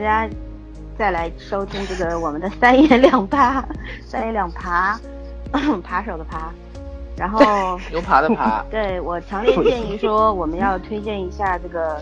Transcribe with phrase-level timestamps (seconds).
[0.00, 0.28] 家
[0.98, 3.64] 再来收听这个我们的三言两爬，
[4.04, 4.98] 三言两爬，
[5.84, 6.52] 扒手的扒。
[7.16, 8.64] 然后 牛扒的扒。
[8.72, 12.00] 对我强烈建议说，我们要推荐一下这个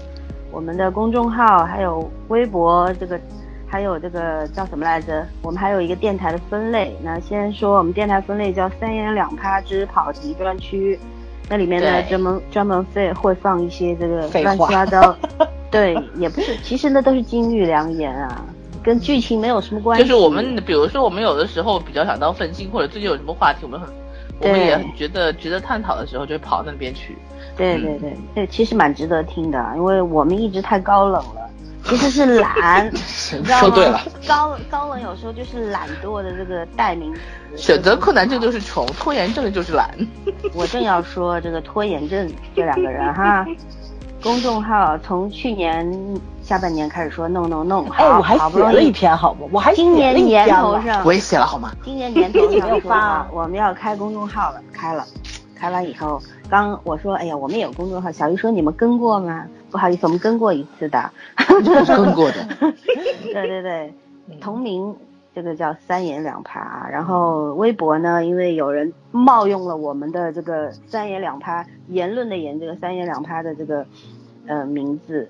[0.50, 3.18] 我们的公众号，还有微博，这个
[3.66, 5.26] 还有这个叫什么来着？
[5.42, 6.96] 我们还有一个电台的分类。
[7.02, 10.98] 那先说我们电台分类叫三言两趴之跑题专区，
[11.48, 15.16] 那里面呢专门专门会会放一些这个乱七八糟。
[15.70, 18.44] 对，也不是，其实那都是金玉良言啊，
[18.82, 20.02] 跟剧情没有什么关系。
[20.02, 23.88] 就是我们，比如说我们有的时候比较想当愤青，或者最近有什么话题，我们很，
[24.40, 27.16] 我们也觉得值得探讨的时候，就会跑那边去。
[27.56, 31.50] 对对对，对，其实蛮值得听的，因为我们一直太高冷了，
[31.84, 34.00] 其实是懒， 说对了。
[34.26, 37.20] 高高冷有时候就是懒惰的这个代名词。
[37.56, 39.90] 选择困难症就是穷，拖延症就是懒。
[40.54, 43.44] 我正要说这个拖延症这两个人哈。
[44.22, 45.88] 公众号从去年
[46.42, 49.48] 下半年开始说弄弄弄，哎，我还写了一篇，好不？
[49.52, 51.70] 我还今年年头上我也写了，好吗？
[51.84, 55.04] 今年年头上 发，我们要开公众号了，开了，
[55.54, 56.20] 开完以后，
[56.50, 59.44] 刚我说，哎呀，我们有公众号，小鱼说你们跟过吗？
[59.70, 61.10] 不好意思，我们跟过一次的，
[61.86, 62.44] 跟过的，
[63.32, 63.94] 对对对，
[64.40, 64.94] 同名。
[65.38, 73.86] 这个叫三言两爬，然后微博呢，因为有人冒用了我们的这个三言两爬言论的言，这个三言两爬的这个
[74.48, 75.28] 呃名字，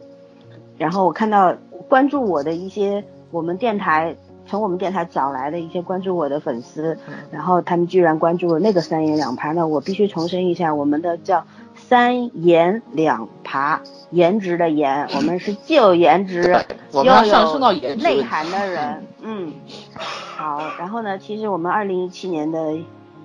[0.79, 1.55] 然后我看到
[1.91, 6.97] 关注我的一些我们电台从我们电台找来的一些关注我的粉丝，
[7.31, 11.45] 然后他们居然关注了那个三言两爬，那我必须重申一下，我们的叫
[11.75, 16.43] 三言两爬，颜值的颜，我们是既有颜值
[16.93, 19.53] 又有内涵的人， 嗯。
[20.37, 21.19] 好，然后呢？
[21.19, 22.75] 其实我们二零一七年的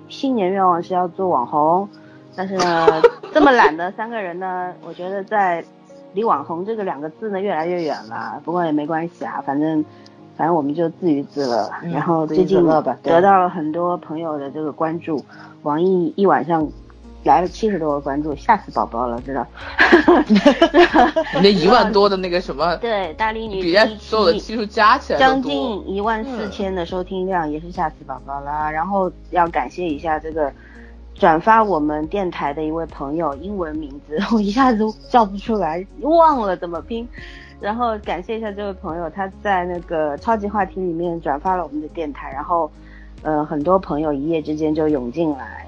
[0.09, 1.88] 新年愿望是要做网红，
[2.35, 2.88] 但是呢，
[3.31, 5.63] 这么懒的三个人呢，我觉得在
[6.13, 8.41] 离网红这个两个字呢越来越远了。
[8.44, 9.85] 不过也没关系啊，反正
[10.35, 11.69] 反正我们就自娱自乐。
[11.91, 12.61] 然后最近
[13.03, 15.23] 得到了很多朋友的这个关注，
[15.61, 16.67] 网易一晚上。
[17.23, 19.47] 来了七十多个关注，吓死宝宝了，知道？
[21.41, 22.75] 那一万多的那个什么？
[22.78, 28.72] 对，大力女比所有的期数加起来将近一万四千的收听量，也是吓死宝宝了。
[28.72, 30.51] 然后要感谢一下这个
[31.16, 37.07] 转发我们电台的一位朋友，英文名字我一下子叫不出来，忘了怎么拼。
[37.62, 42.69] 然后感谢一下这位朋友，他在那个超级话题里面转发了我们的电台，然后
[43.22, 45.66] 呃很多朋友一夜之间就涌进来。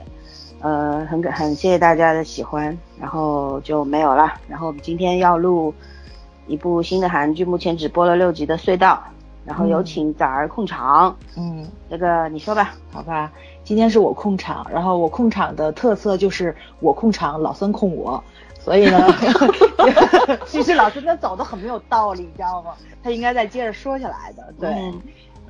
[0.65, 4.33] 呃，很感很谢谢大家的喜欢，然后就没有了。
[4.49, 5.71] 然后我们今天要录
[6.47, 8.99] 一部新的韩剧，目前只播了六集的《隧道》，
[9.45, 11.15] 然后有请崽儿控场。
[11.37, 12.73] 嗯，那个你说吧。
[12.91, 13.31] 好吧，
[13.63, 18.23] 今天是我控场，然后我控场的特色就是我控场，老孙控我。
[18.57, 19.07] 所以呢
[20.47, 22.71] 其实老孙他走的很没有道理，你知道吗？
[23.03, 24.51] 他应该再接着说下来的。
[24.59, 24.91] 对，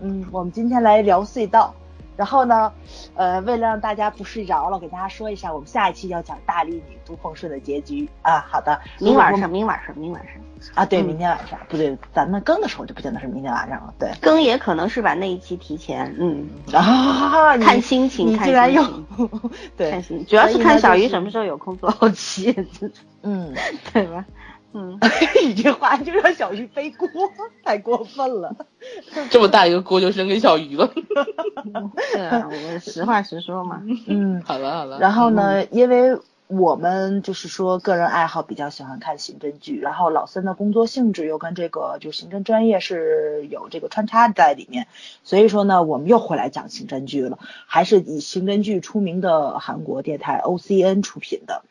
[0.01, 1.73] 嗯，我们今天来聊隧道。
[2.17, 2.71] 然后呢，
[3.15, 8.45] 呃，为了让大家不睡着了，给大家说一下，我们下一期要讲大力女杜奉顺的结局啊。
[8.49, 10.33] 好的，明晚上，明晚上，明晚上
[10.73, 18.81] 啊，对，明天晚上，不对，咱们更的时候就不见得是明天晚上了，对，更也可能是把那一期提前，嗯 啊， 看心情，你竟然有，
[19.75, 22.55] 对，看心，主要是看小鱼什么时候有空做后期，
[23.23, 23.53] 嗯，
[23.93, 24.25] 对吧？
[24.77, 24.99] 嗯，
[25.41, 27.07] 一句话就让小鱼背锅，
[27.63, 28.53] 太过分了。
[29.31, 30.91] 这么大一个锅就扔给小鱼了。
[32.11, 33.81] 是啊，我实话实说嘛。
[34.07, 34.99] 嗯，好了好了。
[34.99, 44.87] 然后呢，因为我们就是说个人爱好比较喜欢看刑侦剧，然后老森的工作性质又跟这个就刑侦专业是有这个穿插在里面，
[45.23, 51.63] 所以说呢，我们又回来讲刑侦剧了，还是以刑侦剧出名的韩国电台 O C N 出品的。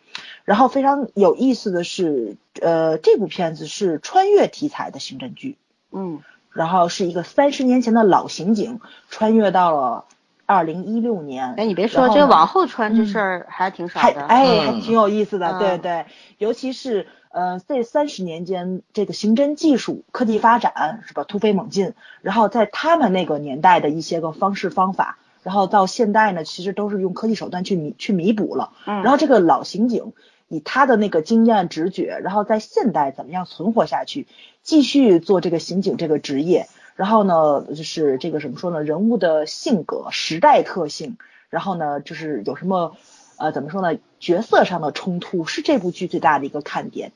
[0.45, 5.57] 然后非常有意思的是，呃，这部片子是穿越题材的刑侦剧，
[5.91, 6.21] 嗯，
[6.53, 10.05] 然后是一个三十年前的老刑警穿越到了
[10.47, 11.55] 二零一六年。
[11.57, 16.07] 哎，你别说，这个往后穿这事儿还挺少的，哎，还挺有意思的，对对，
[16.39, 25.19] 尤其是呃这三十年间，这个刑侦技术科技发展是吧突飞猛进，然后在他们那个年代的一些个方式方法。
[25.43, 28.71] 然后到现代呢，其实都是用科技手段去弥去弥补了。
[28.87, 29.03] 嗯。
[29.03, 30.15] 然后这个老刑警
[30.49, 34.27] 以他的那个经验直觉，然后在现代怎么样存活下去，
[34.63, 36.67] 继续做这个刑警这个职业。
[36.95, 38.83] 然后呢，就是这个怎么说呢？
[38.83, 41.17] 人物的性格、时代特性，
[41.51, 42.97] 然后呢，就是有什么
[43.37, 43.99] 呃怎么说呢？
[44.21, 47.13] 角色上的冲突是这部剧最大的一个看点。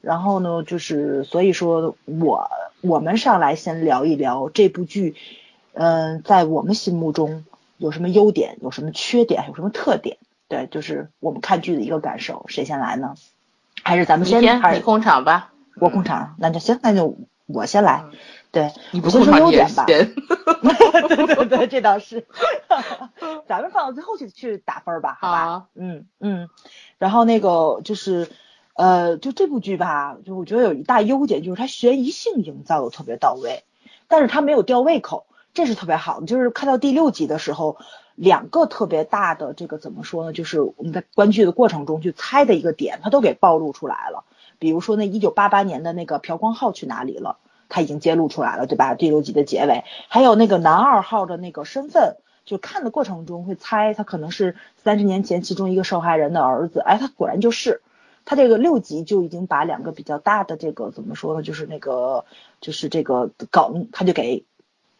[0.00, 2.50] 然后呢，就是所以说我
[2.80, 5.14] 我们上来先聊一聊这部剧，
[5.74, 7.44] 嗯，在我们心目中。
[7.82, 8.58] 有什么优点？
[8.60, 9.46] 有什么缺点？
[9.48, 10.18] 有什么特点？
[10.48, 12.44] 对，就是我们看剧的一个感受。
[12.46, 13.14] 谁先来呢？
[13.82, 14.42] 还是咱们先？
[14.42, 15.54] 你控场吧。
[15.76, 17.16] 我控场，那就行，那就
[17.46, 18.04] 我先来。
[18.52, 19.84] 对，你不先说优点吧。
[19.86, 22.26] 对对对，这倒是。
[23.46, 25.66] 咱们放到最后去去打分吧，好吧？
[25.74, 26.48] 嗯嗯。
[26.98, 28.28] 然后那个就是，
[28.74, 33.62] 呃，就这部剧吧，就我觉得有一大优点，就是它悬疑性营造的特别到位，
[34.08, 36.26] 但是它没有吊胃口，这是特别好的。
[36.26, 37.76] 就是看到第六集的时候，
[38.16, 40.32] 两个特别大的这个怎么说呢？
[40.32, 44.24] 就是我们在观剧的过程中去猜的一个点，它都给暴露出来了。
[44.58, 47.38] 比如说那一九八八年的那个朴光浩去哪里了？
[47.70, 48.94] 他已经揭露出来了，对吧？
[48.94, 56.80] 第六集的结尾，还有那个男二号的那个身份，就看的过程中会猜他可能是三十年前其中一个受害人的儿子。
[56.80, 57.80] 哎，他果然就是。
[58.26, 61.42] 他这个六集就已经把两个比较大的这个怎么说呢？
[61.42, 62.26] 就是那个
[62.60, 64.44] 就是这个梗，他就给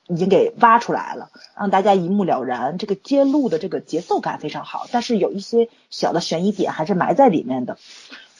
[0.08, 2.78] 已经给挖出来了，让大家一目了然。
[2.78, 7.76] 这个揭露的这个节奏感非常好，但是有一些小的悬疑点还是埋在里面的。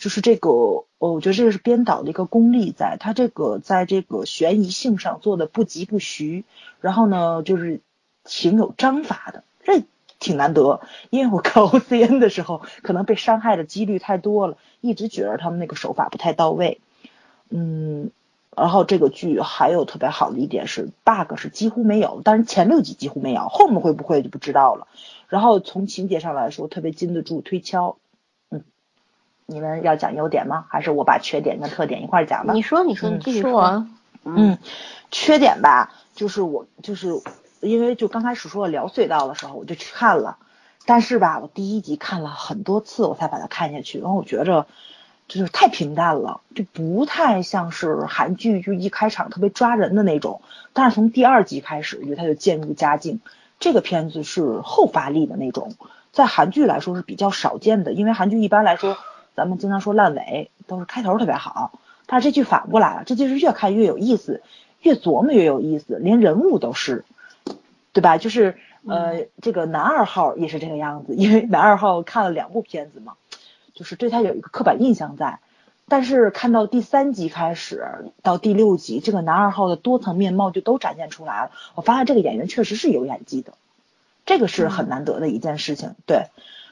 [0.00, 6.44] 就是这个，我觉得这个是编导的一个功力，在他这个在这个悬疑性上做的不疾不徐，
[6.80, 7.82] 然后呢，就是
[8.24, 9.84] 挺有章法的，这
[10.18, 10.80] 挺难得。
[11.10, 16.80] 因为我 看 O C N 的时候，可能被伤害的几率太多了，一直觉得他们那个手法不太到位。
[17.50, 18.10] 嗯，
[18.56, 24.86] 然后这个剧还有特别好的一点是 bug 是几乎没有，但是前六集几乎没有，后面会不会就不知道了。
[25.28, 27.98] 然后从情节上来说，特别经得住推敲。
[29.50, 30.64] 你们要讲优点吗？
[30.68, 32.54] 还是我把缺点跟特点一块讲吧？
[32.54, 33.84] 你说，你说，你继续说。
[34.24, 34.58] 嗯，
[35.10, 37.08] 缺点吧，就是我就是
[37.60, 40.36] 因为就刚开始说聊隧道的时候，我就去看了，
[40.86, 43.98] 但是吧，我第一集看了很多次，我才把它看下去。
[43.98, 44.66] 然后我觉着
[45.26, 50.42] 就是太平淡了，就不太像是韩剧，就一开场特别抓人的那种。
[50.74, 53.20] 但是从第二集开始，我觉得它就渐入佳境。
[53.58, 55.74] 这个片子是后发力的那种，
[56.12, 58.96] 在韩剧来说是比较少见的，因为韩剧一般来说。
[59.40, 61.72] 咱们经常说烂尾都是开头特别好，
[62.04, 64.42] 但是这剧反过来了，这就是越看越有意思，
[64.82, 67.06] 越琢磨越有意思，连人物都是，
[67.94, 68.18] 对吧？
[68.18, 73.14] 就是呃，这个男二号也是这个样子，因为男二号看了两部片子嘛，
[73.72, 75.38] 就是对他有一个刻板印象在，
[75.88, 81.50] 但是看到第三集开始到第六集，这个男二号的多层面貌就都展现出来了。
[81.74, 83.54] 我发现这个演员确实是有演技的，
[84.26, 86.26] 这个是很难得的一件事情，对。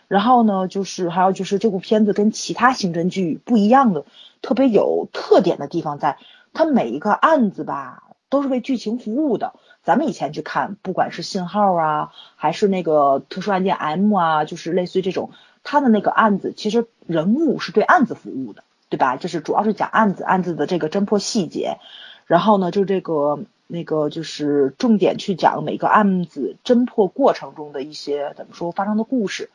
[0.08, 4.04] 然后呢，就是还有就是这部片子跟其他刑侦剧不一样的，
[4.42, 6.16] 特别有特点的地方在，
[6.54, 9.52] 它每一个案子吧都是为剧情服务的。
[9.84, 15.30] 咱们以前去看，不管是信号啊，还是那个特殊案件 M 啊，就是类似于这种，
[15.62, 19.16] 它的那个案子其实人物是对案子服务的，对吧？
[19.16, 21.78] 就是主要是讲案子，案子的这个侦破细节。
[22.26, 29.50] 然后呢，就这个那个就是重点去讲每个案子侦破过程中的一些怎么说发生的故事。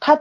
[0.00, 0.20] 他，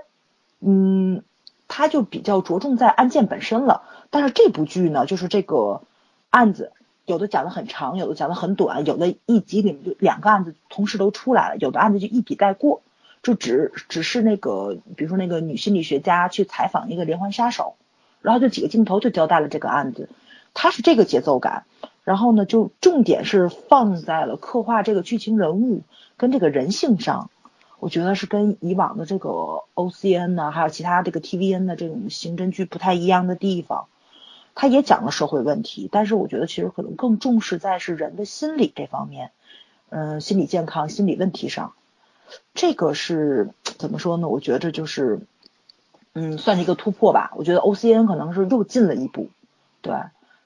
[0.60, 1.24] 嗯，
[1.68, 3.84] 他就比较着重在案件本身了。
[4.10, 5.82] 但是这部剧呢，就是这个
[6.30, 6.72] 案子，
[7.06, 12.82] 有的讲的很长，有的讲的很短，有的一集里面就两个案子同时都出来了，有的案子就一笔带过，
[13.22, 17.76] 就只只是那个，比如说那个女心理学家去采访一个连环杀手，
[18.22, 20.10] 然后就几个镜头就交代了这个案子，
[20.54, 21.66] 它是这个节奏感。
[22.04, 25.82] 然后呢，就重点是放在了刻画这个剧情人物
[26.16, 27.30] 跟这个人性上。
[27.80, 29.30] 我觉得是跟以往的这个
[29.76, 33.86] O C N 呢，还有其他这个 T V N 的这种刑侦剧不太一样的地方，
[34.56, 39.32] 它也讲了社会问题，但是我觉得其实可能更重视在是人的心理这方面，
[39.90, 41.74] 嗯，心理健康、心理问题上，
[42.56, 44.28] 这个是怎么说呢？
[44.28, 45.22] 我觉得就是，
[46.14, 47.32] 嗯，算是一个突破吧。
[47.36, 49.30] 我觉得 O C N 可能是又进了一步，
[49.82, 49.96] 对，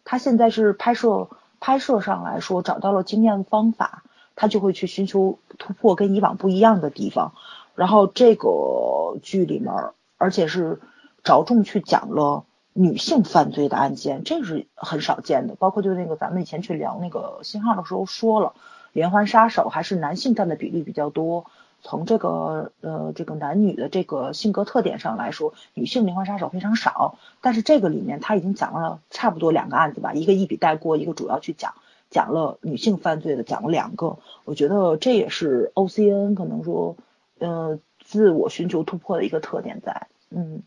[0.03, 1.29] 他现在是拍摄
[1.61, 4.03] 拍摄上来说找到了经验方法。
[4.35, 7.33] 他就会去寻求突破，跟以往不一样的地方。
[7.75, 9.73] 然后这个剧里面，
[10.17, 10.79] 而且是
[11.23, 15.55] 着重去讲了女性犯罪的案件，这是很少见的。
[15.55, 18.53] 包括就那个咱们以前去聊那个信号的时候说了，
[18.91, 21.45] 连环杀手还是男性占的比例比较多。
[21.83, 27.17] 从这个呃这个男女的这个性格特点上来说，女性连环杀手非常少。
[27.41, 31.73] 但是这个里面他已经讲了差不多两个案子吧，一个一笔带过，一个主要去讲。
[32.11, 36.95] 讲了女性犯罪的，讲了两个，我觉得这也是 O C N 可能说，
[37.39, 40.61] 呃，自我寻求突破的一个特点在，嗯，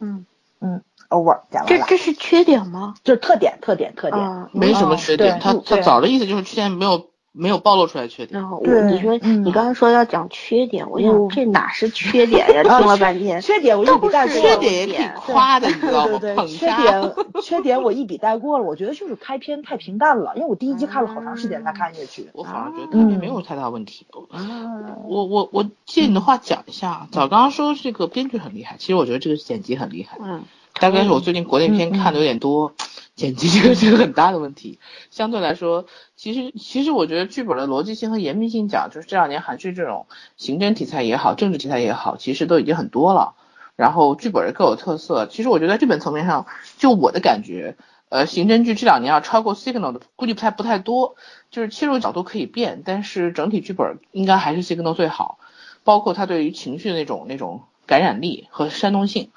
[0.00, 0.26] 嗯
[0.58, 1.86] 嗯，over 讲完了。
[1.86, 2.94] 这这是缺点吗？
[3.04, 5.38] 就是特点，特点，特点，没什么缺点。
[5.38, 7.09] 他他早的意思就是之前没有。
[7.32, 8.40] 没有暴露出来缺点。
[8.40, 12.62] 然后我你说你刚才说要讲缺点，我想这哪是缺点呀？
[12.78, 14.34] 听了半天，缺点我一笔带过。
[14.40, 16.18] 缺点也挺夸的，你知道吗？
[16.46, 18.64] 缺点 缺点我一笔带过了。
[18.64, 22.28] 我觉得就是开篇太平淡了，因为我第一集看了好长时间才看下去。
[22.32, 24.06] 我反而觉得开篇没有太大问题。
[24.10, 30.18] 我我我借你的话讲一下，早刚刚说这个编剧很厉害，其实我觉得这个剪辑很厉害。
[30.20, 30.42] 嗯。
[30.80, 32.72] 大概是我最近国内片看的有点多。
[33.14, 34.78] 剪辑这个是个很大的问题。
[35.10, 35.84] 相对来说，
[36.16, 40.06] 其实其实我觉得剧本的逻辑性和严密性讲，就是这两年韩剧这种
[40.38, 43.34] 刑侦题材也好，政治题材也好，其实都已经很多了。
[43.76, 45.26] 然后剧本也各有特色。
[45.26, 46.46] 其实我觉得在剧本层面上，
[46.78, 47.76] 就我的感觉，
[48.08, 51.16] 呃，刑侦剧这两年要超过 Signal 的估计不太不太多。
[51.50, 55.38] 就是切入角度可以变，但是整体剧本应该还是 Signal 最好。
[55.84, 59.30] 包括他对于情绪的那种那种感染力和煽动性。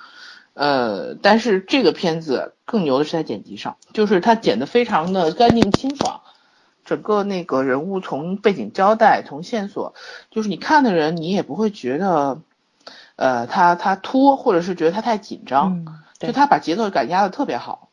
[0.54, 6.22] 呃，但是这个片子更牛的是在剪辑上，就是它剪得非常的干净清爽，
[6.86, 9.96] 整个那个人物从背景交代，从线索，
[10.30, 12.40] 就是你看的人你也不会觉得，
[13.16, 15.86] 呃，他他拖，或者是觉得他太紧张，
[16.20, 17.90] 就他把节奏感压的特别好。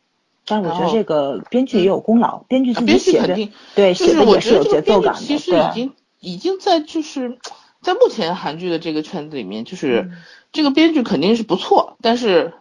[0.46, 3.36] 但我觉得这个编剧也有功劳，编剧自己写的，
[3.76, 5.20] 对，写的也是有节奏感的。
[5.20, 7.38] 其实已经已经在就是
[7.80, 10.10] 在目前韩剧的这个圈子里面，就是。
[10.52, 12.54] 这个编剧肯定是不错，但是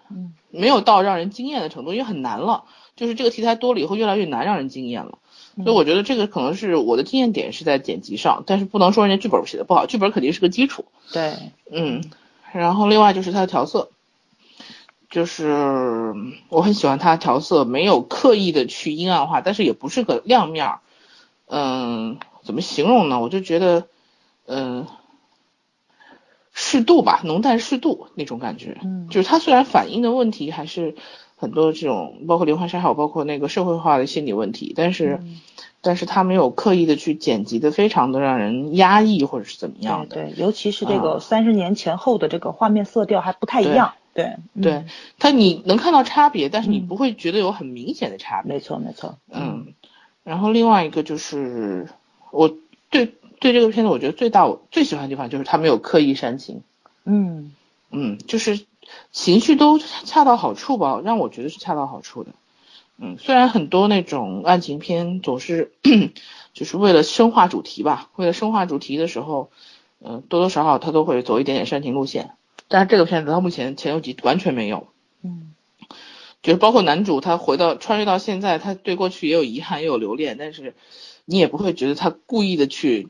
[0.52, 2.66] 没有到让人惊艳的程度，因为很难了。
[2.96, 5.18] 就是这个题材多了以后，越来越难让人惊艳了。
[5.56, 10.86] 所以我觉得这个可能是我的经验点是在剪辑上，但是不能说人家剧本写的不好，剧本肯定是个基础。
[11.12, 11.34] 对，
[11.72, 12.04] 嗯，
[12.54, 13.90] 然后另外就是它的调色，
[15.10, 16.14] 就是
[16.50, 20.80] 我很喜欢它调色，没有刻意的去阴暗化，但是也不是个亮面儿。
[21.48, 23.20] 嗯，怎么形容呢？
[23.20, 23.88] 我就觉得，
[24.46, 24.86] 嗯。
[26.62, 30.94] 适度吧，浓淡适度那种感觉，嗯，就是它虽然反映的问题还是
[31.38, 35.22] 很多这种，包括连环杀手，包括那个社会化的心理问题，但是，
[35.80, 41.22] 但是它没有刻意的去剪辑的非常的让人压抑或者是怎么样的，对，尤其是这个。
[41.22, 44.84] 三十年前后的这个画面色调还不太一样，对，对，
[45.18, 49.76] 它你能看到差别，但是你不会觉得有很明显的差别，没错没错，嗯，
[50.26, 51.88] 然后另外一个就是
[52.32, 52.54] 我
[52.90, 53.14] 对。
[53.40, 56.62] 对这个片子，我觉得最大我最喜欢的地方就是他没有刻意煽情，
[57.06, 57.54] 嗯
[57.90, 58.66] 嗯，就是
[59.12, 62.32] 情绪都恰到好处吧，让我觉得是恰到好处的。
[62.98, 65.72] 嗯，虽然很多那种案情片总是
[66.54, 69.50] 就是为了深化主题吧，为了深化主题的时候，
[70.04, 72.32] 嗯，多多少少他都会走一点点煽情路线，
[72.68, 74.88] 但是这个片子到目前前六集完全没有，
[75.24, 75.54] 嗯，
[76.44, 80.76] 就是包括男主他回到穿越到现在，他对过去也有遗憾也有留恋，但是
[81.24, 83.08] 你也不会觉得他故意的去。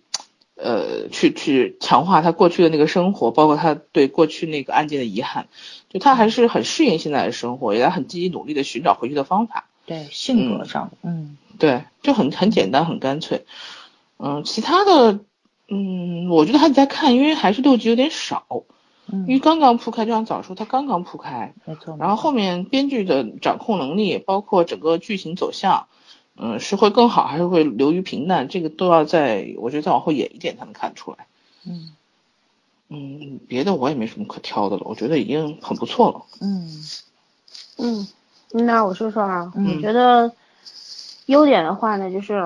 [0.61, 5.47] 呃，去去强化他过去的那个生活，包括他对过去那个案件的遗憾，
[5.89, 9.65] 就他还是很适应现在的生活，也在很积极努力的寻找回去的方法。
[9.85, 13.45] 对，性格上，嗯，对，就很很简单，很干脆。
[14.17, 15.19] 嗯，其他的，
[15.69, 18.45] 嗯，我觉得还得再看，因为还是六集有点少，
[19.11, 21.95] 因为刚刚铺开，就像早说，他刚刚铺开，没错。
[21.99, 25.87] 然后后面编剧的掌控能力，包括整个剧情走向。
[26.41, 28.47] 嗯，是会更好还是会流于平淡？
[28.47, 31.27] 这个都要在，我觉得再往后演一点才能看出来。
[31.67, 31.91] 嗯
[32.87, 36.21] 嗯，别的我也没什么可挑的了，我觉得已经很不错了。
[36.41, 36.67] 嗯
[37.77, 38.07] 嗯，
[38.51, 40.31] 那我说说啊，我觉得
[41.25, 42.41] 优点的话呢，就是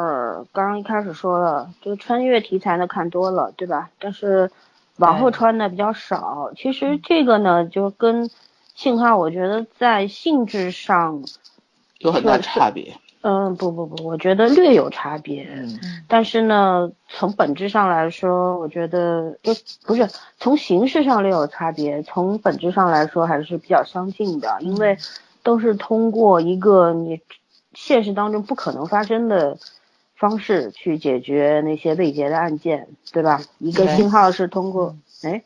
[0.52, 3.92] 刚刚一开始说了，这个穿越题材的看多了，对吧？
[4.00, 4.52] 但是
[4.98, 6.52] 往后穿的比较少。
[6.58, 8.30] 其实这个呢，就跟
[8.76, 11.24] 信号，我觉得在性质上
[12.00, 12.98] 有很大差别。
[13.26, 15.48] 嗯，不不不，我觉得略有差别，
[16.10, 19.54] 但是呢，从本质上来说，我觉得就
[19.86, 24.98] 不是从形式上略有差别，从本质上来说还是比较相近的，因为
[25.42, 27.22] 都是通过一个你
[27.74, 29.58] 现实当中不可能发生的
[30.18, 33.40] 方式去解决那些未结的案件，对吧？
[33.58, 35.44] 一个信号是通过，哎，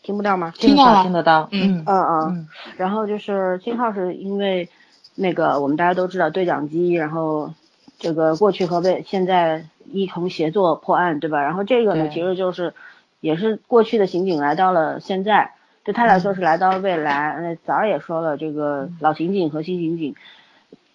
[0.00, 0.52] 听不到吗？
[0.56, 4.68] 听到了，听得到，嗯嗯嗯，然后就是信号是因为。
[5.18, 7.54] 那个我们大家都知道对讲机，然后
[7.98, 11.40] 这个过去和未现在一同协作破案，对吧？
[11.40, 12.74] 然后这个呢，其实就是
[13.20, 15.52] 也是过去的刑警来到了现在，
[15.84, 17.38] 对他来说是来到了未来。
[17.40, 20.14] 那早儿也说了，这个老刑警和新刑警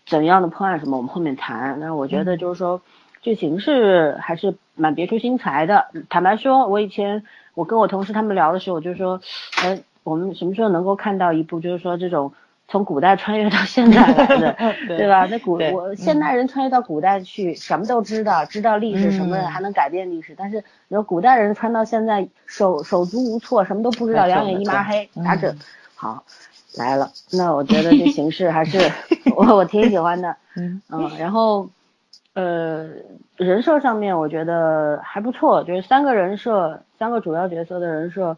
[0.05, 1.79] 怎样的破案什么，我们后面谈。
[1.79, 2.79] 那我觉得就是说
[3.23, 5.87] 剧情是还是蛮别出心裁的。
[6.09, 7.23] 坦白说，我以前
[7.55, 9.19] 我跟我同事他们聊的时候，我就说，
[9.63, 12.33] 哎，我们什么时候能够看到一部就是说这种。
[12.71, 14.55] 从古代穿越到现代来的，
[14.87, 15.25] 对吧？
[15.29, 20.33] 那古我现代人穿越到古代去，什么都知道，知道历史什么还能改变历史。
[20.37, 25.53] 但是你说古代人穿到现在手手足无措，什么都不知道，两眼一抹黑，咋整？
[25.95, 26.23] 好
[26.77, 28.79] 来了，那我觉得这形式还是
[29.35, 31.11] 我我挺喜欢的，嗯嗯。
[31.19, 31.69] 然后
[32.35, 32.87] 呃
[33.35, 38.37] 人设上面我觉得还不错，就是三个人设，三个主要角色的人设，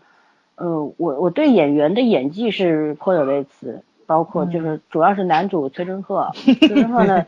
[0.56, 3.84] 呃我我对演员的演技是颇有微词。
[4.06, 7.26] 包括就是主要是男主崔真赫， 崔振赫呢，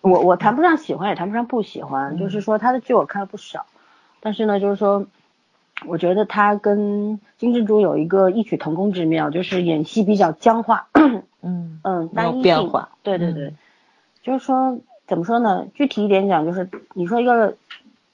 [0.00, 3.66] 我我谈不上喜欢，也谈不上不喜欢，就是说他的剧我看了不少，
[4.20, 5.06] 但是呢，就是说，
[5.86, 10.88] 我觉得他跟金志洙有一个异曲同工之妙，就是演戏比较僵化，
[11.42, 13.54] 嗯 嗯，单一变化，对对对，
[14.22, 15.66] 就是说怎么说呢？
[15.74, 17.56] 具体一点讲，就是你说一个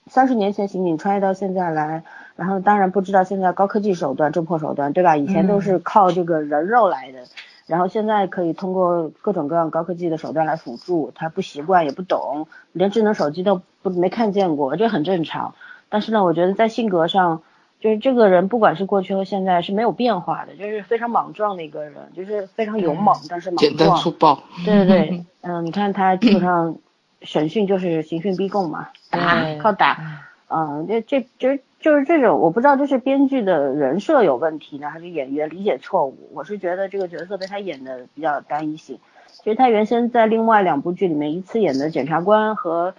[0.06, 2.04] 三十年前刑警穿越到现在来，
[2.36, 5.16] 然后当然不知道现在高科技手段、侦破手段，对吧？
[5.16, 7.18] 以前都是靠这个人肉来的，
[7.66, 15.54] 然后现在可以通过各种各样高科技的手段来辅助，他不习惯也不懂，连智能手机都不没看见过，这很正常。
[15.88, 17.42] 但是呢，我觉得在性格上。
[17.78, 23.76] 就是这个人，不管是过去和现在是没有变化的，就是非常莽撞的一个人，就是非常勇猛，但是莽撞。
[23.76, 24.42] 简单粗暴。
[24.64, 26.75] 对对对， 嗯，你看他基本上
[27.20, 36.28] 审讯就是刑讯逼供嘛，打靠打，嗯，这这就就是这种，我不知道这是编剧的人设有问题呢，还是演员理解错误。
[36.35, 42.95] 我是觉得这个角色被他演的比较单一性，其实他原先在另外两部剧里面一次演的检察官和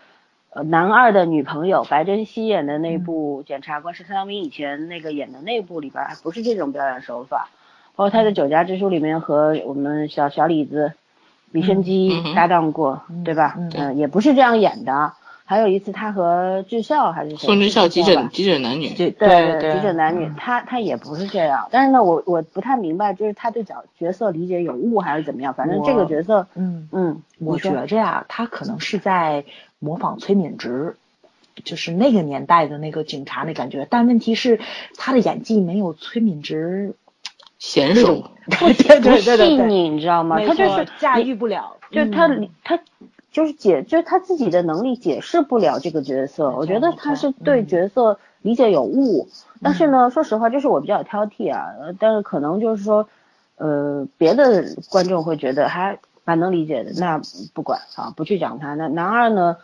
[0.51, 0.63] 呃。
[0.63, 7.50] 男二的女朋友白珍熙演的那部检察官是蔡阳明以前那个演的那部里边，还不是这种表演手法。
[7.98, 10.94] 包括他在《酒家之书》里面和我们小小李子
[11.51, 13.58] 李生基搭档过，对吧？
[13.75, 15.12] 嗯，也不是这样演的。
[15.48, 17.48] 还有一次他和智孝还是谁？
[17.48, 18.90] 宋智孝急诊急诊男女。
[18.90, 21.68] 对对对，急诊男女，他他也不是这样。
[21.72, 25.53] 但是呢，我我不太明白，就是他对角角色理解有误还是怎么样？
[25.55, 29.46] 反正这个角色，嗯嗯，我觉着呀，他可能是在。
[29.79, 30.96] 模仿崔敏植，
[31.64, 34.60] 就是那个年代的那个警察那感觉，但问题是
[34.98, 36.96] 他的演技没有崔敏植
[37.62, 40.40] 娴熟， 对对对细腻，你知道吗？
[40.44, 42.27] 他就是驾驭不了，就是他
[42.64, 42.79] 他
[43.37, 46.50] 就是解，就是他自己的能力解释不了这个角色。
[46.50, 49.27] 我觉得他是对角色理解有误，
[49.61, 51.67] 但是呢，说实话，这是我比较挑剔啊，
[52.00, 53.07] 但是可能就是说，
[53.57, 56.00] 呃，别的观众会觉得还。
[56.29, 57.21] 蛮能理解的，那
[57.53, 58.73] 不管啊，不去讲他。
[58.73, 59.55] 那男二呢，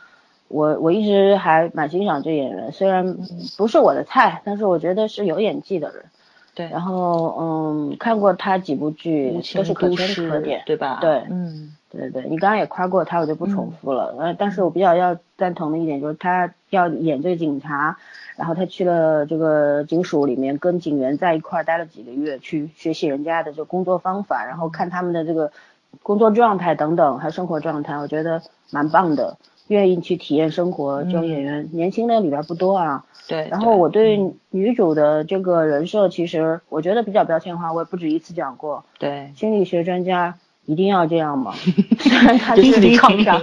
[0.48, 3.18] 我我一直还蛮欣赏这演员，虽然
[3.58, 6.06] 不是我的菜，但是我觉得是有演技的人。
[6.56, 11.00] 对，然后嗯，看过他几部剧，都是可圈可点，对吧？
[11.02, 14.16] 对，嗯，对对，你刚刚也夸过他，我就不重复了。
[14.20, 17.98] 呃，但是我比较要赞同的一点就是他要演这个警察，
[18.36, 25.52] 然后他去了这个警署里面，跟警员在一块儿待了几个月，去学习人家的这工作方法，然后看他们的这个。
[26.02, 29.38] 工作状态等等，还有生活状态，我觉得蛮棒的。
[29.68, 33.06] 愿意去体验生活，这种演员年轻的里边不多啊。
[33.28, 33.48] 对。
[33.50, 38.86] 然后我对女主的这个人设，其实我觉得比较标签化，我也不止一次讲过。
[39.00, 39.32] 对。
[39.36, 41.54] 心理学专家一定要这样吗？
[42.00, 43.42] 虽然他心理创伤。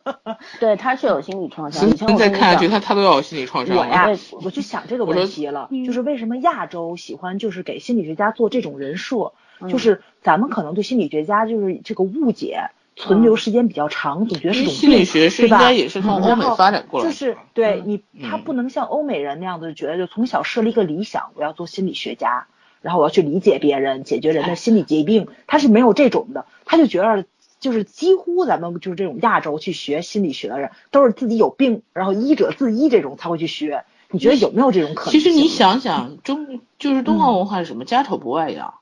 [0.60, 1.96] 对，他是有心理创伤。
[1.96, 3.76] 现在看下去，他他都要有心理创伤。
[3.76, 4.08] 我呀，
[4.42, 9.32] 我就想这个问题了，就是为什么亚洲喜欢就是给心理学家做这种人设？
[9.68, 12.64] 就是咱们可能对心理学家就是这个误解
[12.96, 17.06] 存留时间比较长，总觉得是种心理学是应该也是从欧美发展过来。
[17.06, 22.46] 就是对你，他不能像欧美人那样子觉得，就从小设立一个理想，我要做心理学家，
[22.82, 25.28] 然后我要去理解别人，解决人的心理疾病。
[25.46, 27.24] 他是没有这种的，他就觉得
[27.58, 33.84] 就是几乎咱们就是这种亚洲去学心理学的人，都是自己有病，然后医者自医这种才会去学。
[34.10, 35.10] 你觉得有没有这种可能？
[35.10, 37.84] 其实你想想，中就是东方文化是什么？
[37.84, 38.74] 家丑不外扬。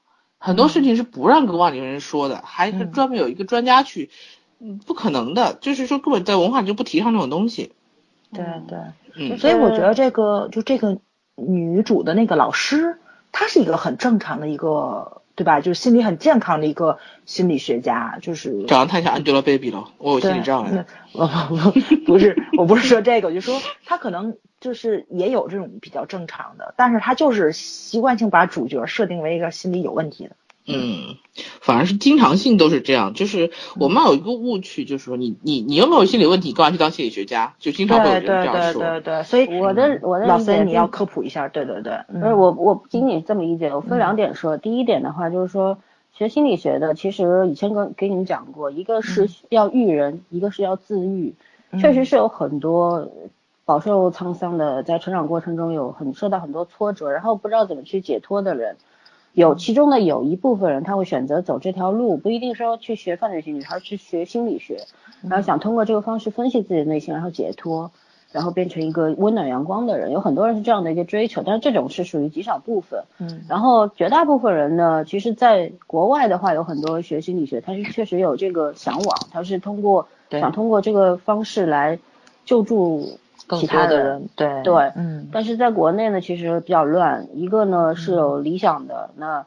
[0.45, 4.11] 很多事情是不让跟外地人说的，还是专门有一个专家去，
[4.59, 7.71] 嗯，不可能的，就是说根本在文化就不提倡这种东西。
[8.33, 8.79] 对对，
[9.15, 10.99] 嗯，所以我觉得这个就这个
[11.37, 12.99] 女主的那个老师，
[13.31, 15.61] 她是一个很正常的一个，对吧？
[15.61, 20.85] 就是心理很健康的一个心理学家，就是长得太像 Angelababy 了，我有心理障碍。
[22.07, 30.37] 不是，我不是说这个，我就说他可能就是也有这种比较正常的，但是他就是习惯性把主角设定为一个心理有问题的。
[30.65, 31.17] 嗯，
[31.61, 37.55] 反而是经常性都是这样，就是我们有一个误区，就是说你你你有没有心理问题，干嘛去当心理学家？
[37.59, 38.81] 就经常会有人这样说。
[38.81, 41.99] 对对对对，所以我的我的老森你要科普一下，对对对。
[42.13, 44.57] 不是我我不仅仅这么理解，我分两点说。
[44.57, 45.79] 第一点的话就是说，
[46.13, 51.35] 学心理学的，其实以前跟给你们讲过，一个是要育人，一个是要自愈。
[51.81, 53.11] 确实是有很多
[53.65, 58.77] 饱受沧桑的，在成长过程中有很受到很多挫折，然后不知道怎么去解脱的人。
[59.33, 64.85] 有其中的有一部分人，他会选择走这条路，不一定说去学犯罪心理，而是学心理学，
[65.23, 67.91] 然后想通过这个方式分析自己的内心，然后解脱，
[68.31, 70.13] 然后变成一个温暖阳光的人。
[70.13, 73.05] 有很多人是这样的一个追求，但是这种是属于极少部分。
[73.19, 81.99] 嗯，然后绝大部分人呢，其实在国外的话，有很多学心理学，他是确实有这个向往，他是通过想通过这个方式来
[82.45, 83.19] 救助。
[83.59, 87.29] 其他的人对对，嗯，但是在国内呢，其实比较乱。
[87.35, 89.45] 一个呢是有理想的，那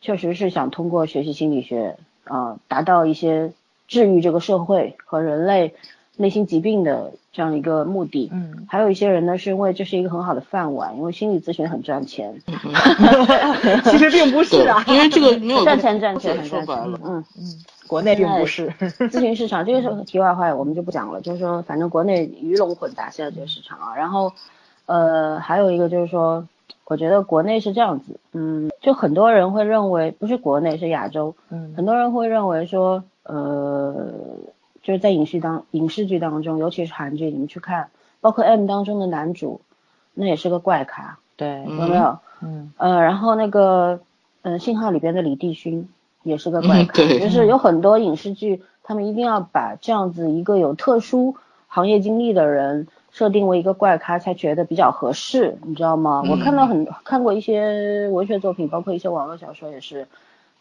[0.00, 3.52] 确实是想通过学习心理学啊，达到一些
[3.88, 5.74] 治愈这个社会和人类
[6.16, 8.30] 内心疾病的这样一个目的。
[8.32, 12.40] 嗯，还有一些人呢，是因为这是一个很好的饭碗，因为心理咨询很赚钱。
[13.84, 16.76] 其实并不是啊，因为这个没有赚钱赚钱很赚钱。
[17.04, 17.64] 嗯嗯。
[17.86, 18.68] 国内并不是
[19.10, 21.20] 咨询市场，这个是题外话，我们就不讲了。
[21.20, 23.94] 就是说，反正国内鱼龙混杂现在这个市场啊。
[23.96, 24.32] 然后，
[24.86, 26.48] 呃，还有一个就是说，
[26.86, 34.12] 我觉得国内是这样子，嗯，就很多人会认为，不是国内是亚洲，嗯，很多人会认为说，呃，
[34.82, 39.60] 就是在影视当影视剧当中，尤其是韩剧，你们去看，包括 M 当中的男主，
[40.14, 42.18] 那也是个怪咖，对，有没有？
[42.40, 44.00] 嗯，呃，然后那个，
[44.42, 45.88] 嗯，信号里边的李帝勋。
[46.24, 51.36] 也是个怪咖，就是有很多影视剧，他们一定要把这样子一个有特殊
[51.68, 56.24] 行业经历的人设定为一个怪咖，才觉得比较合适，你知道吗？
[56.28, 60.08] 我看到很看过一些文学作品，包括一些网络小说也是，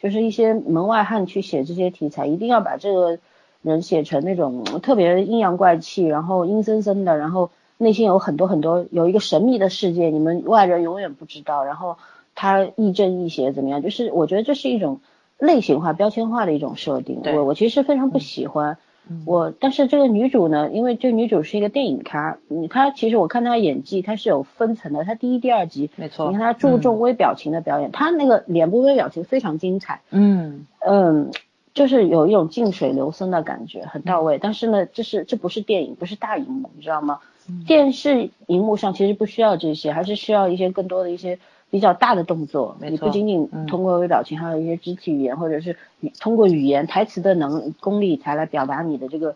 [0.02, 3.20] 就是一些门外汉去写这些题材，一定要把这个
[3.62, 11.98] 人写成那种特别阴阳怪气，然后阴森森的，然后内心有很多很多有一个神秘的世界，你们外人永远不知道，然后
[12.36, 13.82] 他亦正亦邪怎么样？
[13.82, 15.00] 就是我觉得这是一种。
[15.38, 18.78] 类型化、标签化的一种设定，我我其实非常不喜欢。
[19.26, 25.04] 我但是这个女主呢，因为这女主是一个电影咖，嗯，她其实我看她演技，她是有分层的。
[25.04, 30.00] 她第一、第二集，没错，你看她注重微表情的表演，她那个脸部微表情非常精彩。
[30.10, 31.32] 嗯嗯，
[31.74, 34.40] 就是有一种静水流深的感觉，很到位。
[34.42, 37.20] 但是呢，这是这不是电影，不是大荧幕，你知道吗？
[37.68, 41.40] 电视荧幕上其实不需要这些，还是需要一些更多的一些。
[41.74, 45.76] 比较大的动作，你不仅仅通过微表情，还有一些肢体语言，或者是
[46.20, 49.36] 通过语言、台词的能功力，才来表达你的这个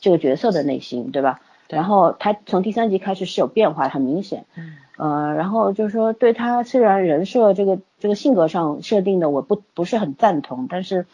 [0.00, 1.40] 这个角色的内心，对吧？
[1.68, 4.46] 然后他从第三集开始是有变化，很明显。
[4.56, 4.72] 嗯。
[4.96, 11.06] 呃，然后就是说，对他虽然人设这个这个性格上设定的我不不是很赞同，但是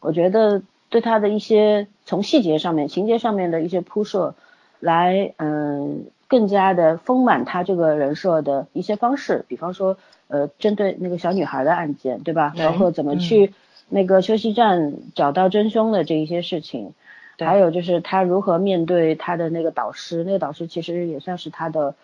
[0.00, 0.60] 我觉得
[0.90, 4.34] 对他的一些从细节上面、情节上面的一些铺设，
[4.78, 9.96] 来嗯更加的丰满他这个人设的一些方式，比方说。
[10.28, 12.54] 呃，针对那个小女孩的案件，对吧？
[12.56, 13.52] 包括怎么去
[13.88, 16.92] 那个休息站找到真凶的这一些事情，
[17.38, 21.94] 还有就是他如何面对他的那个导师，那个导师其实也算是他的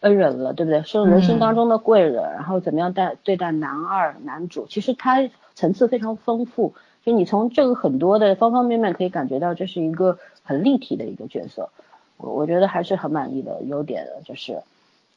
[0.00, 0.82] 恩人了，对不对？
[0.82, 2.22] 是人生当中的贵人。
[2.32, 11.70] 然后怎么样待对待男二男主，其实他层次非常丰富，就你从这个很多的方方面面可以感觉到这是一个很立体的一个角色，
[12.16, 14.58] 我我觉得还是很满意的，优点就是。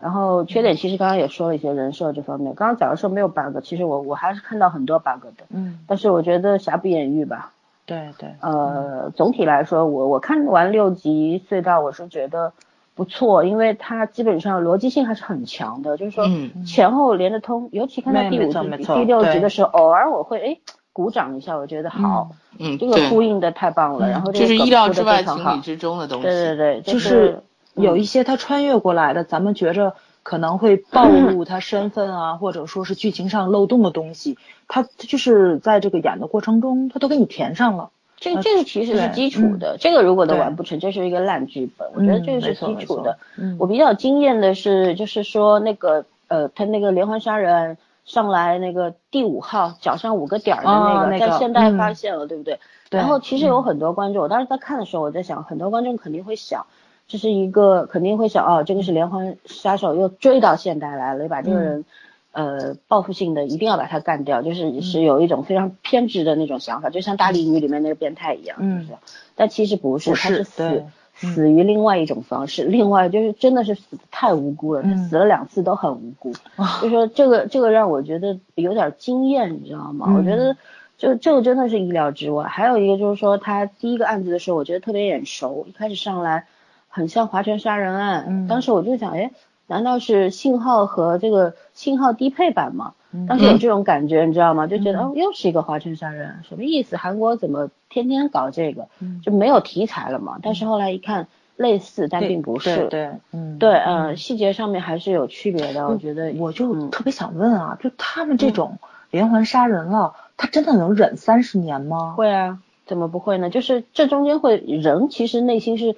[0.01, 7.51] 然后缺点其实刚刚也说了一些人设这方面，刚刚假如说没有 bug，其实我我还是看到很多 bug 的，嗯，但是我觉得瑕不掩瑜吧，
[7.85, 12.51] 对对，呃，总体来说我我看完六集隧道我是觉得
[12.95, 16.25] 不错，因为它基本上逻辑性还是很强的，就是说
[16.65, 20.57] 前后连着通，尤其看到第五集第六集的时候，偶尔我会哎
[20.93, 27.43] 鼓掌一下，我觉得好，嗯，这个呼应的太棒了，然后这是意料之外情理之中的东西，对对对，就是。
[27.75, 37.89] 有一些他穿越过来的，咱们觉着可能会暴露他身份啊， 或者说是剧情上漏洞的东西，他就是在这个演的过程中，他都给你填上了。
[38.17, 41.89] 这这个其实是基础的，这个如果都完不成，这是一个烂剧本。
[41.95, 43.17] 我觉得这个是基础的。
[43.57, 50.69] 我比较惊艳的是，就是说那个呃，他那个连环杀人上来那个第五号脚上五个点儿的
[51.09, 52.59] 那个，在现代发现了，对不对？
[52.91, 56.67] 然后其实有很多观众，我当时在看的时候，我在想，很多观众肯定会想。
[57.11, 61.83] 这是一个肯定会想哦，这个是连环杀手又追到现代来了，把这个人
[62.31, 68.87] 呃报复性的一定要把他干掉，就是是有一种非常偏执的那种想法，就像大力女里面那个变态一样，嗯，
[69.35, 76.31] 但其实不是，他是死死于另外一种方式，另外就是真的是死太无辜了，他死了两次都很无辜，
[76.81, 80.07] 就说这个这个让我觉得有点惊艳，你知道吗？
[80.17, 80.55] 我觉得
[80.97, 82.45] 就这个真的是意料之外。
[82.45, 86.45] 还有一个就是说他第一个案子的时候，我觉得特别眼熟，一开始上来。
[86.91, 89.31] 很像华泉杀人案，当时我就想，哎，
[89.65, 92.93] 难道是信号和这个信号低配版吗？
[93.27, 94.67] 当时有这种感觉，你知道吗？
[94.67, 96.95] 就觉得哦，又是一个华泉杀人，什么意思？
[96.95, 98.87] 韩国怎么天天搞这个？
[99.23, 100.37] 就没有题材了嘛？
[100.43, 101.27] 但是后来一看，
[101.57, 105.87] 类似但并不是，对，嗯，对，嗯，细节上面还是有区别的。
[105.87, 112.13] 我觉得，我就特别想问啊，就他们这种连环杀人了，他真的能忍三十年吗？
[112.15, 113.49] 会啊，怎么不会呢？
[113.49, 115.95] 就是这中间会人其实内心是。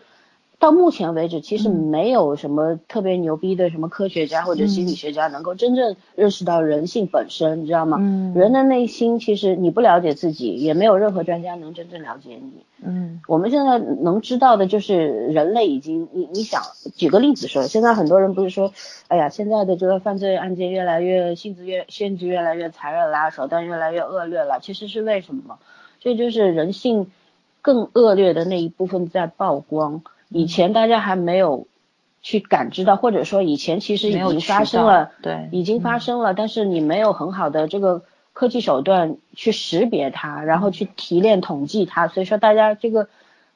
[0.63, 7.97] 到目前为止，其实没有什么特别牛逼的什么科学家或者心理学家能够真正认识到人性本身，你知道吗？
[7.99, 8.33] 嗯。
[8.33, 12.63] 人的内心其实你不了解自己，也没有任何专家能真正了解你。
[12.81, 13.19] 嗯。
[13.27, 16.61] 我们现在能知道的就是人类已经，你你想
[16.95, 18.71] 举个例子说，现在很多人不是说，
[19.09, 25.59] 哎呀，现在的这个犯罪案件越来越性质越性质越来越残忍啦，手段越来越恶劣了，其实是为什么？
[25.99, 27.11] 这就是人性
[27.61, 30.03] 更恶劣的那一部分在曝光。
[30.33, 31.67] 以前大家还没有
[32.21, 38.01] 去感知到，或者说以前其实已经发生了，对，已经发生了，但是你没有很好的这个
[38.33, 43.07] 科技手段去识别它，然后去提炼统计它，所以说大家这个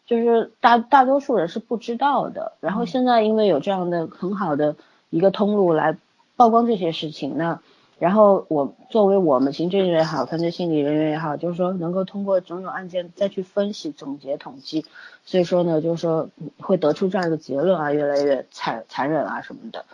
[0.05, 2.53] 就是大大多数人是不知道的。
[2.59, 4.75] 然后现在因为有这样的很好的
[5.09, 5.97] 一个通路来
[6.35, 7.59] 曝光这些事情，那
[7.99, 14.85] 然后我作为我们行政人员也好，犯罪心理人员也好，就是说能够通过种种案件再去分析、总结、统计，
[15.25, 16.29] 所以说呢，就是说
[16.59, 19.85] 会得出这样一个结论啊，越来越残残忍啊什么的。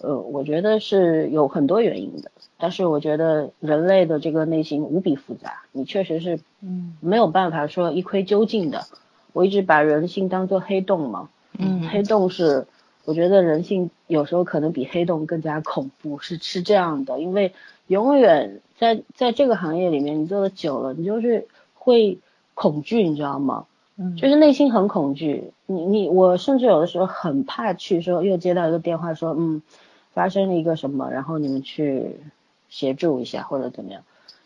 [0.00, 8.86] 呃，我觉得是有很多原因的，但是我觉得人类的这个内心无比复杂，你确实是嗯没有办法说一窥究竟的。
[9.32, 11.28] 我一直把人性当做黑洞嘛，
[11.58, 12.66] 嗯，黑洞是
[13.04, 17.52] 我觉得人性有时候可能比黑洞更加恐怖，是是这样的，因为
[17.86, 22.18] 永远在在这个行业里面，你做的久了，你就是会
[22.54, 23.66] 恐惧，你知道吗？
[23.96, 29.62] 嗯，就是内心很恐惧，你你我甚至有的时候很怕去说又接到一个电话说嗯。
[30.14, 32.20] 发生了一个什么，然后你们去
[32.68, 34.02] 协助一下或者怎么样？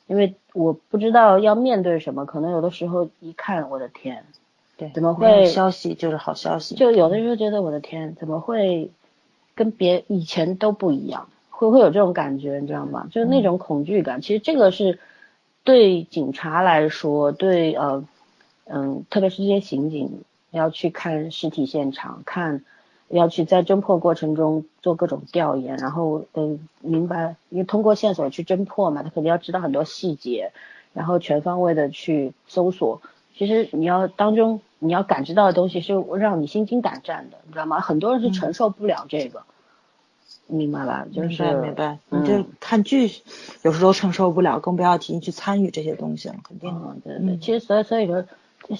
[0.06, 4.24] 因为我不知道要面对什么，可能有的时候一看，我的天，
[4.78, 6.74] 对，怎么会消息就是好消息？
[6.76, 8.90] 就有的时候觉得我的天，怎么会
[9.54, 11.28] 跟别以前都不一样？
[11.50, 13.08] 会会有这种感觉，你知道吗？
[13.10, 14.22] 就是那种恐惧感。
[14.22, 14.98] 其实这个是
[15.64, 18.04] 对警察来说，对呃
[18.64, 22.64] 嗯，特别是这些刑警要去看尸体现场看。
[23.10, 30.52] 要去在侦破过程中做各种调研，然后嗯明白，因为通过线索去侦破嘛，他肯定要知道很多细节，
[30.92, 33.00] 然后全方位的去搜索。
[33.34, 37.80] 其实你要当中你要感知到的东西是让你心惊胆战的，你知道吗？
[37.80, 39.42] 很多人是承受不了这个，
[40.46, 41.06] 明白吧？
[41.12, 41.98] 就是明白明白。
[42.08, 43.10] 你这看剧
[43.62, 46.74] 有时候承受不了，更不要提你去参与这些东西了，肯定。
[47.04, 48.24] 对对，其实所以所以说，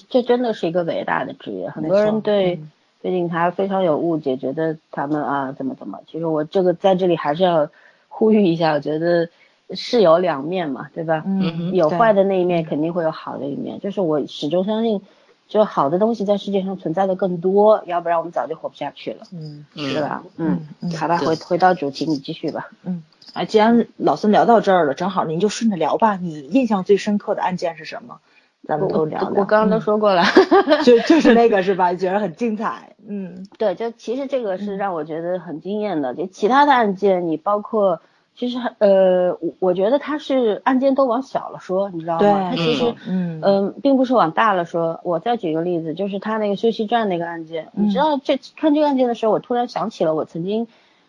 [0.09, 2.59] 这真的是一个伟大的职业，很多人对。
[3.01, 6.01] 对警察非常有误解，觉得他们啊怎么怎么。
[6.05, 7.69] 其实我这个在这里还是要
[8.09, 9.29] 呼吁一下，我觉得
[9.71, 11.23] 是有两面嘛，对吧？
[11.25, 11.73] 嗯。
[11.73, 13.79] 有坏的那一面，肯定会有好的一面。
[13.79, 15.01] 就是我始终相信，
[15.49, 19.25] 就好的东西在世界上存在的更多，要不然我们早就活不下去了。
[19.33, 19.65] 嗯。
[19.75, 20.23] 是吧？
[20.37, 20.61] 嗯。
[20.97, 22.69] 好吧，回回到主题，你继续吧。
[22.83, 23.03] 嗯。
[23.33, 26.15] 啊，既然老孙聊到这儿了，正好您就顺着聊吧。
[26.15, 28.19] 你印象最深刻的案件是什么？
[28.67, 29.29] 咱们都聊聊。
[29.29, 30.23] 我刚刚都说过了，
[30.83, 31.93] 就 就是那个是吧？
[31.93, 32.95] 觉得很精彩。
[33.07, 36.13] 嗯，对，就其实这个是让我觉得很惊艳的。
[36.13, 38.01] 就其他的案件，你包括
[38.35, 42.49] 其实呃，我我觉得他是案件都往小了说，你知道吗？
[42.51, 44.99] 他其实嗯嗯，并不是往大了说。
[45.03, 50.67] 我再举个例子，就是他那个休息站那个案件，你知道这看这个案件的时候，我突然想起了我曾经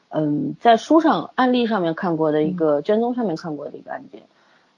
[0.09, 4.23] 嗯在书上案例上面看过的一个卷宗上面看过的一个案件，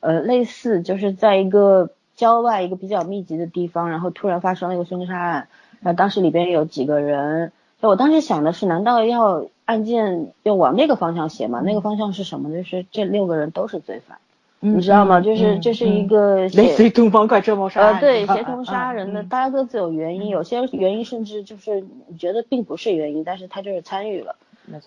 [0.00, 1.90] 呃，类似就是在一个。
[2.14, 5.48] 郊外一个比较密集的地方，然后突然发生了一个凶杀案，
[5.80, 11.60] 然后当时里边有几个人，就我当时想的是，难道要案件要往那个方向写嘛？
[11.64, 12.52] 那个方向是什么？
[12.52, 14.18] 就是这六个人都是罪犯，
[14.60, 15.20] 你知道吗？
[15.20, 24.36] 就是这是一个类似于东方快车谋杀案，呃，对，协同杀人的，大家各自有原因，有些原因甚至就是你觉得并不是原因，但是他就是参与了，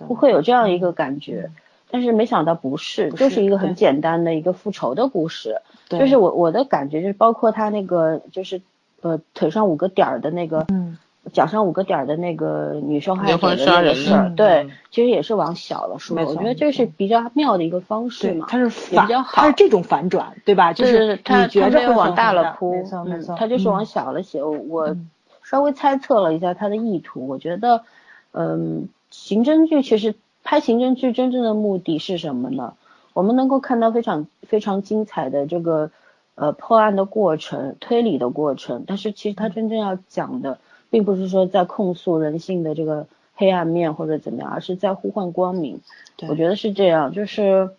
[0.07, 1.49] 不会有这样一个感觉。
[1.91, 5.61] 但是没想到不是，就是一个很简单的一个复仇的故事。
[5.87, 8.61] 就是我我的感觉就是，包括他那个就是
[9.01, 10.97] 呃腿上五个点儿的那个，嗯，
[11.33, 16.17] 脚上五个点儿的那个女受害者的那个事儿，对，其实也是往小了说。
[16.23, 18.45] 我觉得这是比较妙的一个方式嘛。
[18.49, 20.73] 它是反，它是这种反转，对吧？
[20.73, 24.43] 就是他他没有往大了铺，没错没错，他就是往小了写。
[24.43, 24.95] 我
[25.43, 27.83] 稍微猜测了一下他的意图，我觉得，
[28.31, 30.15] 嗯，刑侦剧其实。
[30.47, 32.75] 拍刑侦剧真正的目的是什么呢？
[33.13, 35.89] 我们能够看到非常非常精彩的这个
[36.35, 45.81] 呃破案的过程、推理的过程，但是其实他真正要讲的，并不是说在控诉人性的这个黑暗面或者怎么样，而是在呼唤光明。
[46.29, 47.69] 我觉得是这样，就是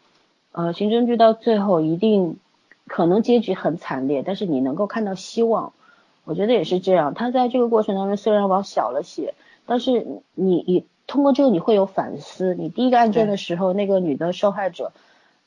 [0.53, 2.37] 呃刑侦剧到最后一定
[2.87, 5.73] 可能结局很惨烈，但是你能够看到希望。
[6.25, 9.35] 我觉得也是这样，他在这个过程当中虽然往小了写，
[9.67, 10.85] 但是你你。
[11.09, 12.57] 通过这个你会有反思。
[12.57, 14.91] 你第一个案件的时候，那个女的受害者，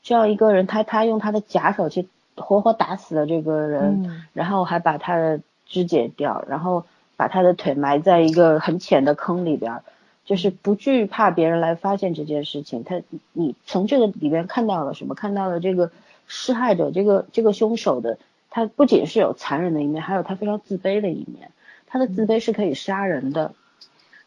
[0.02, 6.86] 这样一个人，他他用他的假手去活活打死了这个人，然后还把他的肢解掉，然后
[7.20, 9.82] 把他的腿埋在一个很浅的坑里边，
[10.24, 12.82] 就是不惧怕别人来发现这件事情。
[12.82, 13.02] 他
[13.34, 15.14] 你从这个里边看到了什么？
[15.14, 15.90] 看到了这个
[16.26, 18.16] 施害者，这个这个凶手的，
[18.48, 21.50] 他不仅是有残忍的一面，还有他非常自卑的一面。
[21.86, 23.52] 他的自卑是可以杀人的。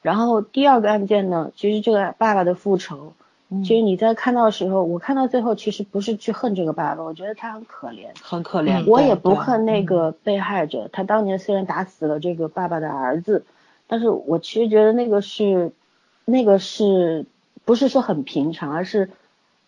[0.03, 3.13] 然后第二个案件呢，其实这个爸爸的复仇，
[3.61, 8.89] 其实你在看到的时候，我看到最后其实不是去恨这个爸爸，我觉得他很可怜，很可怜。
[8.89, 13.45] 我也不恨那个被害者，他当年虽然打死了这个爸爸的儿子，
[13.87, 15.73] 但是我其实觉得那个是，
[16.25, 17.25] 那个是
[17.65, 19.09] 不是说很平常，而是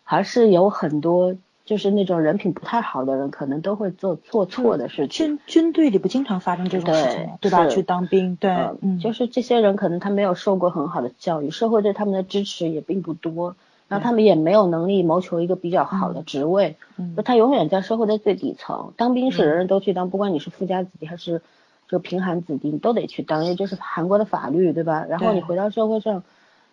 [0.04, 5.36] 还是有很多就是那种人品不太好的人，可能都会做做错的事情。
[5.36, 7.38] 军军队里不经常发生这种事情吗？
[7.40, 7.66] 对吧？
[7.66, 8.50] 去当兵，对，
[8.82, 13.56] 嗯，就是这些人可能他没有受过很好的教育，社会对他们的支持也并不多，
[13.88, 16.76] 然后他们也没有能力谋求一个比较好的职位，
[17.16, 18.92] 就他永远在社会的最底层。
[18.96, 21.42] 当兵是人人都去当，不管你是富家子弟还是
[21.88, 25.04] 就贫寒子弟，你都得去当，因为这是韩国的法律，对吧？
[25.08, 26.22] 然后你回到社会上。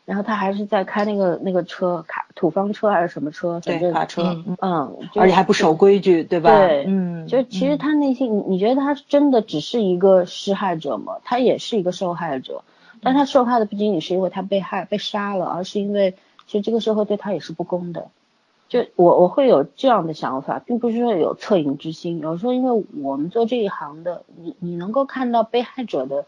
[0.06, 3.62] 然后他还是在开那个那个车卡土方车还是什么车？
[3.62, 4.36] 对，卡车。
[4.62, 6.54] 嗯，而且还不守规矩，对吧？
[6.54, 11.20] 对，嗯，就其实他内心，你你觉得他真的只是一个施害者吗？
[11.24, 12.66] 他也是一个受害者，
[13.02, 16.16] 但他受害的不仅仅是因为他被害被杀了，而是因为
[16.48, 18.10] 其实这个社会对他也是不公的。
[18.70, 26.26] 就我我会有这样的想法，并不是说有恻隐之心，有时候因为我们做这一行的，你你能够看到被害者的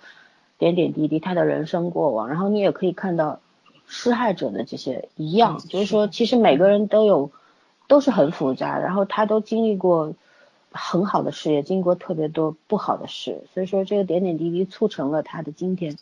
[0.57, 3.39] 点点滴滴，他的人生过往，然后你也可以看到。
[3.87, 7.29] 施害者的这些一样，就是说，其实每个人都有，
[7.87, 10.15] 都是很复杂，然后他都经历过
[10.71, 15.99] 很好的事，也经历过特别多不好的事，所以说这个点点滴滴促成了他的今天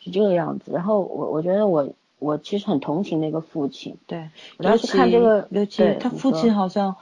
[0.00, 0.72] 是这个样子。
[0.72, 6.96] 然后我我觉得我我其实很同情那个父亲，对，我当时看这个，尤其他父亲好像，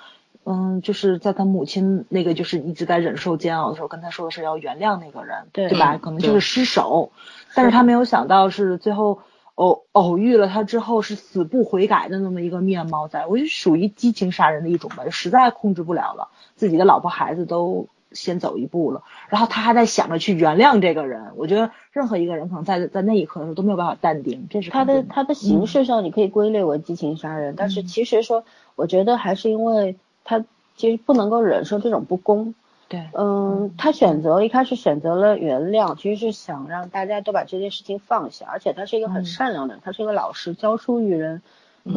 [0.45, 5.99] 嗯，就是在他母亲那个就是一直在忍受煎熬的时候，跟他说的是要原谅那个人，对吧？
[5.99, 7.13] 可能就是失手，
[7.55, 9.21] 但是他没有想到是最后。
[9.57, 21.33] 偶偶遇了他之后是死不悔改的那么一个面貌，在我就属于激情杀人的一种吧，实在控制不了了，自己的老婆孩子都先走一步了，然后他还在想着去原谅这个人。
[21.37, 30.45] 我觉得任何一个人可能在在那一刻的时候都没有办法淡定，这是他的他的形式上你可以归类为激情杀人，但是其实说我觉得还是因为他
[30.77, 32.55] 其实不能够忍受这种不公。
[32.89, 41.43] 对，嗯，他选择一开始选择了原谅，其实是想让大家都把这件事情放下，而且他是一个很善良的人，他是一个老实，教书育人，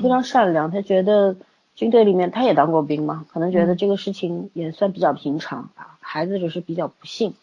[0.02, 0.72] 非常善良。
[0.72, 1.36] 他觉得
[1.80, 7.36] 军队里面他也当过兵嘛，可能觉得这个事情也算比较平常啊，孩子只是比较不幸，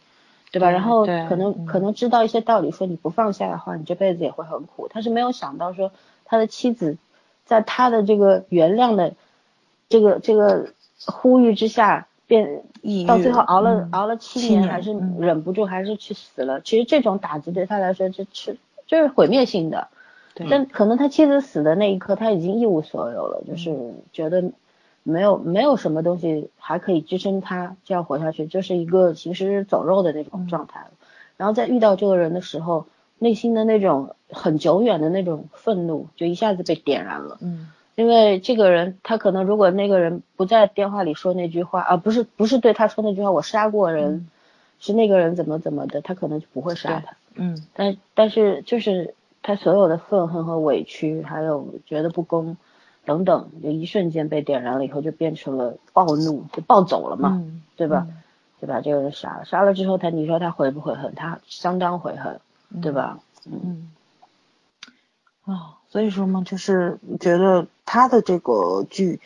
[0.52, 0.70] 对吧？
[0.70, 4.88] 然后可能可能知道一些道理，说你不放下的话，你这辈子也会很苦。
[4.88, 5.90] 他是没有想到说
[6.26, 6.98] 他的妻子
[7.46, 9.14] 在他的这个原谅的
[9.88, 10.74] 这个这个
[11.06, 12.06] 呼吁之下。
[12.28, 12.64] 变
[13.06, 16.60] 到最后熬了熬了七年，还是忍不住，还是去死了。
[16.60, 19.86] 其实这种打击对他来说，就是就是毁灭性的。
[20.50, 24.52] 但可能他妻子死的那一刻，他已经一无所有了，就是觉得
[25.02, 30.90] 没有没有什么东西还可以支撑他这样活下去，就是一个行尸走肉的那种状态了。
[31.36, 32.86] 然后在遇到这个人的时候，
[33.18, 37.38] 内心的那种很久远的那种愤怒，就一下子被点燃了。
[37.40, 37.68] 嗯。
[37.94, 44.28] 因为这个人，他可能如果那个人不在电话里说那句话，啊，不是不是对他说那句话，我杀过人，
[44.78, 47.16] 是那个人怎么怎么的，他可能就不会杀他。
[47.36, 49.14] 嗯，但但是就是
[49.46, 52.56] 他所有的愤恨和委屈，还有觉得不公
[53.04, 57.44] 等等，就一瞬间被点燃了以后，就变成了暴怒，就暴走了嘛，
[57.76, 58.08] 对吧？
[58.60, 61.14] 就把这个人杀了，杀了之后他，你说他悔不悔恨？
[61.14, 62.40] 他相当悔恨，
[62.82, 63.20] 对吧？
[63.44, 63.88] 嗯。
[65.44, 69.20] 啊，所以说嘛，就是觉得他的这个剧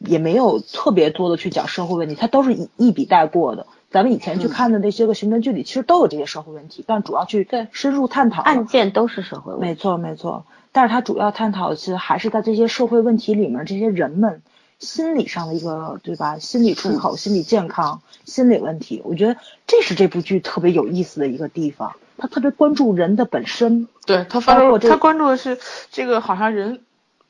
[0.00, 3.66] 也没有特别多的去讲社会问题，它都是一一笔带过的。
[3.90, 9.66] 咱们以前去看的那些个刑侦剧里，其实都有这些社会问题，但主要去深入探讨案件都是社会问题。
[9.66, 14.42] 没错没错，但是它主要探讨的其实还是在这些社会问题里面，这些人们
[14.78, 16.38] 心理上的一个对吧？
[16.38, 19.36] 心理出口、心理健康、心理问题，我觉得
[19.66, 21.96] 这是这部剧特别有意思的一个地方。
[22.16, 25.58] 他特别关注人的本身，对他发生，他关注的是
[25.90, 26.80] 这个好像人，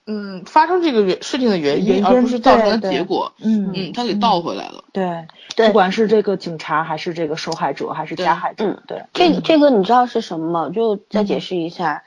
[0.06, 5.26] 嗯，发生这个原事情的原因，而不是造成的结果，嗯嗯，他给倒回来了，对，
[5.66, 10.70] 不管是这个警察还是这个受害者还是加害者，对，这这个你知道是什么吗？
[10.74, 12.02] 就再解释一下，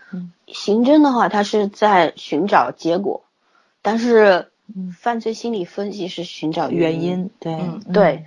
[0.48, 3.24] 刑侦的话，他是在寻找结果，
[3.82, 4.50] 但是
[4.98, 7.58] 犯罪心理分析是寻找原因，对
[7.94, 8.26] 对。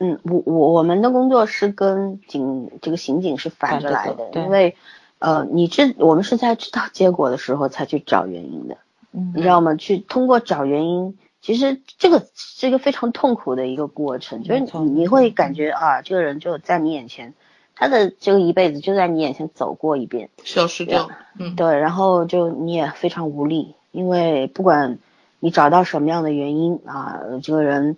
[0.00, 4.76] 嗯，我我我们的工作是跟警这个刑警是反着来的，因为，
[5.18, 8.76] 呃，你知我们是在知道结果的时候才去找原因的，
[9.12, 9.74] 嗯，你知道吗？
[9.74, 17.34] 去通过找原因，其实这个是一个非常痛苦的一个过程，就是你你会感觉啊，这个人就在你眼前，
[17.74, 24.98] 他的这个一辈子就在你眼前走过一遍，消失掉，嗯，对，然后就你也非常无力，因为不管
[25.40, 27.96] 你找到什么样的原因啊，这个人。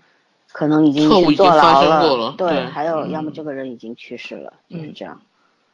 [0.53, 5.21] 可能已经去坐牢了，对，还有要么这个人已经去世了，就是这样。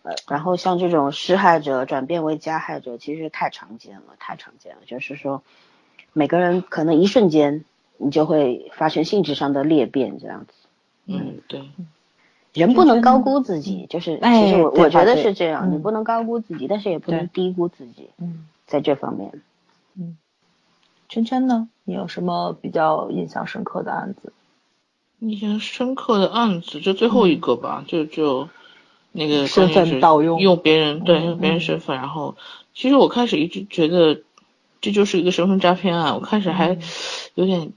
[0.06, 4.82] 呃，然后像这种施害者转变为加害者，其实太常见了，太常见了。
[4.86, 5.42] 就是说，
[6.12, 7.64] 每个人可能一瞬间，
[7.96, 10.52] 你就会发生性质上的裂变，这样子。
[11.06, 11.68] 嗯，对。
[12.52, 18.10] 人不能高估自己，就是其实我我觉得是这样，你不能高估自己，但是也不能低估自己。
[18.18, 19.42] 嗯，在这方面。
[19.96, 20.16] 嗯。
[21.08, 21.68] 圈圈呢？
[21.84, 24.32] 你有什么比较印象深刻的案子？
[25.18, 28.48] 印象深刻的案子，就最后一个吧，就就
[29.16, 32.36] 那个身份盗用，用别人对用别人身份，然后
[32.74, 34.20] 其实我开始一直觉得
[34.82, 36.78] 这就是一个身份诈骗案，我开始还
[37.34, 37.72] 有点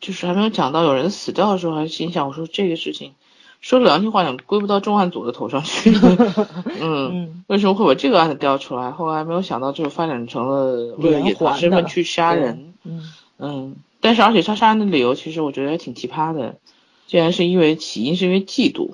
[0.00, 3.14] 就是还没有讲到有人死掉的时候，还心想我说这个事情
[3.60, 5.92] 说良心话讲归不到重案组的头上去，
[6.80, 8.90] 嗯，为什么会把这个案子调出来？
[8.90, 16.56] 后来没有想到，就发展成了为了隐藏身份去杀人，嗯嗯，但是而且他杀人的理由其实我觉得还挺奇葩的。
[17.04, 18.92] 竟然是因为起因是因为嫉妒，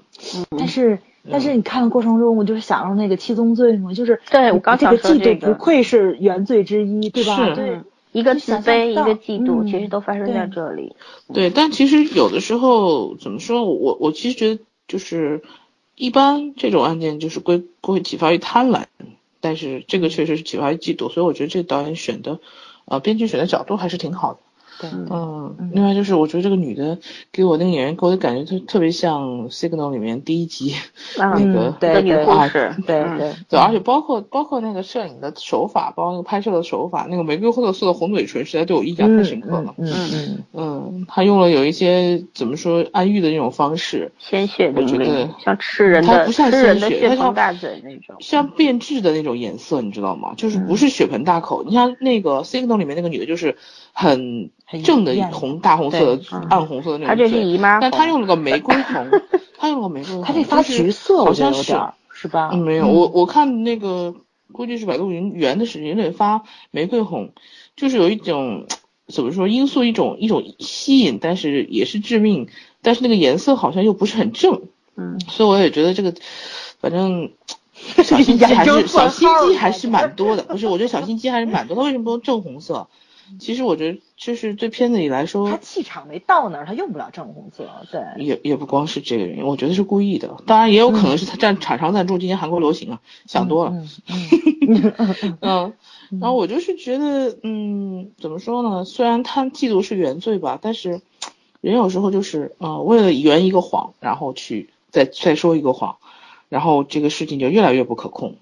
[0.51, 0.99] 但是
[1.31, 7.37] 但是你看的过程中，我就是想到那个七宗罪嘛，就是对我刚这个嫉妒不愧是原罪之一，对吧？
[7.37, 7.81] 是，对，
[8.13, 10.97] 一个自卑，一个嫉妒，其实都发生在这里。
[11.35, 15.43] 对，但其实有的时候怎么说，我我其实觉得就是
[15.97, 18.85] 一般这种案件就是归会启发于贪婪，
[19.41, 22.41] 但是这个确实是启发于嫉妒，所以我觉得这导演选的，
[22.87, 24.41] 呃，编剧选的角度还是挺好的。
[25.11, 26.99] 嗯，另外就是我觉得这个女的
[27.33, 30.75] 给我那个演员给我的感觉特特别像 Signal 里面第一集
[31.17, 39.75] 那个女护士，对对对，而且包括包括那个摄影的手法，包括那个拍摄的手法，那个玫瑰色的红嘴唇实在对我印象太深刻了。
[39.79, 50.35] 嗯嗯嗯，他用了有一些怎么说暗喻的那种方式，鲜血淋漓，像吃人的，不像鲜血，它像大嘴那种，像变质的那种颜色，你知道吗？
[50.37, 51.63] 就是不是血盆大口。
[51.65, 53.57] 你像那个 Signal 里面那个女的，就是
[53.93, 54.51] 很。
[54.85, 59.09] 正的红大红色的暗红色的那种，他这是姨妈，但他用了个玫瑰红，
[59.57, 61.75] 他用了个玫瑰红，他这发橘色，好像是
[62.13, 62.53] 是吧？
[62.53, 64.15] 没有，我我看那个
[64.53, 67.33] 估计是百度云原的是有点发玫瑰红，
[67.77, 68.67] 就是有一种
[69.07, 72.49] 怎么说因素一种一种吸引，但是也是致命，
[72.83, 74.65] 但是那个颜色好像又不是很正，
[74.97, 76.13] 嗯，所以我也觉得这个
[76.79, 77.31] 反正
[78.05, 80.67] 小心机 还是小心机还是蛮多的，不是？
[80.67, 82.87] 我觉得小心机还是蛮多，他为什么不用正红色？
[83.39, 87.69] 其实我觉得，就是对片子里来说，他气场没到那儿，他用不了正红色。
[87.91, 90.37] 对，也也不光是这个原因，我觉得是故意的。
[90.47, 93.75] 当然，也有可能是他占厂商赞助，今年韩国流行啊，想多了。
[95.41, 95.73] 嗯，
[96.21, 98.85] 然后我就是觉得，嗯，怎么说呢？
[98.85, 101.01] 虽然他嫉妒是原罪吧，但是
[101.61, 105.97] 人有时候就是，呃，为了圆一个谎，然后去再再说一个谎，
[106.51, 108.37] 然后这个事情就越来越不可控。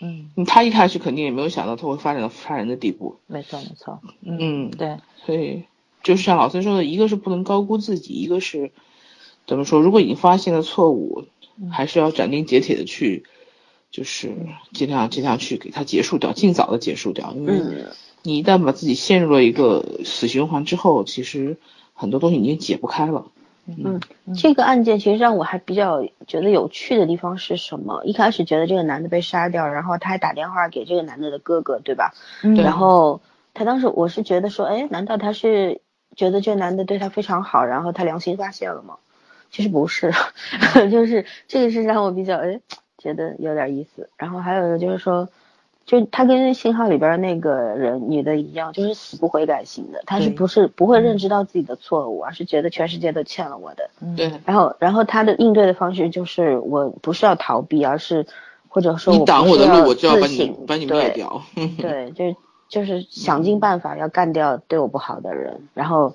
[0.00, 3.16] 嗯，他一开始肯定也没有想到他会发展到杀人的地步。
[3.26, 4.00] 没错，没错。
[4.22, 4.98] 嗯，对。
[5.26, 5.64] 所以
[6.02, 8.70] 就是像老孙说的，一个是不能高估自己，一个是
[9.46, 9.80] 怎么说？
[9.80, 11.24] 如果已经发现了错误，
[11.70, 13.24] 还是要斩钉截铁的去，
[13.90, 14.36] 就是
[14.72, 17.32] 尽量尽量去给他结束掉，尽早的结束掉。
[17.34, 17.60] 因为
[18.22, 21.56] 你一旦把自己陷入了一个死循环之后，其实
[21.94, 23.26] 很多东西已经解不开了。
[23.76, 24.00] 嗯，
[24.34, 28.02] 这个案件其实让我还比较觉得有趣的地方是什么？
[28.04, 32.14] 一开始觉得这个男的被杀掉，然后他还打电话给这个男的的哥哥，对吧？
[32.42, 32.54] 嗯。
[32.54, 33.20] 然后
[33.52, 35.82] 他当时我是觉得说，哎，难道他是
[36.16, 38.96] 觉得这个男的对他非常好，然后他良心发现了吗？
[39.50, 40.12] 其实不是，
[40.90, 42.60] 就是这个是让我比较哎
[42.96, 44.08] 觉得有点意思。
[44.16, 45.28] 然后还有一个就是说。
[45.88, 50.02] 就他跟信号里边那个人女的一样，就是死不悔改型的。
[50.04, 53.88] 他是不是不会认知到自己的错误，而是觉得全世界都欠了我的。
[54.14, 54.30] 对。
[54.44, 58.26] 然后，然后他的应对的方式就是，我不是要逃避，而是
[58.68, 61.42] 或者说，你挡我的路，我就要把你把你灭掉。
[61.78, 62.36] 对， 就
[62.68, 66.14] 就是想尽办法要干掉对我不好的人，然后。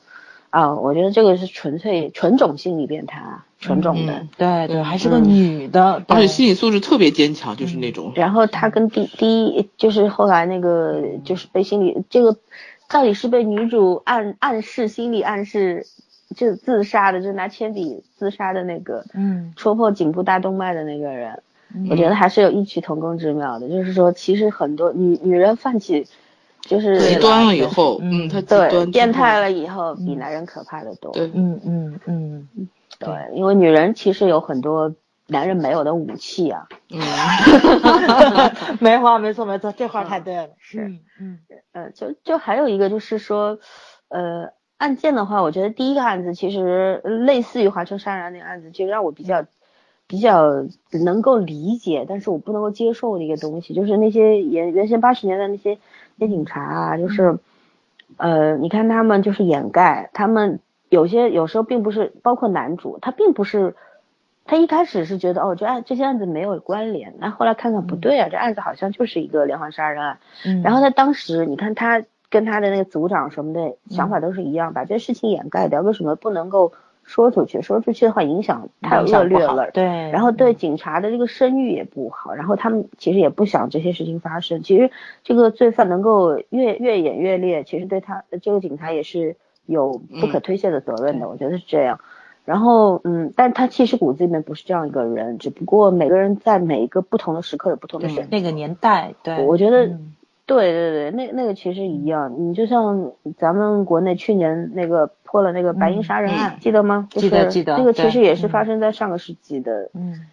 [0.54, 8.12] 啊，我觉得这个是纯粹纯种心理变态啊，纯种的，对对，还是个女的，而且心理素质特别坚强，就是那种。
[8.16, 12.36] 然后她跟第第一就是后来那个就是被心理这个
[12.90, 15.88] 到底是被女主暗暗示心理暗示
[16.36, 21.42] 就自杀的，就拿铅笔自杀的那个，嗯，戳破颈部大动脉的那个人，
[21.90, 26.06] 我觉得还是有异曲同工之妙的，就是说其实很多女女人泛起。
[26.66, 31.12] 就是极端了以后，嗯，他极端变态了以后，比男人可怕的多。
[31.12, 32.00] 对，嗯嗯。
[32.06, 32.48] 嗯，
[33.04, 34.94] 对，因为女人其实有很多
[35.28, 36.68] 男人没有的武器啊。
[36.90, 37.00] 嗯，
[38.80, 40.50] 没话，没错没错，这话太对了。
[40.58, 41.40] 是，嗯
[41.72, 43.60] 呃，就就还有一个就是说，
[44.10, 49.46] 呃，案件的话，我觉得第一个案子其实类似于华城杀人案那个案子，就让我比较
[50.08, 50.66] 比较
[51.04, 55.78] 能够理解，但是我不能够接受的一个东西，就是那些原原先八十年代那些。
[56.16, 57.40] 那警察啊，就是，
[58.18, 60.60] 呃，你看他们就是掩盖，他们
[60.94, 63.76] 有些有时候并不是，包括男主，他并不是，
[64.46, 76.74] 他一开始是觉得哦，这案这些案子没有关联，那后来看看不对啊，这案子好像就是一个连环杀人案，嗯，然后他当时你看他跟他的那个组长什么的想法都是一样，把这事情掩盖掉，为什么不能够
[77.04, 84.62] 说出去，说出去的话影响太恶劣了，对，然后对警察的这个声誉也不好，然后他们其实也不想这些事情发生。
[84.62, 84.92] 其实
[85.24, 89.36] 这个罪犯能够越越演越烈，其实对他这个警察也是
[89.66, 92.00] 有不可推卸的责任的，我觉得是这样。
[92.46, 98.30] 然后，嗯，但他其实骨子里面不是这样一个人，只不过每个人在每一个不同的时刻有不同的选择。
[98.30, 99.88] 那个年代，对，我觉得，
[100.46, 102.36] 对对对，那那个其实一样。
[102.38, 107.08] 你就像咱们国内去年那个破了那个白银杀人案，记得吗？
[107.12, 107.78] 记得记得。
[107.78, 109.90] 那个其实也是发生在上个世纪的，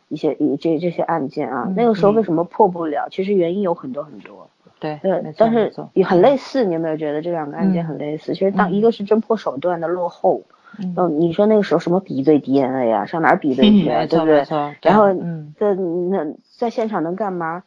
[0.08, 1.72] 一些一这这些案件啊。
[1.76, 3.06] 那个时候为什么破不了？
[3.08, 4.49] 其实原因有很多很多。
[4.80, 6.64] 对对，但是也很类似。
[6.64, 8.32] 你有没有觉得这两个案件很类似？
[8.34, 10.42] 其实当一个是侦破手段的落后。
[10.78, 14.44] 嗯，你说那个时候什么比对 DNA 呀，上哪儿比对去啊，对不对？
[14.82, 15.12] 然后，
[15.58, 17.64] 在那在现场能干嘛，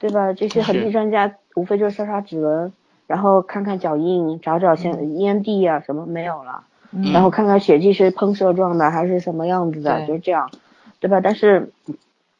[0.00, 0.32] 对吧？
[0.32, 2.72] 这些痕迹专家无非就是刷刷指纹，
[3.06, 6.64] 然后看看脚印，找找现烟蒂啊什么没有了，
[7.12, 10.50] 然后看看血迹是喷射状的还是什么样子的，就是这样，
[10.98, 11.20] 对吧？
[11.20, 11.70] 但是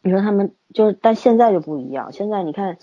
[0.02, 2.76] 你说他们就是，但现在就不一样，现在你看。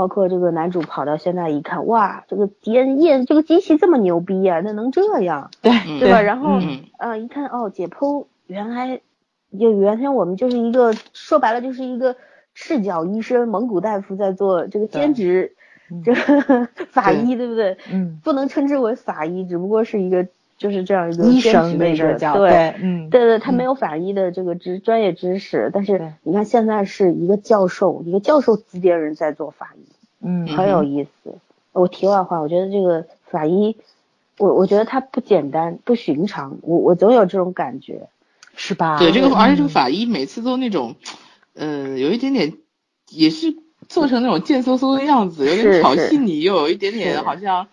[0.00, 5.70] 包括这个男主跑到现在一看，哇，这个检验这个机器这么牛逼呀，那能这样，对
[6.00, 6.22] 对吧？
[6.22, 6.58] 然后，
[6.98, 9.02] 嗯，一看哦，解剖原来
[9.58, 12.16] 就原先我们就是一个说白了就是一个
[12.54, 15.52] 赤脚医生，蒙古大夫在做这个兼职，
[16.02, 17.76] 这个 法医对不对？
[17.92, 20.26] 嗯，不能称之为法医，只不过是一个。
[20.60, 29.89] 就是这样一个医生那个叫对，嗯，对对，他没有法医的这个知专业知识，但是你看现在是一个教授，一个教授级别人在做法医，
[30.22, 31.34] 嗯，很有意思。
[31.72, 33.76] 我题外话，我觉得这个法医，
[34.38, 38.08] 我我觉得他不简单，不寻常，我我总有这种感觉，
[38.56, 38.98] 是吧？
[38.98, 40.96] 对这个，而且这个法医每次都那种，
[41.54, 42.54] 嗯，有一点点，
[43.08, 43.56] 也是
[43.88, 47.66] 做成那种贱嗖嗖的样子，有点挑衅你，又有一点点好像。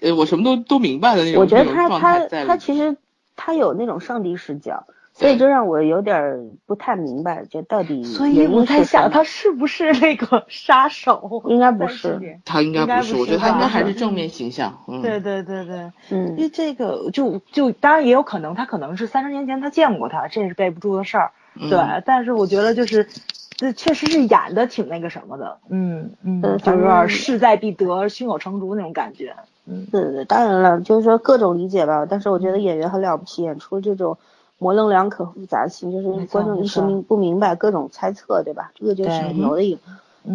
[0.00, 2.94] 呃，我什么都都明白的那种我觉得他他他其实
[3.36, 8.02] 他有那种上帝视角，所以就让我有点不太明白，就到底。
[8.04, 11.42] 所以我在想，他是不是那个 杀手？
[11.46, 13.14] 应该不是，他应该不是。
[13.16, 14.84] 我觉得他应该还是正面形象。
[15.02, 21.30] 对对对对，嗯，因为这个就就当然也有可能，他可能是三十年前他见过他，这也是背不住的事儿。
[21.70, 23.08] 对，但是我觉得就是。
[23.56, 29.36] 这确实是演的挺那个什么的，嗯嗯，就是有点势在必得、胸有成竹那种感觉。
[29.64, 32.04] 嗯，对对，当然了，就是说各种理解吧。
[32.04, 34.18] 但是我觉得演员很了不起，演出这种
[34.58, 38.72] 模棱两可、复杂性，就是观众一时明不明白，各种猜测，对吧？
[38.74, 39.80] 这个就是很牛的一个，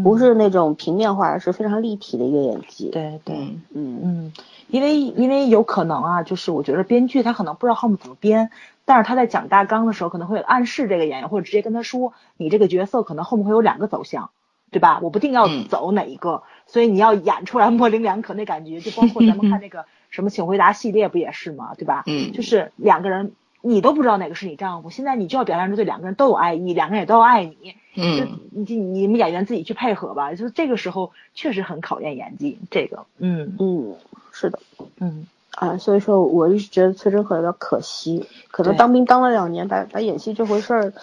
[0.04, 2.90] 不是那种平面化，而是非常立体的一个演技。
[2.90, 3.36] 对对，
[3.74, 4.34] 嗯嗯，
[4.68, 8.52] 因为因为有可能啊，就是我觉得编剧他可能不知道后面怎么编。
[8.86, 14.32] 但是他在讲大纲的时候，可能会暗示这个演员，或者直接跟他说，你这个角色可能后面会有两个走向，
[14.72, 15.00] 对吧？
[15.04, 21.76] 我不定要走哪一个，所以你要演出来模棱两可那感觉，就包括咱们看那个什么《请回答》系列不也是吗？
[21.78, 22.02] 对吧？
[22.08, 33.96] 嗯，就是两个人，你都不知道哪个是你丈夫，现在你就要表现出对两个人都有爱意，两个人也都爱你，嗯，你你们演员自己去配合吧，就是这个时候确实很考验演技，这个，嗯嗯，
[34.32, 34.60] 是的，
[35.00, 35.28] 嗯。
[35.56, 40.94] 啊，所以说我一直觉得崔振赫有点可惜，可能当兵当了两年，把把演戏这回事儿，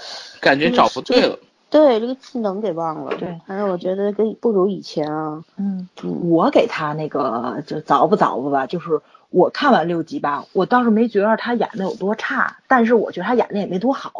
[0.40, 1.38] 感觉找不对了。
[1.68, 3.14] 对，这个技能给忘了。
[3.18, 5.44] 对，反正我觉得跟不如以前啊。
[5.59, 5.86] 嗯，
[6.22, 8.98] 我给他那个就凿吧凿吧吧，就是
[9.31, 14.12] 我看完六集吧，我倒是没觉得他演的有多差，但是我觉得他演的也没多好。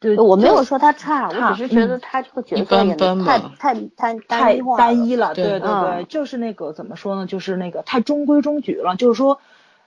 [0.00, 5.34] 对，我没有说他差，我只是觉得他这个角色演的太太太太单一了。
[5.34, 7.26] 对对对，就是那个怎么说呢？
[7.26, 9.40] 就是那个太中规中矩了，就是说。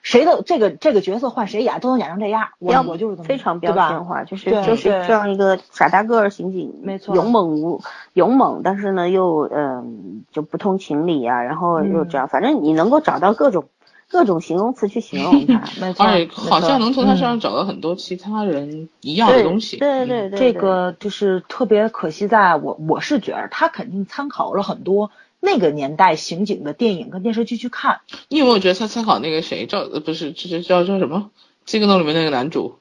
[0.04, 7.80] 谁的这个这个角色换谁演都能演成这样，我我就是这么非常标签化，就是就是这样一个傻大个儿刑警，没错，勇猛无
[8.14, 13.66] 勇猛，但是呢又嗯就不通情理啊，然后又这样，反正你能够找到各种
[14.12, 16.05] 各种形容词去形容他， 没错，
[16.49, 25.12] 好像能从他身上找到很多其他人一样的东西，对对对，这个就是特别可惜，在我我是觉得他肯定参考了很多。
[25.43, 31.32] 那个年代刑警的电影跟电视剧去看，你有没有觉得他参考那个谁赵呃不是这这叫叫什么？
[31.66, 32.78] 这个里面那个男主，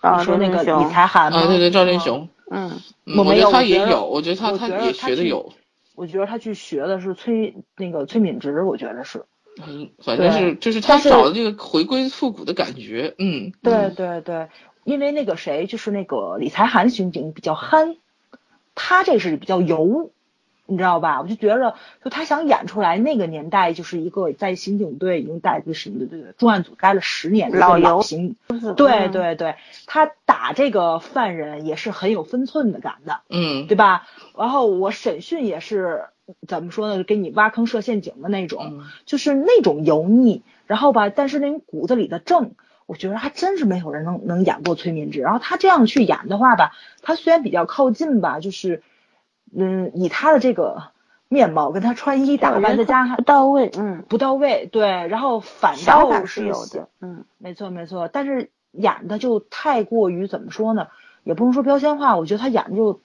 [0.00, 2.72] 啊说那个李才涵啊对对赵振雄，嗯，
[3.16, 5.52] 我觉得他也有，我觉得他他也学的有，
[5.94, 9.22] 我觉得他去学的是崔那个崔敏植，我觉得是，
[9.66, 14.48] 嗯，反正是就是他找的这个回归复古的感觉，嗯，对对对，
[14.84, 17.96] 因为那个谁就是那个李才涵刑警比较憨，
[18.74, 20.10] 他这是比较油。
[20.64, 21.20] 你知道吧？
[21.20, 28.36] 我就觉着，就他想演出来那个年代，就是一个在刑警队已经待个什么的这个重案组待了十年的老刑，
[28.76, 34.06] 对对对，他打这个犯人也是很有分寸的感的，嗯，对吧？
[34.38, 36.04] 然后我审讯也是
[36.46, 37.04] 怎么说呢？
[37.04, 42.52] 给你挖坑设陷阱的那种，就是那种油腻，然后吧，但是那种骨子里的正，
[42.86, 45.20] 我觉得还真是没有人能能演过崔敏植。
[45.20, 46.72] 然后他这样去演的话吧，
[47.02, 48.82] 他虽然比较靠近吧，就是
[49.54, 50.84] 嗯，以他的这个
[51.28, 60.88] 面貌跟他穿衣打扮，再加上不到位，嗯，不到位，对，然后反倒法是有的，嗯，没错没错，但是演的就太过于怎么说呢？
[61.24, 63.00] 也不能说标签化，我觉得他演的就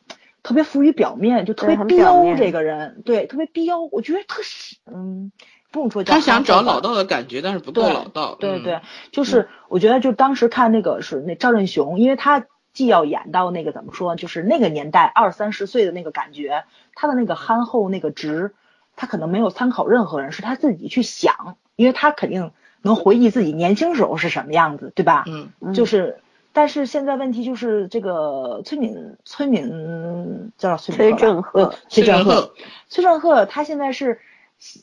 [0.47, 5.33] 特别浮于表面，就特别彪这个人，对，特别彪，我觉得特是嗯，
[5.71, 6.95] 不用说他想找老道。
[6.95, 8.37] 的感觉，但是不够对老道。
[8.39, 8.79] 嗯对对，
[9.11, 16.63] 就是我觉得就当时看那个是那赵振雄，因为他既要演到那个怎么说，就是那个年代二三十岁的那个感觉，
[16.95, 18.53] 他的那个憨厚那个直，
[18.95, 25.25] 他可能没有参考任何人，是他自己去想，因为他肯定能回忆自己年轻时候是什么样子，对吧？
[25.27, 26.21] 嗯，嗯就是，
[26.57, 32.51] 但是现在问题就是这个崔敏，崔敏叫崔崔敏振赫呃崔振赫，
[32.89, 34.19] 崔振赫他现在是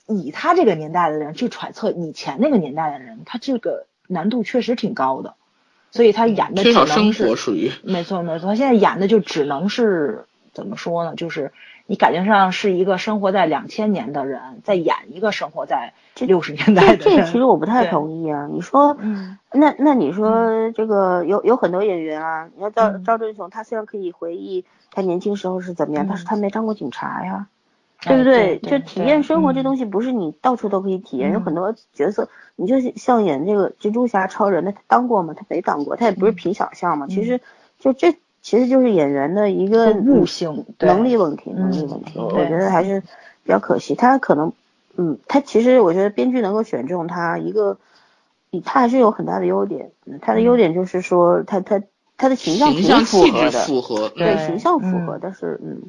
[0.06, 5.34] 以他这个年代的人去揣测以前那个年代的人，他这个难度确实挺高的，
[5.90, 7.72] 所以他演的只缺少生能是活属于。
[7.82, 11.16] 没错没错，他现在演的就只能是怎么说呢？
[11.16, 11.52] 就是
[11.86, 16.98] 你感觉上是一个生活在两千年的人，在演一个生活在六十年代的人。
[16.98, 18.48] 这这个其实我不太同意啊。
[18.50, 27.46] 你说，嗯那那你说这个有有很多演员啊，你要赵嗯赵振雄，他虽然可以回忆他年轻时候是怎么样，嗯但是他没当过警察呀。
[27.48, 27.54] 哎
[28.06, 31.32] 对不对就体验生活这嗯东西，不是你到处都可以体验。
[31.32, 35.32] 有嗯很多角色，你就像演这个蜘蛛侠、超人，那他当过吗？
[35.34, 37.06] 他没当过，他也不是嗯凭想象嘛。
[37.06, 37.40] 其实
[37.78, 38.14] 就这
[38.44, 42.18] 其实就是演员的一个悟性能力问题，嗯能力问题。
[42.18, 43.94] 我觉得还是比较可惜。
[43.94, 44.52] 他可能，
[44.96, 47.78] 嗯，他其实我觉得编剧能够选中他，一个，
[48.62, 49.90] 他还是有很大的优点。
[50.04, 51.80] 嗯他的优点就是说，他他
[52.18, 55.80] 他的形象挺符合的，符合，对对形象符合，嗯但是嗯，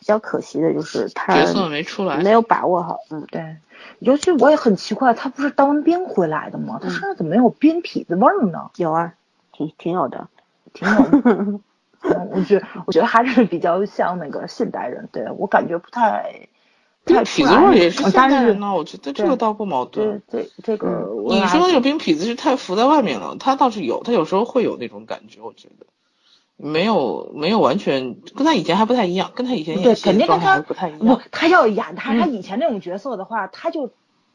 [0.00, 2.30] 比较可惜的就是他角色没出来没。
[2.30, 3.56] 有把握好，嗯，对，
[3.98, 6.80] 尤其我也很奇怪，他不是当完兵回来的吗？
[6.82, 8.70] 他身上怎么没有兵痞子味儿呢？
[8.76, 9.12] 有啊，
[9.52, 10.26] 挺挺有的，
[10.72, 11.60] 挺有的。
[12.00, 16.48] 嗯我觉我觉得还是比较像那个现代人，对我感觉不太
[17.04, 17.74] 不太痞子味儿。
[17.74, 20.22] 也是现代人呢，我觉得这个倒不矛盾。
[20.30, 25.86] 这这个你说那个冰痞子是太浮在外面了，他倒是有，他有时候会有那种感觉，我觉得
[26.56, 33.90] 没有没有完全跟他以前还不太一样，跟他以前对演戏肯定跟他不太一不样。，他要演他他嗯以前那种角色的话，他就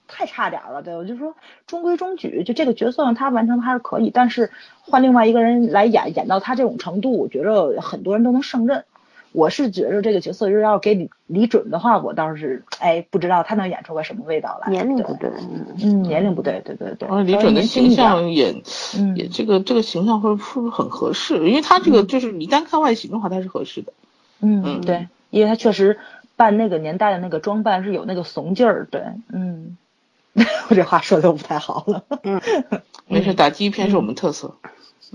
[0.07, 0.81] 太差点儿了。
[0.81, 1.35] 对，我就说
[1.67, 4.51] 中规中矩，就这个角色他完成的还是可以，但是
[4.81, 8.83] 换另外一个人来演，演到他这种程度，我觉着很多人都能胜任。
[9.31, 14.69] 我是觉着这个角色就是要给李李准的话，我倒是哎不知道他能演出个什么味道来。
[14.69, 17.09] 年龄不对，嗯，嗯，年龄不对，对对对。
[17.09, 18.61] 啊李准的形象演
[18.95, 21.49] 嗯也这个这个形象会是不是很合适？
[21.49, 23.91] 因为他这个就是你单看外形的话，他是合适的。
[24.39, 25.97] 嗯，嗯对，因为他确实
[26.35, 29.77] 扮那个年代的那个装扮是有那个怂劲儿，对，嗯，
[30.69, 32.03] 我这话说的不太好了，
[33.07, 34.55] 没事，打击片是我们特色。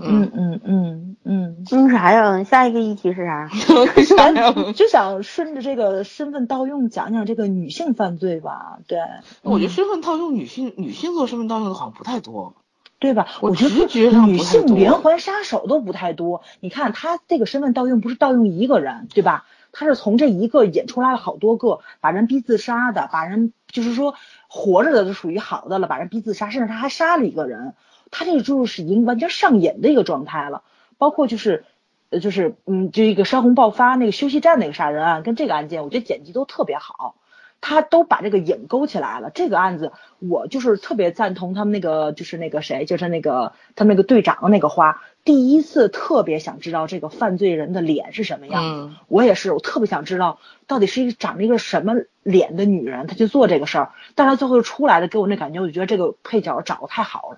[0.01, 2.43] 嗯嗯嗯嗯，嗯啥呀？
[2.45, 3.49] 下一个议题是啥？
[4.73, 8.99] 就想顺着这个身份盗用讲讲这个女性犯罪吧，对，
[9.41, 12.53] 我觉得身份盗用女性女性做身份盗用的好像不太多。
[13.01, 13.27] 对吧？
[13.39, 16.41] 我觉直觉得女上不太多性连环杀手都不太多。
[16.59, 19.45] 你看他这个身份盗用不是盗用一个人，对吧？
[19.71, 24.15] 他是从这一个引出来了好多个，把人逼自杀的，把人就是说
[24.49, 27.75] 活着的就属于好的了，把人逼自杀，甚至他还杀了一个人。
[28.11, 30.63] 他这个就是已经完全上瘾的一个状态了。
[30.97, 31.63] 包括就是
[32.09, 37.15] 呃就是嗯，这个山洪爆发那个休息站那个杀人案跟这个案件，我觉得剪辑都特别好。
[37.61, 39.31] 他都把这个瘾勾起来了。
[39.31, 48.63] 这个案子，我就是特别赞同他们那个，就是那个谁，就是那个他们那个队长的那个花，第一次特别想知道这个犯罪人的脸是什么样。
[48.65, 53.91] 嗯我也是，我特别想知道到底是一个长着一个什么脸的女人，她去做这个事儿。
[54.15, 57.37] 但是她最后出来的给我那感觉，我就觉得这个配角找的太好了，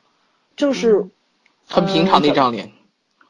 [0.55, 1.09] 就是。
[1.67, 2.71] 很平常的一张脸。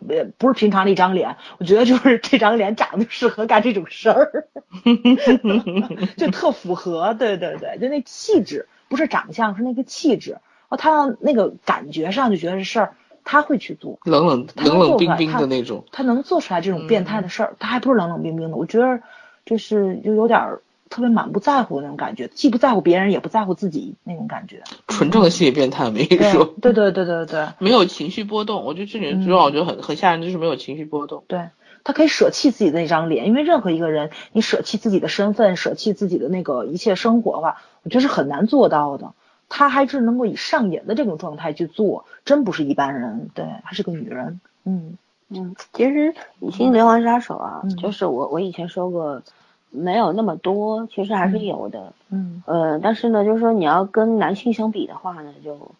[0.07, 4.47] 呃，不是平常的一张脸，我觉得就是这张脸长得适合干这种事儿，
[6.17, 10.37] 就特符合，对对对，就那气质，不是长相，是那个气质。
[10.69, 15.85] 哦，他那个感觉上就觉得这事儿他会去做，冷冷冷冷冰冰的那种。
[15.91, 18.57] 他能做出来这种变态的事儿，他还不是冷冷冰冰的。
[18.57, 19.01] 我觉得
[19.45, 24.61] 就是就有点儿特别满不在乎的那种感觉，既不在乎别人，也不在乎自己那种感觉。
[24.87, 28.65] 纯正的心理变态，没跟你说，对对对对对没有情绪波动。
[28.65, 31.23] 我觉得这里主要我觉得很很吓人，就是没有情绪波动。
[31.27, 31.49] 对，
[31.83, 39.13] 他可以舍弃自己的那张脸，因为任何一个人，你舍弃自己的身份，舍弃自己的那个一切生活的话，我觉得是很难做到的。
[39.53, 43.29] 他还是能够以上演的这种状态去做，真不是一般人。
[43.35, 44.39] 对，她是个女人。
[44.63, 44.97] 嗯
[45.27, 49.21] 嗯，其实女性连环杀手啊，嗯就是我我以前说过，
[49.69, 51.91] 没有那么多，其实还是有的。
[52.09, 55.71] 嗯呃，但是呢，就是说你要跟男性相比的话呢，就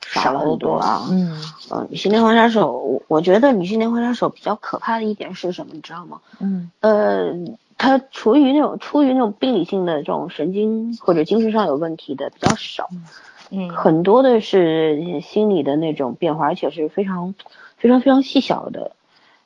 [0.00, 1.04] 少了很多啊。
[1.10, 1.36] 嗯
[1.70, 6.20] 呃，女性连环杀手，我我觉得女性连环杀手比较可怕的一点是什么，你知道吗？
[6.38, 7.32] 嗯呃，
[7.78, 12.88] 她处于那种出于那种病理性的这种神经或者精神上有问题的比较少，
[13.50, 13.70] 嗯。
[13.70, 17.34] 很多的是心理的那种变化，而且是非常
[17.76, 18.92] 非常非常细小的。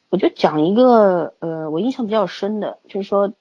[0.08, 3.32] 我就讲一个呃，我印象比较深的，就是说，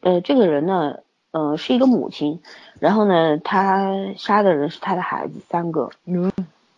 [0.00, 0.96] 呃，这个人呢，
[1.30, 2.40] 呃，是一个母亲，
[2.80, 6.32] 然后呢，他杀的人是他的孩子三个，嗯。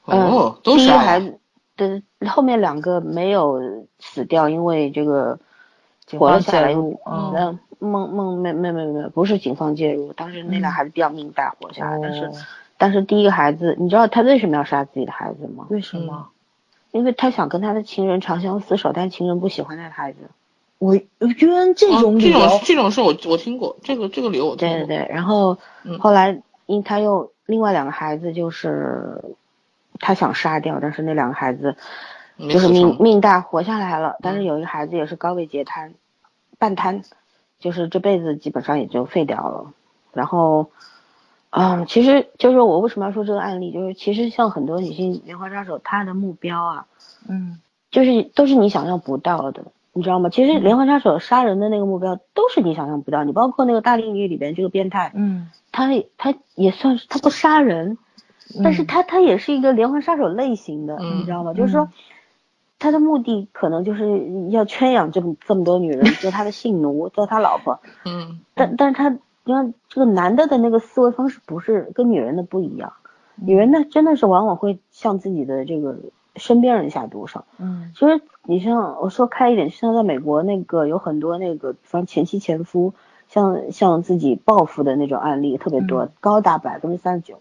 [0.04, 1.38] 哦，都第一个，孩子
[1.76, 5.38] 的后面两个没有死掉，因为这个
[6.18, 6.72] 活了下来。
[6.74, 11.98] 嗯嗯，梦梦没没没没，不是警方介入，当时那俩孩子比较命大，活下来。
[12.02, 12.32] 但是哦
[12.78, 15.66] 但是第一个孩子，你知道他为什么要杀自己的孩子吗？
[15.68, 16.28] 为什么？
[16.92, 20.18] 因为他想跟他的情人长相厮守，但情人不喜欢他的孩子。
[20.78, 24.78] 我原来这种哦这种这种事我我听过，这个这个理由我听过。
[24.78, 29.22] 对对对，然后嗯后来因他又另外两个孩子就是
[29.98, 31.76] 他想杀掉，但是那两个孩子
[32.48, 35.92] 就是命命大活下来了，但是有一个孩子也是高位截瘫，
[36.61, 37.02] 半瘫，
[37.58, 39.72] 就是这辈子基本上也就废掉了。
[40.12, 40.70] 然后，
[41.50, 46.86] 嗯，其实就是我为什么要说这个案例，就是其实像很多女性连环杀手，她的目标啊，
[47.28, 47.58] 嗯
[47.90, 50.28] 就是都是你想象不到的，你知道吗？
[50.28, 55.88] 其实连环杀手杀人的那个目标都是你想象不到，你包括那个大龄女里边这个变态，嗯，他
[56.18, 57.98] 他也算是他不杀人，
[58.62, 61.54] 但是他他也是一个连环杀手类型的，嗯你知道吗？
[61.54, 61.88] 就是说，
[62.81, 67.78] 他的目的可能就是要圈养这么这么多女人， 做他的性奴，做他老婆。
[68.05, 69.11] 嗯但但是他
[69.45, 72.93] 你看这个男的的那个思维方式不是跟女人的不一样，
[73.37, 75.97] 女人呢真的是往往会向自己的这个
[76.37, 77.45] 身边人下毒手。
[77.59, 82.95] 嗯其实你像我说开一点，像在美国那个有很多那个，反正前妻前夫
[83.28, 87.41] 像像自己报复的那种案例特别多，高达百分之三十九。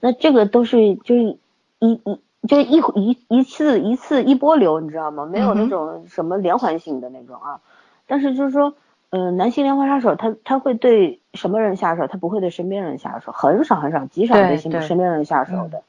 [0.00, 1.38] 那这个都是就是
[1.78, 5.26] 一一就一一一次一次一波流，你知道吗？
[5.26, 7.60] 没有那种什么连环性的那种啊。
[8.06, 8.74] 但是就是说，
[9.10, 12.06] 呃，男性连环杀手他他会对什么人下手？
[12.06, 15.82] 他不会对身边人下手，很少很少，极少对对身对身边人下手的。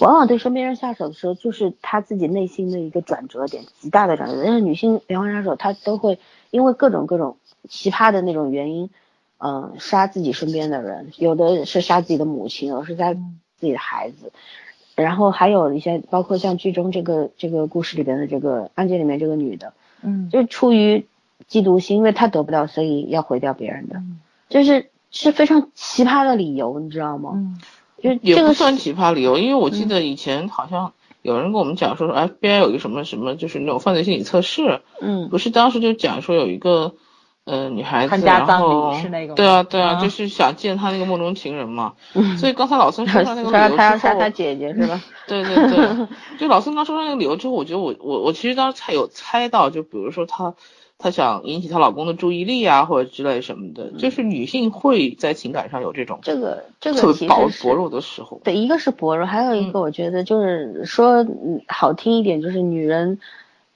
[0.00, 4.46] 往往对身边人下手的时候，就是他自己内心的一个转折点，极大的转折点。
[4.46, 6.18] 但是女性连环杀手，她都会
[6.50, 7.36] 因为各种各种
[7.68, 8.90] 奇葩的那种原因，
[9.38, 13.20] 嗯、杀自己身边的人，有的是杀自己的母亲，有的是杀自
[13.60, 14.32] 己的孩子，
[14.94, 19.72] 然后还有一些包括像剧中这个这个故事里边的这个案件里面这个女的，
[20.02, 20.28] 嗯。
[20.30, 21.06] 就出于
[21.48, 24.20] 嫉妒心，因为她得不到，所以要毁掉别人的，嗯。
[24.48, 27.32] 就是是非常奇葩的理由，你知道吗？
[27.34, 27.58] 嗯？
[28.02, 35.28] 就这个也不算奇葩理由，因为我记得以前好像有人跟我们讲说说 FBI 有一个什么什么，就是那种犯罪心理测试，嗯。
[35.28, 36.94] 不是当时就讲说有一个
[37.44, 38.94] 呃女孩子，然后
[39.34, 41.94] 对啊对啊，啊就是想见她那个梦中情人嘛。
[42.14, 45.00] 嗯， 所以刚才老孙说他那个 他理由之后他要杀他，姐姐是吧？
[45.26, 46.06] 对对对，
[46.38, 50.54] 就老孙刚说他那个理由之后，我觉得我我我其实当时才有猜到，就比如说她
[50.98, 58.40] 她想引起她老公的注意力啊，或者之类什么的，就是女性会在情感上有这种这个这特个其别薄薄弱的时候。
[58.44, 63.18] 对，一个是薄弱，还有一个我觉得就是说嗯好听一点，就是女人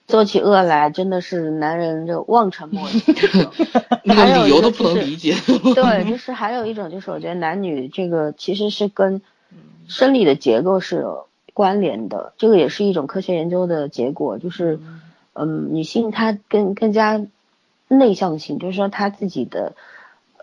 [0.06, 3.00] 做起恶来真的是男人就望尘莫及
[4.04, 5.34] 那理由都不能理解。
[5.74, 9.20] 对，就是还有一种就是我觉得男女这个其实是跟
[9.88, 14.78] 生理的结构是有关联的，这个也是一种科学研究的结果，就是
[15.32, 17.20] 嗯，女性她更更加
[17.88, 19.74] 内向性，就是说她自己的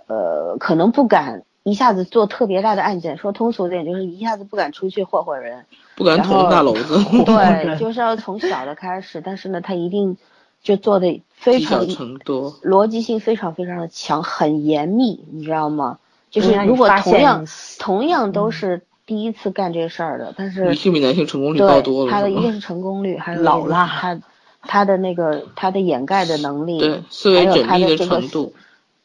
[0.07, 10.18] 呃可能不敢一下子做特别大的案件，说通俗点就是一下子不敢出去霍霍人，不敢捅大篓子， 对，就是要从小的开始，但是呢，他一定
[10.61, 11.86] 就做的非常
[12.20, 12.53] 多。
[12.61, 15.99] 逻辑性非常非常的强，很严密，你知道吗？
[16.30, 17.47] 就是如果同样你
[17.80, 24.20] 同样都是第一次干这事儿的，但是女性比男性成功率高多对了，他的一定是成功率，还有老辣他
[24.61, 28.53] 他的那个他的掩盖的能力，对思维还有缜密的他的这个程度，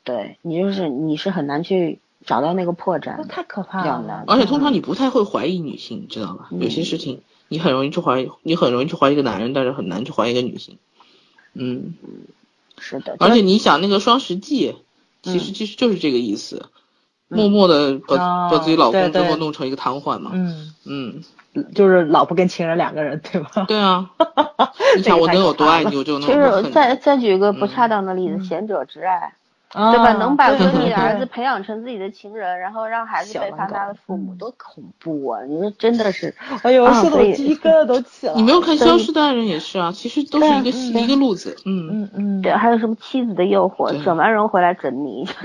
[0.05, 4.25] 对你就是你是很难去找到那个破绽，那太可怕了。
[4.27, 6.49] 而且通常你不太会怀疑女性，你知道吧？
[6.53, 10.79] 嗯有些事情你很容易去怀疑，你很容易去怀疑一个男人，但是很难去怀疑一个女性。
[11.55, 11.95] 嗯，
[12.79, 14.77] 是的，而且你想那个双十记，
[15.23, 16.67] 其实其实就是这个意思，
[17.29, 20.31] 默默的把哦把自己老公最后弄成一个瘫痪嘛。
[20.35, 21.23] 嗯，嗯，
[21.75, 23.65] 就是老婆跟情人两个人，对吧？
[23.67, 24.11] 对啊，
[24.97, 26.71] 你想我能有多爱你，我就能其实。
[26.73, 29.35] 再再举一个不嗯恰当的例子，嗯贤者之爱》，
[29.73, 30.13] 对吧？
[30.15, 35.43] 能把对闺蜜的儿子培养成自己的情人，然后让孩子背叛他的父母，嗯多恐怖啊！
[35.45, 38.35] 你说真的是， 哎呦，说的我鸡皮疙瘩都起了。
[38.37, 45.27] 你没有看《消失的爱人》也是啊，其实都是一个一个路子，嗯，嗯嗯，对，还有什么妻子的诱惑，整完容回来整你，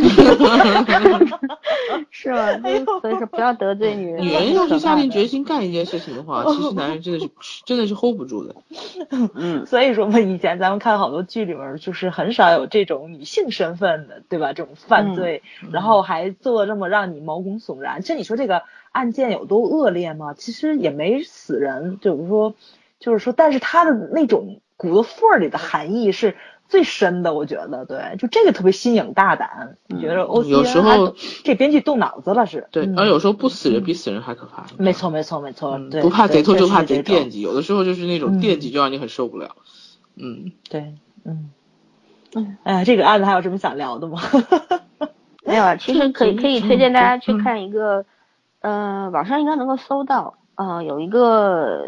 [2.12, 2.40] 是吗？
[2.64, 4.24] 哎呦所以说不要得罪女人。
[4.24, 7.30] 女人要是下定决心，心干一件事情的话， 其实男人真的是
[7.66, 8.56] 真的是 hold 不住的。
[9.36, 14.54] 嗯，所以说嘛，以前咱们看好多剧里面，就是很少有这种女性身份的，对吧？
[14.54, 15.42] 这种犯罪，
[15.72, 18.02] 然后还做这么让你毛骨悚然。
[18.02, 20.34] 其实你说这个案件有多恶劣吗？
[20.34, 22.56] 其实也没死人，就是说，
[23.00, 26.36] 就是说，但是他的那种骨头缝儿里的含义是
[26.70, 29.78] 最深的，我觉得，对，就这个特别新颖大胆。
[29.88, 32.68] 你觉得 C 有时候这编剧动脑子了是？
[32.72, 34.66] 对，嗯而有时候不死人比死人还可怕。
[34.78, 37.30] 没错，没错，没错，嗯，对，不怕贼偷就怕贼惦。
[37.30, 39.56] 记，有的时候就是那种嗯惦记就让你很受不了。
[40.16, 40.94] 嗯，对，
[41.26, 41.52] 嗯
[42.36, 44.20] 嗯，哎呀，这个案子还有什么想聊的吗？
[45.46, 48.06] 没有啊， 其实可以可以推荐大家去嗯看一个，
[48.62, 51.84] 呃，网上应该能够搜到，呃，有一个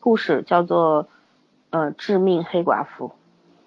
[0.00, 1.06] 故事叫做
[1.70, 3.12] 呃致命黑寡妇，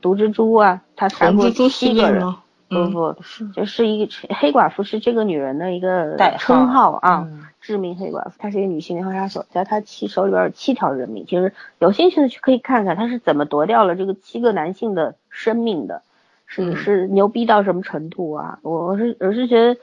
[0.02, 2.26] 毒蜘蛛啊，她杀过七个人？
[2.70, 3.16] 不嗯，不，
[3.56, 7.26] 就是一个黑寡妇是这个女人的一个称号啊。
[7.26, 11.26] 嗯致命黑寡妇，她是一个女性连环杀手，在她七手里边有七条人命。
[11.26, 16.02] 其实有兴趣的去可以看看她是怎么夺掉了这个七个男性的生命的，
[16.46, 18.60] 是、嗯是牛逼到什么程度啊？
[18.62, 19.80] 我我是我是觉得，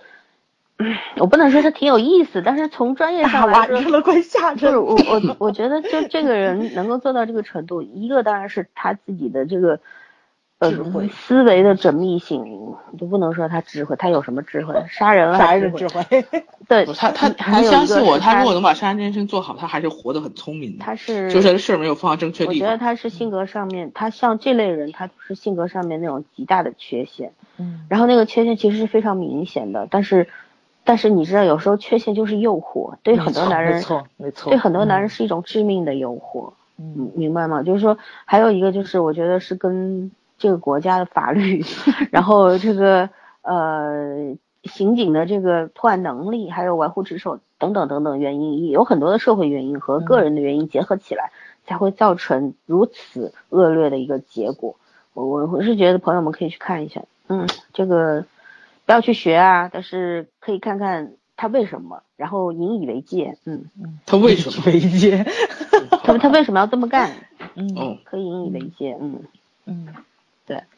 [0.78, 9.78] 嗯 我不能说她挺有意思，但是从专业上来 说，晚上了，快吓着就是我我我觉得就这个人能够做到这个程度，一个当然是他自己的这个呃
[10.70, 12.44] 智慧思维的缜密性，
[12.90, 14.74] 你就不能说他智慧，他有什么智慧？
[14.88, 16.02] 杀人了啥还智人智慧？
[16.02, 16.44] 慧？
[16.68, 20.84] 对， 他他 还相信我，他他如果能把杀人这件事情做好，他还是活得很聪明的。
[20.84, 22.78] 他是就是事儿没有放到正确我觉得。
[22.78, 30.28] 他是性格上面，他像这类人，他是性格上面那种极大的缺陷，嗯然后那个缺陷其实是非常明显的，但是
[30.84, 36.52] 但是你知道，有时候缺陷就是诱惑，对很多男人没错，没错，对很多男人是一种致命的诱惑。
[36.76, 37.62] 嗯，嗯，明白吗？
[37.62, 40.10] 就是说，还有一个就是，我觉得是跟
[40.44, 41.64] 这个国家的法律，
[42.12, 43.08] 然后这个
[43.40, 51.30] 呃刑警的这个破案能力，还有玩忽职守等等等等原因，有很多的社会原因和个人的原因结合起来，
[51.64, 54.76] 才会造成如此恶劣的一个结果。
[55.14, 58.26] 我我我是觉得朋友们可以去看一下，嗯，这个
[58.84, 63.64] 不要去学啊，但是可以看看他为什么，然后引以为戒，嗯，
[64.04, 64.62] 他为什么？
[64.66, 65.24] 为戒？
[66.04, 67.10] 他他为什么要这么干？
[67.54, 69.22] 嗯哦，可以引以为戒，嗯。
[69.66, 69.88] 嗯，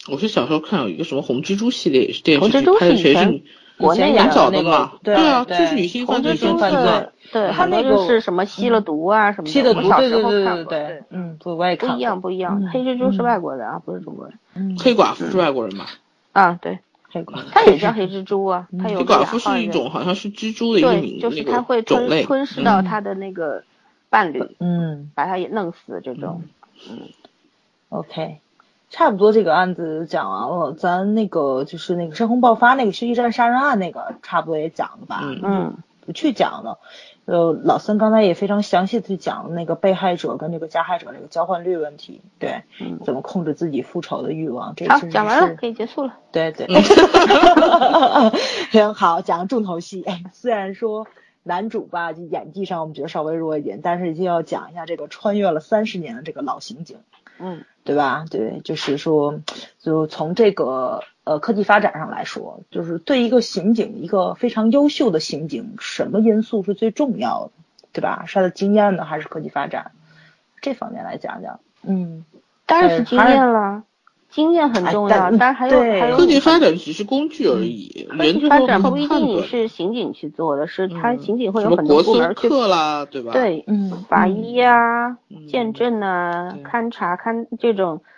[0.09, 3.45] 我是小时候看有一个什么红蜘蛛系列，也是电视剧，红蜘蛛拍的是谁是女
[3.77, 9.51] 国内演早的那个，对啊，就是女性犯罪红蜘蛛犯罪，对，他那个是什么吸了毒啊什么的。
[9.51, 12.63] 吸的毒，我小时对对对候看过，对对，嗯，对，我也看不一样，不一样。
[12.63, 15.87] 嗯黑蜘蛛是嗯外国人啊，不是中国人嗯，黑寡妇是外国人吧？
[16.33, 16.59] 啊。
[16.63, 16.79] 对，
[17.11, 22.23] 黑寡它也叫黑蜘蛛啊，它有黑寡妇是一种好像是蜘蛛的一个对，名，就是那个它会吞种类。
[22.23, 23.65] 吞噬嗯到它的那个
[24.09, 26.43] 伴侣，嗯把它也弄死这种。
[26.89, 27.01] 嗯
[27.91, 28.39] ，OK。
[28.97, 35.21] 差不多这个案子讲完了，咱那个就是那个山洪爆发那个休息站杀人案那个差不多也讲了吧？
[35.23, 35.77] 嗯嗯，
[36.07, 36.79] 不去讲了。
[37.27, 46.15] 呃，老孙刚才也非常详细的去讲了那个被害者跟这个加害者这个交换率问题，对，嗯怎么控制自己复仇的欲望，这讲完了，可以结束了。
[46.33, 46.67] 对对，
[48.71, 50.05] 行 好，讲重头戏。
[50.05, 51.07] 哎，虽然说
[51.43, 57.01] 男主吧，就演技上我们觉得稍微弱一点，但是就要讲一下这个穿越了三十年的这个老刑警，
[57.39, 58.27] 嗯对吧？
[58.29, 59.41] 对，就是说，
[59.79, 67.53] 就从这个呃科技发展上来说，就是对一个刑警，一个非常优秀的刑警，什么因素是最重要的，
[67.93, 68.25] 对吧？
[68.27, 69.93] 是他的经验呢，还是科技发展？
[70.61, 72.25] 这方面来讲讲，嗯，
[72.67, 73.85] 当然是经验了，
[74.37, 79.43] 经验很重要，哎但当然还有还有科技发展只是工具而已，科人最技发展不一定判断。
[79.49, 81.19] 是刑警去做的，是他嗯。
[81.19, 84.05] 刑警会有很多国搜部门去课啦，对吧？，对，嗯。
[84.11, 85.47] 法医呀、嗯。
[85.49, 88.11] 见证啊、勘查、勘这种呃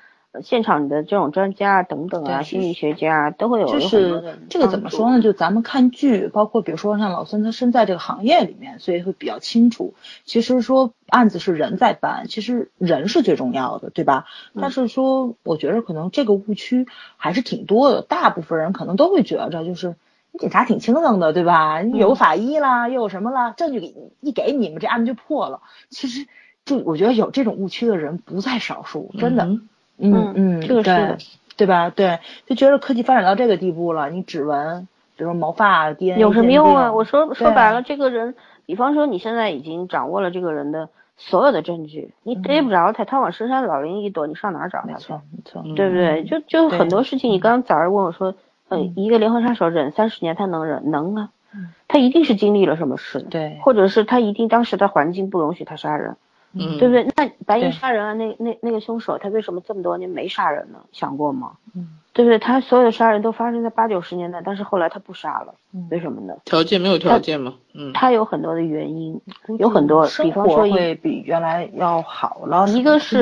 [0.42, 5.22] 现场的这种专家啊等等啊，心理学家啊都会有就是这个怎么说呢？
[5.22, 9.94] 就咱们看剧，包括比如说像老孙他身在这个行业里面，所以会比较清楚。
[10.24, 14.26] 其实说案子是人在办，其实人是最重要的，对吧？
[14.54, 19.96] 嗯但是说，我觉得可能这个误区还是挺多的，大部分人可能都会觉着就是。
[20.30, 21.80] 你警察挺轻松的，对吧？
[21.80, 25.62] 你有法医啦，又有什么啦，证据给一给你们，这案子就破了。
[25.88, 26.26] 其实，
[26.66, 29.46] 就我觉得有这种误区的人不在少数，真的。
[29.46, 29.68] 嗯
[29.98, 31.18] 嗯嗯，这个是对的
[31.56, 31.90] 对吧？
[31.90, 34.86] 对，就觉得科技发展到这个地步了，你指纹，
[35.16, 36.92] 比如毛发、DNA 有什么用啊？
[36.92, 38.34] 我说说白了，这个人，
[38.66, 45.12] 比方说你现在已经掌握了这个人的所有的证据，你逮不着他，他往深山老林一躲，你上哪儿找他去？
[45.12, 46.24] 没错没错，嗯对不对？
[46.24, 48.34] 就就很多事情，你刚刚早上问我说，
[48.68, 56.16] 呃，嗯一个连环杀手忍三十年，他能忍能啊嗯，他一定是经历了什么事，对，或者是他一定当时的环境不允许他杀人，
[56.52, 57.04] 嗯，对不对？
[57.16, 60.78] 那白对银杀人案那那那个凶手，他为什么这么多年没杀人呢？
[60.92, 61.52] 想过吗？
[61.74, 62.38] 嗯对不对？
[62.40, 66.34] 他所有的杀人都发生在八九十年代，但是后来他不杀了，嗯为什么呢？
[66.44, 69.20] 条件没有条件吗，嗯，他有很多的原因，
[69.56, 73.18] 有很多，生活比方说一会比原来要好了，一个是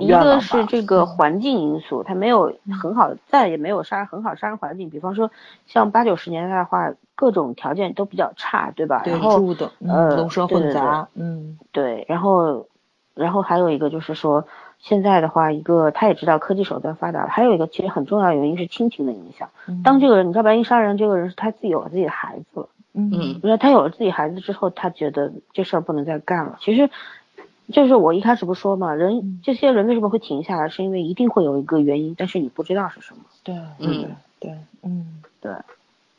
[0.00, 2.52] 一个是这个环境因素，他没有
[2.82, 4.90] 很好，再也没有杀很好杀人环境。
[4.90, 5.30] 比方说
[5.66, 9.02] 像八九十年代的话，各种条件都比较差，对吧？
[9.04, 12.66] 对然后住的嗯呃龙蛇对对混杂，嗯对，然后
[13.20, 14.46] 然后还有一个就是说，
[14.78, 19.48] 现在的话，一个他也知道科技手段发达了，还有一个其实很重要的原因是亲情的影响。
[19.68, 22.68] 嗯当这个人，你知道白衣杀人这个人是他自己有了自己的孩子了。
[22.92, 26.56] 嗯嗯因为他有了自己孩子之后，他觉得这事儿不能再干了。
[26.60, 26.90] 其实，
[27.72, 33.20] 就是我一开始不说嘛，人这些人为什么会停下来，是因为一定会有一个原因，但是你不知道是什么。
[33.44, 35.52] 对嗯对嗯对，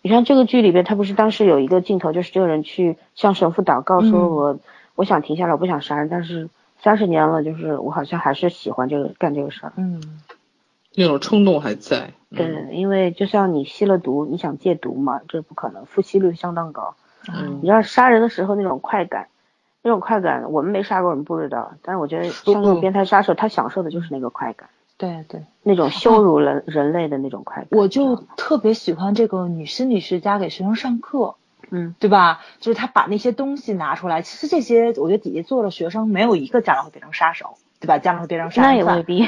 [0.02, 4.60] 你看这个剧里边，他不是当时有一个镜头，就是这个人去向神父祷告，说嗯我、
[4.96, 6.50] 我想停下来，我不想杀人，但是
[6.84, 9.74] 三十年了，就是我好像还是喜欢这个干这个事儿。
[9.78, 10.22] 嗯
[10.94, 16.96] 那种冲动还在，嗯对，因为就像你吸了毒，你想戒毒嘛，这不可能，复吸率相当高。
[17.32, 19.28] 嗯你知道杀人的时候那种快感，
[19.84, 21.72] 那种快感，我们没杀过，我们不知道。
[21.82, 25.46] 但是我觉得像那种变态杀手，他享受的就是那个快感，对对。
[25.64, 27.68] 那种羞辱人人类的那种快感。
[27.80, 31.36] 我就特别喜欢这个女心理学家给学生上课，
[31.72, 32.42] 嗯，对吧？
[32.60, 37.98] 就是他把那些东西拿出来，其实这些我觉得底下坐的学生没有一个家长会变成杀手，对吧？
[37.98, 39.04] 家长会变成杀人犯那也未。
[39.04, 39.28] 必。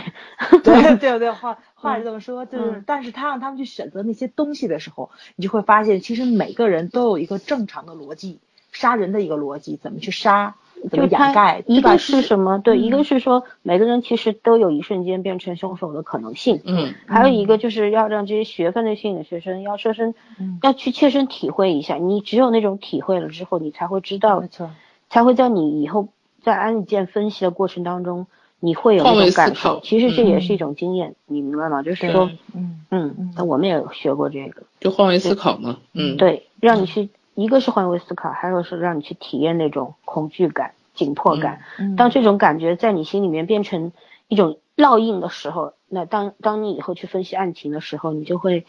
[0.63, 8.41] 对 对对，话话是这么说，就是，嗯但是他让他们去选择那些东西的时候，你就会发现，其实每个人都有一个正常的逻辑，
[8.73, 10.55] 杀人的一个逻辑，怎么去杀，
[10.89, 11.63] 怎么就掩盖？
[11.67, 12.59] 一个是什么？
[12.59, 16.61] 对，嗯一个是说每个人其实都有一瞬间变成凶手的可能性。
[16.65, 21.95] 嗯还有一个就是要让这些学犯罪心理的学生要设身，嗯要去切身体会一下。
[21.95, 24.69] 你只有那种体会了之后，你才会知道没，错，
[25.09, 26.09] 才会在你以后
[26.41, 28.27] 在案件分析的过程当中，
[28.59, 29.79] 你会有那种感受。
[29.83, 31.81] 其实这也是嗯一种经验，你明白吗？
[31.83, 41.61] 就是说，嗯嗯嗯，那我们也学过这个，就换位思考嘛，嗯，对，让你去，一个是换位思考，还有是让你去体验那种恐惧感、紧迫感。
[41.79, 43.91] 嗯当这种感觉在你心里面变成
[44.27, 48.65] 一种烙印的时候，那当当你以后去分析案情的时候，你就会，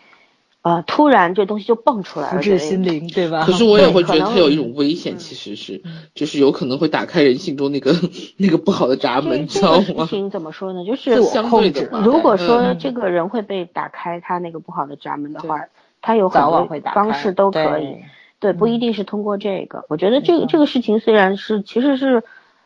[0.63, 2.37] 呃，突然这东西就蹦出来了。
[2.37, 3.45] 福至心灵，对吧？
[3.45, 5.83] 可是我也会觉得它有一种危险，其实是，
[6.15, 7.95] 就是有可能会打开人性中那个
[8.37, 9.85] 那个不好的闸门，你知道吗？
[9.97, 10.85] 个事情怎么说呢？
[10.85, 15.67] 就 是自我相控制对的如果说嗯这个人会被打开他那个不好的闸门的话，
[16.01, 17.97] 他有很多方式都可以。
[18.45, 19.85] 对对，不一嗯定是通过这个。
[19.89, 22.23] 我觉得这个这个事情虽然是其实是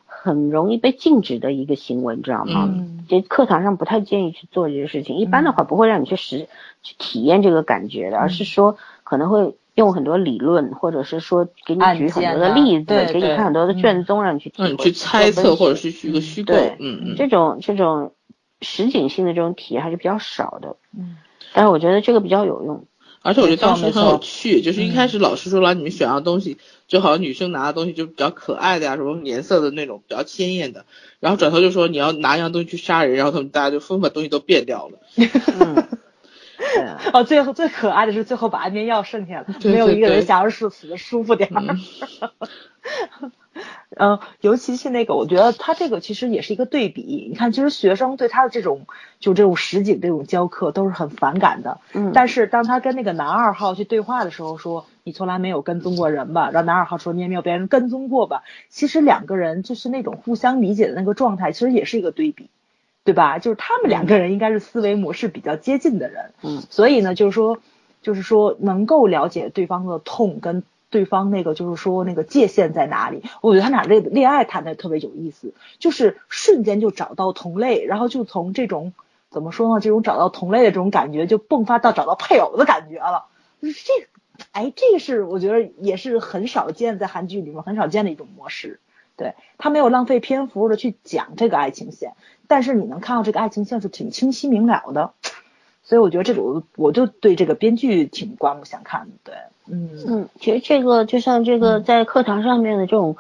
[0.07, 2.67] 很容易被禁止的一个行为，你知道吗？
[2.69, 5.17] 嗯这课堂上不太建议去做这些事情。
[5.17, 6.47] 一般的话不会让你去实
[6.83, 18.13] 去体验这个感觉的，而是说可能会用很多理论，或者是说给你举很多的例子，给你看很多的卷宗，让你去体会、让你去猜测或者是一个虚构对，嗯嗯，这种这种
[18.61, 20.77] 实景性的这种体验还是比较少的。
[20.95, 21.17] 嗯
[21.55, 22.85] 但是我觉得这个比较有用。
[23.29, 26.57] 而且我觉得当时很有趣，就是一开始老师说了，你们选样东西，
[26.87, 30.87] 就好像女生拿的东西就比较可爱的呀，什么颜色的那种比较鲜艳的，
[31.21, 34.99] 然后转头就说你要拿一样东西去杀人，然后他们大家就纷纷把东西都变掉了。
[37.13, 41.63] 哦，最后最可爱的是最后把安眠药剩下了，对没有一个人想要是死的舒服点儿。
[43.97, 47.27] 嗯，尤其是那个，我觉得他这个其实也是一个对比。
[47.29, 48.87] 你看，其实学生对他的这种
[49.19, 51.81] 就这种实景这种教课都是很反感的。
[51.93, 56.51] 嗯但是当他跟那个男二号去对话的时候说，你从来没有跟踪过人吧？
[56.53, 58.45] 然后男二号说你也没有被人跟踪过吧？
[58.69, 62.51] 其实两个人就是那种互相理解的那个状态，其实也是一个对比，
[63.09, 63.39] 对吧？
[63.39, 66.35] 就是他们两个人应该是思维模式比较接近的人。
[66.43, 67.59] 嗯，所以呢，就是说，
[68.03, 73.23] 就是说能够了解对方的痛跟对方那个就是说那个界限在哪里。
[73.41, 78.93] 我觉得他俩这个恋爱谈的特别有意思，就是瞬间就找到同类，然后就从这种
[79.31, 83.25] 怎么说呢，这种找到同类的这种感觉，就迸发到找到配偶的感觉了。
[83.63, 84.09] 就是这个，
[84.53, 88.81] 哎，这个是我觉得也是很少见，在韩剧里面很少见的一种模式。
[89.19, 92.15] 对他没有浪费篇幅的去讲这个爱情线，
[92.47, 95.13] 但是你能看到这个爱情线是挺清晰明了的。
[95.83, 99.35] 所以我觉得这种我就对这个编剧挺刮目相看的，对，
[99.75, 103.17] 嗯嗯，其实这个就像这个在课堂上面的这种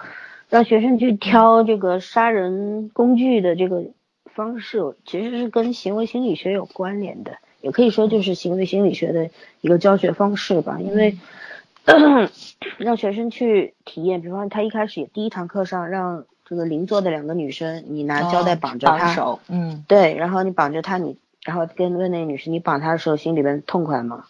[0.50, 3.84] 让学生去挑这个杀人工具的这个
[4.26, 9.30] 方式，其实是跟行为心理学有关联的，也可以说就是行为心理学的
[9.62, 10.78] 一个教学方式吧。
[10.78, 11.16] 因为
[12.78, 24.24] 让学生去体验，比方他一开始第一堂课上让这个邻座的两个女生，你拿胶带绑着她，哦手，嗯对，然后你绑着她，你然后跟问那个女生，你绑她的时候心里边痛快吗？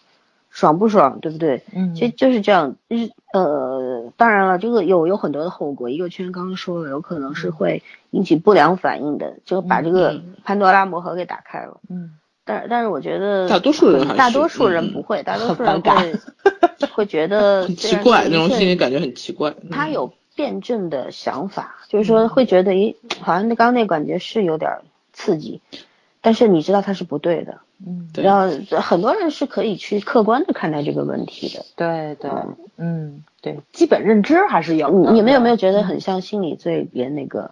[0.51, 1.63] 爽不爽，对不对？
[1.75, 2.75] 嗯，其实就是这样。
[2.87, 5.91] 日呃，当然了，这个有有很多的后果。
[5.91, 11.79] 一个圈刚刚说了，有可能是会引起不良反应的，就把这个潘多拉魔盒给打开了。
[11.87, 16.13] 嗯，但但是我觉得大多数人大多数人不会，大多数人会
[16.87, 19.53] 会觉得很奇怪，那种心理感觉很奇怪。
[19.71, 24.79] 他有辩证的想法，就是说会觉得，咦，好像那刚刚那感觉是有点
[25.13, 25.61] 刺激，
[26.21, 27.59] 但是你知道他是不对的。
[27.85, 31.65] 嗯，对然后很多人是可以去客观的看待这个问题的。
[31.77, 32.29] 对对，
[32.77, 35.11] 嗯，对，基本认知还是有的。
[35.11, 37.51] 你你们有没有觉得很像心理罪里边那个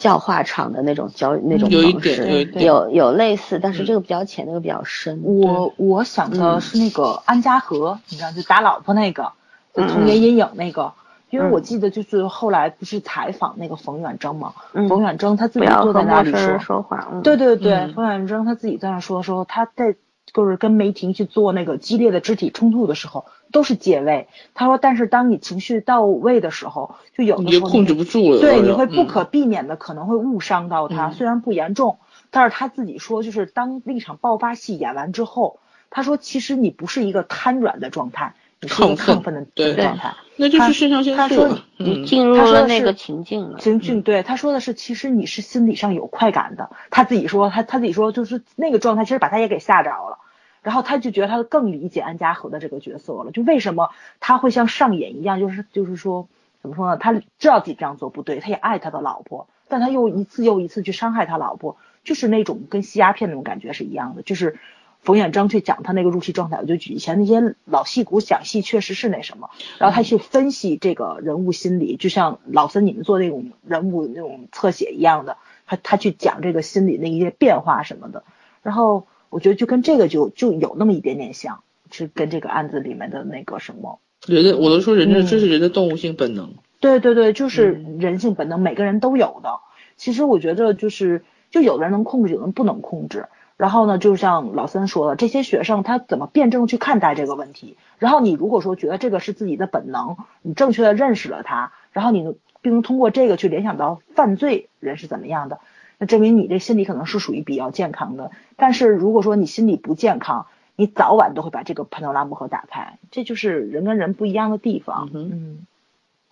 [0.00, 2.44] 教化场的那种教那种方式？
[2.54, 5.20] 有有有类似，但是这个比较浅，那个比较深。
[5.22, 9.30] 我我想的是那个安家和，你知道，就打老婆那个，
[9.72, 10.92] 就童年阴影那个。
[11.28, 14.52] 因为我记得就是后来不是采访那个冯远征嘛，
[14.88, 19.94] 冯远征他自己坐在那里说说话，对对对，冯远征他自己在那说的时候，他在
[20.32, 24.28] 就是跟梅婷去做那个激烈的肢体冲突的时候，都是借位。
[24.54, 31.98] 他说，但是当你情绪到位的时候，就有的时候控制不住了，对，你会不可避免的可能会误伤到他，嗯虽然不严重，
[32.30, 35.58] 但是他自己说，就是当那场爆发戏演完之后，
[35.90, 40.14] 他说其实你不是一个瘫软的状态，亢奋的对状态。
[40.36, 43.58] 那就是肾上腺素他说你进入他说的是了那个情境了。
[43.58, 46.70] 情境对他说的是，其实你是心理上有快感的。
[46.90, 50.18] 他自己说，他他自己说，就是那个状态，其实把他也给吓着了。
[50.62, 53.90] 然后他就觉得他更理解安家和的这个角色了，就为什么
[54.20, 56.28] 他会像上瘾一样，就是就是说
[56.60, 56.98] 怎么说呢？
[56.98, 64.22] 他知道自己这样做不对，他也爱他的老婆，但他又一次又一次去伤害他老婆，就是那种跟吸鸦片那种感觉是一样的。
[64.22, 64.58] 就是
[65.02, 75.36] 冯远征去讲他那个入戏状态，我就举以前那些老戏骨讲戏确实是那什么，然后他去分析这个人物心理，就像老森你们做那种人物那种侧写一样的，
[75.66, 78.24] 他他去讲这个心理的一些变化什么的，
[78.62, 79.06] 然后。
[79.32, 86.54] 我觉得就跟这个就就有那么一点点像，是跟这个案子里面的那个什么人的，我都说人的，嗯这是人的动物性本能。
[86.80, 89.60] 对对对，就是人性本能，每个人都有的。
[89.96, 91.22] 其实我觉得就是，
[91.52, 93.28] 就有的人能控制，有人不能控制。
[93.60, 97.76] 然后呢，就像老三说的，这些学生他怎么辩证去看待这个问题？
[97.98, 105.60] 然后你如果说觉得这个是自己的本能，你正确的认识了它，然后你并能通过这个去联想到犯罪人是怎么样的。
[105.98, 115.10] 那证明你这心理可能是属于比较健康的，但是如果说你心理不健康，你早晚都会把这个潘多拉魔盒打开，这就是人跟人不一样的地方。
[115.12, 115.66] 嗯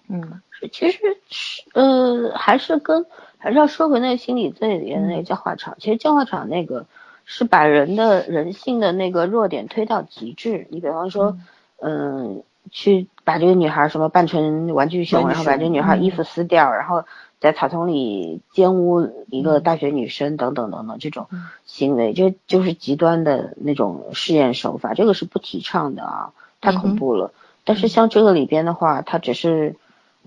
[0.08, 0.40] 嗯
[0.72, 0.98] 其实
[1.28, 3.04] 是呃，还是跟
[3.36, 5.76] 还是要说回那个心理罪里那个教化场。
[5.78, 6.86] 其实教化场那个
[7.30, 10.66] 是把人的人性的那个弱点推到极致。
[10.70, 11.36] 你比方说，
[11.76, 17.04] 嗯、去把这个女孩什么扮成玩具熊，然后把这个女孩衣服撕掉，然后
[17.38, 21.26] 在草丛里奸污一个大学女生等等等等这种
[21.66, 27.32] 行为，这就是极端的那种试验手法，这个是不提倡的啊，太恐怖了。
[27.66, 29.76] 但是像这个里边的话，它只是。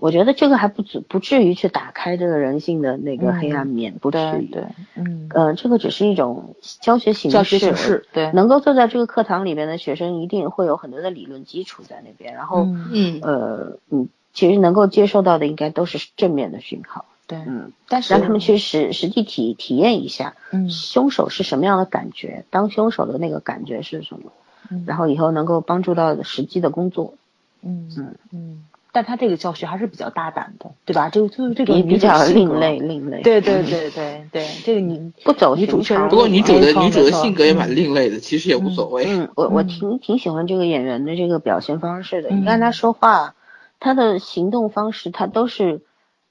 [0.02, 4.46] 我觉得这个还不至不至于去打开这个人性的那个黑暗面，不至于。
[4.46, 4.64] 对对，
[4.96, 8.32] 嗯，呃，这个只是一种教学形式，教学形式对。
[8.32, 13.20] 能够坐在这个课堂里边的学生，一定会有很多的理论基础在那边，然后，嗯。
[13.22, 24.32] 呃，嗯，其实能够接受到的应该都是正面的讯号，对，嗯，但是让他们去实实际体体验一下，嗯凶手是什么样的感觉，当凶手的那个感觉是什么，
[24.68, 24.82] 嗯。
[24.84, 27.14] 然后以后能够帮助到实际的工作，
[27.62, 27.88] 嗯。
[27.96, 28.14] 嗯。
[28.32, 28.64] 嗯，
[28.94, 31.08] 但他这个教学还是比较大胆的，对吧？
[31.08, 39.06] 这个就是这个也比较另类，，另类，对对对对对，这个你不走女主确实不过女主的女主的性格也蛮另类的，其实也无所谓。
[39.08, 42.28] 嗯，我我嗯挺挺喜欢这个演员的这个表现方式的。
[42.28, 43.34] 嗯你看他说话，
[43.80, 45.80] 他的行动方式，他都是，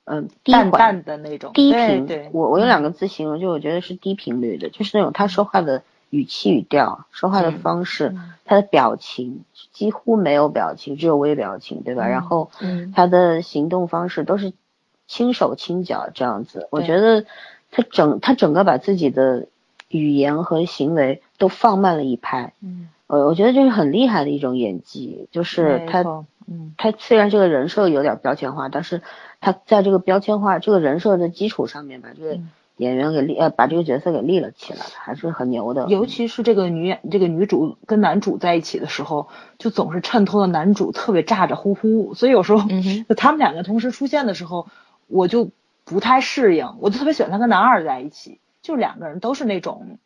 [0.06, 2.06] 嗯、低淡缓、淡的那种，低频。
[2.06, 5.82] 对对，我我有两个字形容，就我觉得是低频率的，就是那种他说话的
[6.12, 8.34] 语气语调、说话的方式、嗯。
[8.46, 9.44] 他的表情
[9.74, 12.08] 几乎没有表情，只有微表情，对吧？
[12.08, 12.92] 然后嗯。
[12.96, 14.54] 他的行动方式都是
[15.08, 16.68] 轻手轻脚这样子。
[16.70, 17.26] 我觉得
[17.72, 19.48] 他整他整个把自己的
[19.88, 22.54] 语言和行为都放慢了一拍。
[22.62, 26.04] 嗯，呃，我觉得这是很厉害的一种演技，就是他
[26.48, 26.76] 嗯。
[26.78, 29.02] 他虽然这个人设有点标签化，但是
[29.40, 32.50] 他在这个标签化这个人设的基础上面，把这个嗯
[32.82, 35.86] 演员给立呃把这个角色给立了起来，还是很牛的。
[35.88, 39.28] 尤其是这个女演这个女主跟男主在一起的时候，
[39.60, 44.68] 就总是衬托的男主特别咋咋呼呼，所以有时候、嗯他们两个同时出现的时候，
[45.08, 45.52] 我就
[45.86, 50.00] 不太适应，我就特别喜欢他跟男二在一起，就两个人都是那种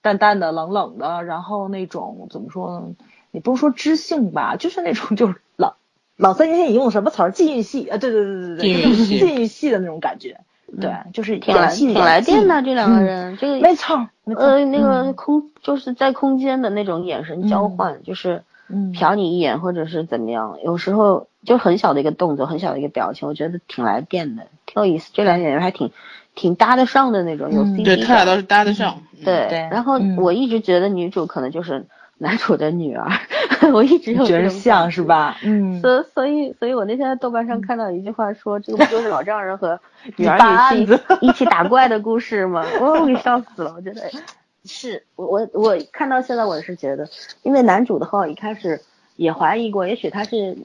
[0.00, 2.86] 淡淡的、冷冷的，然后那种怎么说呢？
[3.32, 5.74] 你不用说知性吧，就是那种就是老
[6.16, 7.32] 老三年前你用什么词儿？
[7.32, 10.40] 禁欲系啊，对对对对对，禁欲 系的那种感觉，
[10.80, 25.10] 对，就是挺来挺来电的这两个嗯人，这个没错，没错，呃那个嗯空就是在空间的那种眼神交换，就是嗯瞟你一眼，或者是怎么样，有时候就很小的一个动作，很小的一个表情，我觉得挺来电的，挺有意思。
[25.12, 25.90] 这两演员还挺
[26.34, 28.96] 挺搭得上的那种，有嗯 CP 对他俩倒是搭得上。
[29.12, 31.86] 嗯对，对然后嗯我一直觉得女主可能就是
[32.18, 33.06] 男主的女儿，
[33.72, 35.36] 我一直有觉得像是吧？
[35.42, 39.78] 嗯，所所以所以我那天在豆瓣上看到一句话说，这个不就是老丈人和
[40.16, 42.64] 女儿办案女婿一起打怪的故事吗？
[42.80, 44.02] 我我给笑死了，我觉得
[44.64, 47.08] 是我我我看到现在我是觉得，
[47.42, 48.80] 因为男主的话一开始
[49.16, 50.56] 也怀疑过，也许他是。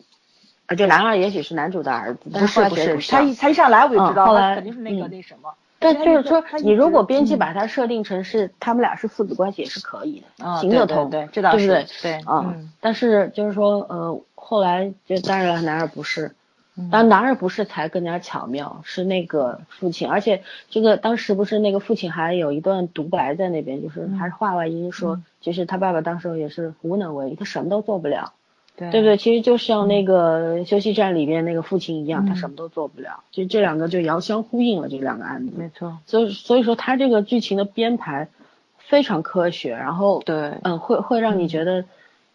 [0.68, 5.52] 啊，就男二也许是男主的儿子，但不是不是，他一他一上来我就知道，他嗯后来肯定是那个嗯那什么。
[5.80, 12.02] 对，就是说你如果编辑嗯把它设定成是他们俩是父子关系也是可以的，啊行得通，对对对这倒是对不对？
[12.02, 16.36] 对啊、嗯但是就是说，呃，后来就当然了，男二不是，
[16.76, 28.34] 嗯当然男二不是才更加巧妙，是那个父亲，而且这个当时不是那个父亲还有一段独白在那边，就是还是话外音说，嗯其实他爸爸当时也是无能为力，他什么都做不了。
[28.80, 29.18] 对对不对？
[29.18, 33.24] 其实就像那个休息站里边那个父亲一样，他嗯什么都做不了。
[33.32, 35.54] 其实这两个就遥相呼应了，这两个案子。
[35.58, 38.30] 没错，所以所以说他这个剧情的编排
[38.78, 41.84] 非常科学，然后对嗯会会让你觉得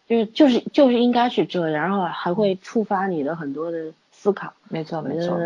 [0.07, 4.53] 就是就是就是应该是这样，然后还会触发你的很多的思考。
[4.69, 5.37] 没错没错。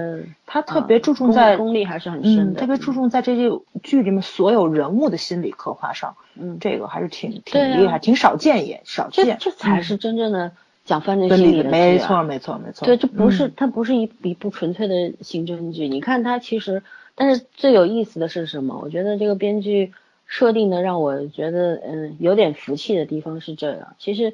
[0.45, 3.49] 他特别注重功在功力还是很深嗯，的，特别注重在这些
[3.83, 9.37] 剧里面所有人物的心理刻画上，嗯，这个还是挺挺厉害，挺少见也少这见。
[9.39, 10.51] 这才是真正的
[10.89, 12.83] 讲犯罪心理的剧啊没错没错没错。
[12.87, 15.87] 对，这不是、嗯它不是一一部纯粹的刑侦剧。
[15.87, 16.81] 你看它其实，
[17.13, 18.79] 但是最有意思的是什么？
[18.83, 19.93] 我觉得这个编剧
[20.25, 23.95] 设定的让我觉得嗯有点服气的地方是这样。
[23.99, 24.33] 其实，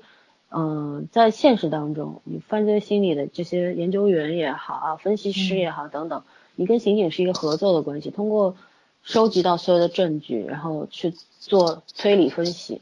[0.50, 6.24] 嗯、在现实当中，你犯罪心理的这些研究员也好啊，分析师也好等等，
[6.56, 8.56] 你跟刑警是一个合作的关系，通过
[9.04, 12.82] 收集到所有的证据，然后去做推理分析。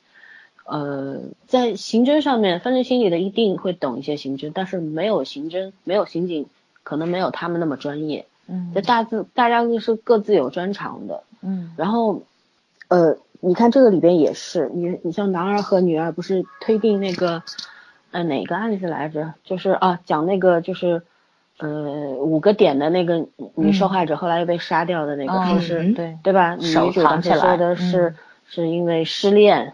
[0.66, 6.46] 呃，在刑侦上面，犯罪心理的一定会懂一些刑侦，但是没有刑侦，没有刑警，
[6.84, 8.26] 可能没有他们那么专业。
[8.48, 11.24] 嗯这大自大家都是各自有专长的。
[11.42, 12.24] 嗯然后，
[12.88, 17.44] 呃，你看这个里边也是，你你像男二和女二不是推定那个，
[18.12, 19.34] 呃，哪个案子来着？
[19.44, 21.02] 就是啊，讲那个就是，
[21.58, 21.70] 呃，
[22.20, 26.56] 五个点的那个女受害者后来又被杀掉的那个，嗯说是、嗯对对吧？
[26.56, 28.16] 女手主当时藏起来说的是、嗯
[28.46, 29.74] 是因为失恋，嗯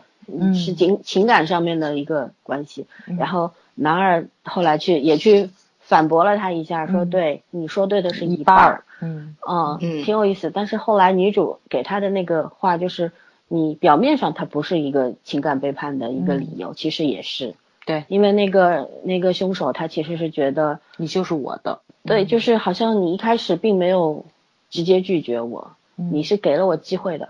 [0.53, 2.85] 是情情感上面的一个关系。
[3.07, 3.17] 嗯。
[3.17, 5.49] 然后男二后来去也去
[5.79, 7.09] 反驳了他一下，说嗯。
[7.09, 9.35] 对你说对的是一半儿，嗯。
[9.47, 10.03] 嗯，嗯。
[10.03, 10.51] 挺有意思。
[10.51, 13.11] 但是后来女主给他的那个话就是，
[13.47, 18.05] 你表面上他不是一个情感背叛的一个理由，其实也是，对。
[18.07, 21.79] 因为那个那个凶手他其实是觉得，你就是我的。
[22.05, 24.25] 对，就是好像你一开始并没有
[24.69, 26.09] 直接拒绝我，嗯。
[26.13, 27.29] 你是给了我机会的，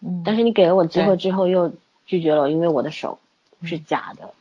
[0.00, 0.22] 嗯。
[0.24, 1.72] 但是你给了我机会之后又
[2.08, 3.20] 拒绝了，因为我的手
[3.60, 3.68] 嗯。
[3.68, 4.34] 是假的，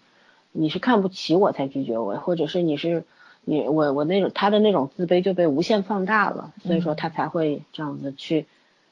[0.52, 3.04] 你是看不起我才拒绝我，或者是你是
[3.44, 6.96] 你我我那种他的那种自卑就被无限放大了，所以说嗯。
[6.96, 8.48] 他才会这样子去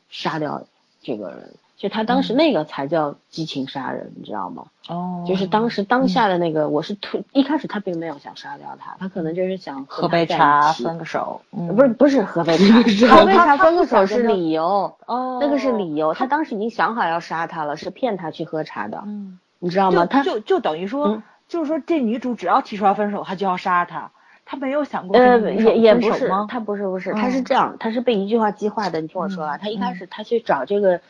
[0.09, 0.67] 杀掉
[1.01, 1.53] 这个人。
[1.77, 4.65] 就他当时嗯那个才叫激情杀人，你知道吗？
[4.87, 11.41] 哦，就是当时当下的那个，我是突一开始他并没有想杀掉他，他可能就是想喝杯茶分个手。
[11.51, 16.13] 嗯不是不是喝杯茶，喝杯茶分个手是理由，哦那个是理由。
[16.13, 20.05] 他当时已经想好要杀他了，是骗他去喝茶的，嗯，你知道吗？
[20.05, 24.11] 他就就就等于说嗯，就是说这女主只要提出来分手，他就要杀他，
[24.45, 29.01] 他没有想过呃跟女手也也不是分手吗，他不是不是，嗯他是这样，他是被一句话激化的。
[29.01, 31.01] 你听我说啊，嗯他一开始他去找这个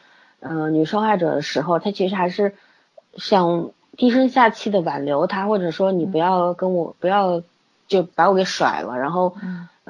[0.47, 2.55] 呃女受害者的时候，他其实还是
[3.17, 7.41] 想低声下气的挽留她，或者说你不要跟我不要
[7.87, 9.35] 就把我给甩了，然后。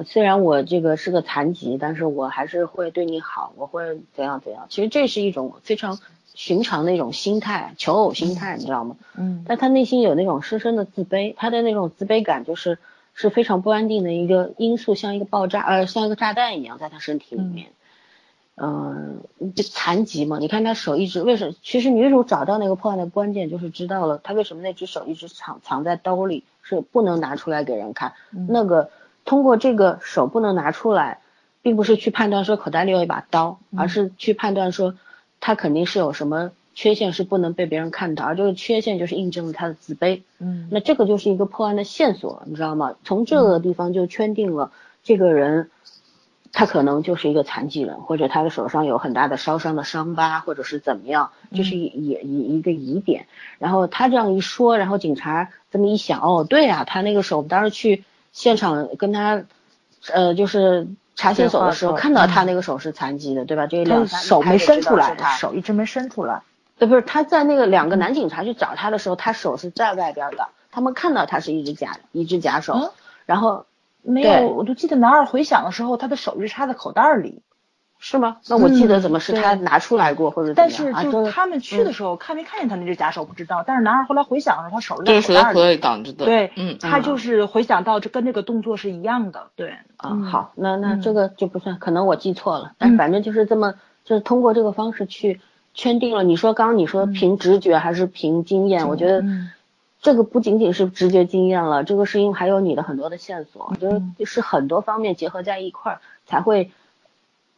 [0.06, 4.66] 虽然我这个是个残疾，但是我还是会对你好，我会怎样怎样。
[4.68, 5.98] 其实这是一种非常
[6.34, 8.98] 寻常的一种心态，求偶心态，你知道吗？
[9.16, 12.78] 嗯但他内心有那种深深的自卑，他的那种自卑感就是
[13.14, 17.68] 是非常不安定的一个因素，像一个爆炸，呃，像一个炸弹一样在他身体里面。
[17.70, 17.74] 嗯，
[18.58, 21.54] 就残疾嘛，你看他手一直为什么？
[21.62, 28.14] 其实女主找到那个破案的关键，就是知道了他为什么那只手一直藏藏在兜里，是不能拿出来给人看。
[28.32, 28.90] 嗯那个
[29.26, 31.20] 通过这个手不能拿出来，
[31.62, 34.96] 并不是去判断说口袋里有一把刀，嗯而是去判断说
[35.42, 40.22] 他肯定是有什么缺陷是不能被别人看到，而这个缺陷就是印证了他的自卑。
[40.40, 42.96] 嗯那这个就是一个破案的线索，你知道吗？
[43.04, 44.72] 从这个地方就圈定了
[45.04, 45.70] 这个人，
[46.58, 53.28] 他可能就是一个残疾人，或者他的手上有很大的烧伤的伤疤，或者是怎么样，就是也一一一个疑点。
[53.60, 59.44] 然后他这样一说，然后警察这么一想，哦，对啊，他那个手我们当时去现场跟他，
[60.14, 63.68] 呃，就是查线索的时候看到他那个手是残疾的，对吧？
[63.68, 66.42] 这他两三手没伸出来，他手一直没伸出来。
[66.78, 72.92] 对，不是他在那个两个男警察去找他的时候，他手是在外边的，他们看到他是一只假一只假手，嗯
[73.26, 73.66] 然后
[74.06, 77.42] 没有，我就记得男二回响的时候，他的手是插在口袋里。
[77.98, 78.38] 是吗？
[78.50, 81.02] 那我记得嗯怎么是他拿出来过或者怎但么样啊？
[81.02, 85.78] 是就是他们去的时候，看没看见他那只假手不知道，但是男二后来回响的时候，他手是。
[85.78, 86.26] 挡着的。
[86.26, 93.74] 对，嗯，他嗯就是回想到这跟这个动作是一样的，对，啊，嗯好，那那嗯这个就不算，可能我记错了，但反正就是这么，
[94.04, 95.40] 就是通过这个方式去
[95.74, 96.22] 圈定了。
[96.22, 98.88] 你说刚刚你说嗯凭直觉还是凭经验？
[98.88, 99.50] 我觉得嗯
[100.06, 106.70] 这个不仅仅是直觉经验了，这个是因为还有你的很多的线索，就是嗯是很多方面结合在一块儿，才会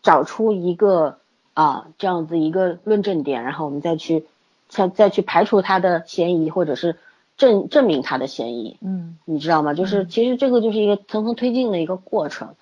[0.01, 1.17] 找出一个
[1.53, 4.25] 啊这样子一个论证点，然后我们再去
[4.69, 6.95] 再再去排除他的嫌疑，或者是
[7.35, 8.77] 证证明他的嫌疑。
[8.79, 9.73] 嗯你知道吗？
[9.73, 12.55] 就是其实这个就是一个层层推进的一个过程。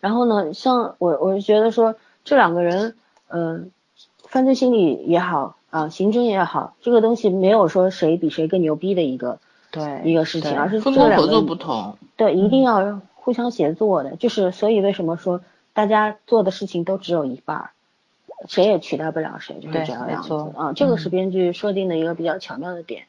[0.00, 1.94] 然后呢，像我我是觉得说
[2.24, 2.96] 这两个人，
[3.28, 3.70] 嗯、
[4.24, 9.38] 犯罪心理也好啊、刑侦也好，这个东西没有说谁比谁更牛逼的一个
[9.70, 11.96] 对一个事情，而是分工合作不同。
[12.16, 14.16] 对一定要互相协作的。
[14.16, 15.40] 就是所以为什么说
[15.74, 17.70] 大家做的事情都只有一半儿，
[18.48, 20.02] 谁也取代不了谁，就是对这样
[20.56, 20.72] 啊。
[20.72, 23.04] 这个是嗯编剧设定的一个比较巧妙的点。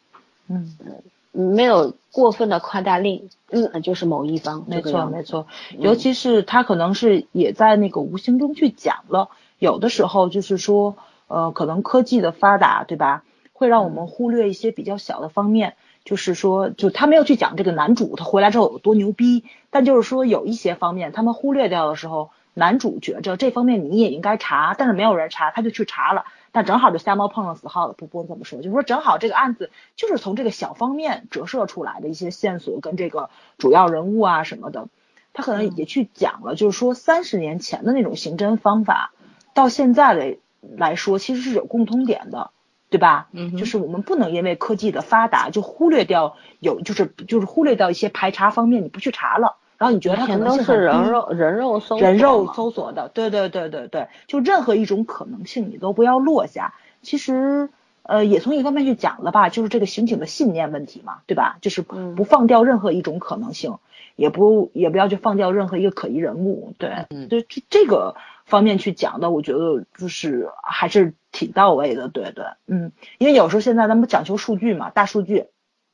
[0.47, 9.29] 嗯，嗯没有过分的夸大另，嗯，就是某一方，没错没错，尤其是他可能是也在那个无形中去讲了，
[9.59, 10.97] 有的时候就是说，
[11.29, 13.23] 呃，可能科技的发达，对吧，
[13.53, 15.75] 会让我们忽略一些比较小的方面。
[16.05, 33.29] 就是说，就他没有去讲这个男主他回来之后有多牛逼，但就是说有一些方面他们忽略掉的时候，男主觉着这方面你也应该查，但是没有人查，他就去查了，但正好就瞎猫碰上死耗子，不不怎么说，就是说正好这个案子就是从这个小方面折射出来的一些线索跟这个
[33.59, 34.87] 主要人物啊什么的，
[35.33, 39.11] 他可能也去讲了，就是说三十年前的那种刑侦方法，
[39.53, 42.51] 到现在的来说其实是有共通点的。
[42.91, 43.27] 对吧？
[43.33, 56.73] 嗯就是我们不能因为科技的发达就忽略掉有，就是就是忽略掉一些排查方面，你不去查了，然后你觉得它可能都是人肉人肉搜人肉搜索的，对对对对对，就任何一种可能性你都不要落下。
[57.03, 57.69] 其实，
[58.01, 61.59] 呃，也从一方面去讲了吧，就是这个刑警的信念问题嘛，对吧？
[61.61, 63.75] 就是嗯不放掉任何一种可能性，
[64.15, 68.15] 也不也不要去放掉任何一个可疑人物，对，嗯就这这个
[68.49, 75.45] 方面去讲的，我觉得就是还是挺到位的，对对，嗯，因为有时候现在咱们讲求数据嘛，大数据，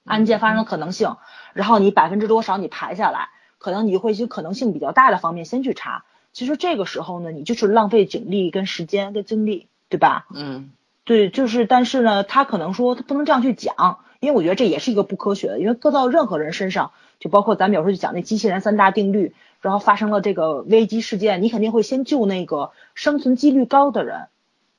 [0.06, 1.18] 案件发生的可能性，
[1.53, 3.30] 然后你百分之多少你排下来，
[3.60, 6.06] 可能你会一些可能性比较大的方面先去查。
[6.34, 10.26] 其实这个时候呢，你就是浪费警力跟时间跟精力，对吧？
[10.34, 10.72] 嗯
[11.03, 19.36] 对，就是但是呢，他可能说他不能这样去讲，因为我觉得这也是一个不科学的，因为搁到任何人身上，就包括咱们有时候就讲那机器人三大定律，
[19.66, 24.28] 然后发生了这个危机事件，你肯定会先救那个生存几率高的人，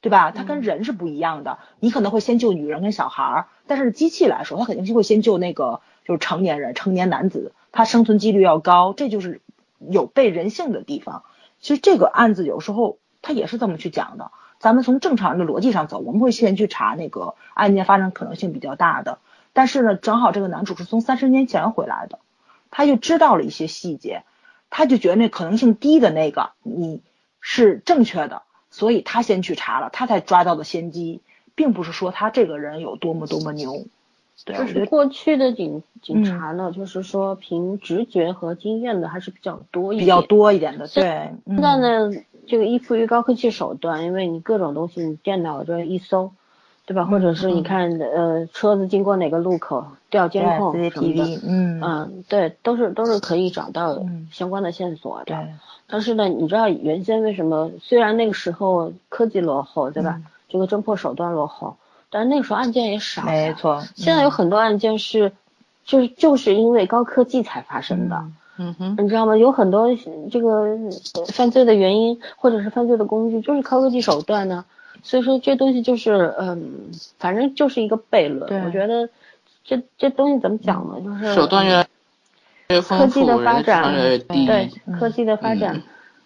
[0.01, 0.31] 对吧？
[0.31, 9.41] 他跟人是不一样的，你可能会先救女人跟小孩儿，但是机器来说，它肯定是会先救那个就是成年人、成年男子，他生存几率要高，这就是
[9.81, 11.25] 有悖人性的地方。
[11.59, 14.31] 其实这个案子有时候他也是这么去讲的。
[14.61, 19.19] 咱们从正常人的逻辑上走，我们会先去查那个案件发生可能性比较大的。
[19.53, 22.21] 但是呢，正好这个男主是从三十年前回来的，
[22.71, 24.23] 他就知道了一些细节，
[24.77, 27.01] 他就觉得那可能性低的那个你
[27.41, 31.23] 是正确的，所以他先去查了，他才抓到的先机，
[31.55, 33.87] 并不是说他这个人有多么多么牛。
[34.45, 40.21] 对，就是过去的警警嗯察呢，就是说凭直觉和经验的还是比较多一比较。
[40.21, 41.33] 多一点的，对。
[41.47, 46.33] 现在嗯呢，这个依附于高科技手段，因为你各种东西，你电脑这一搜，
[46.87, 47.05] 对吧？
[47.05, 55.25] 或者是你嗯看呃车子经过哪个路口调监控什么的，嗯嗯，对，都是都是可以找到嗯相关的线索的。
[55.27, 55.37] 对，
[55.89, 57.71] 但是呢，你知道原先为什么？
[57.83, 60.15] 虽然那个时候科技落后，对吧？
[60.17, 61.77] 嗯这个侦破手段落后，
[62.09, 63.25] 但是那个时候案件也少。
[63.25, 63.83] 没错。
[63.97, 65.33] 现在有很多案件是，
[65.85, 68.17] 就是就是因为高科技才发生的。
[68.17, 69.37] 嗯嗯哼，你知道吗？
[69.37, 69.89] 有很多
[70.31, 70.79] 这个
[71.15, 74.65] 呃犯罪的原因，或者是犯罪的工具，就是高科技手段呢。
[75.07, 78.65] 所以说这东西就是，嗯，反正就是一个悖论。
[78.65, 79.09] 我觉得
[79.65, 81.01] 这这东西怎么讲呢？
[81.01, 81.87] 就是手段越来
[82.69, 84.19] 越，科技的发展越越。
[84.19, 85.83] 对嗯科技的发展，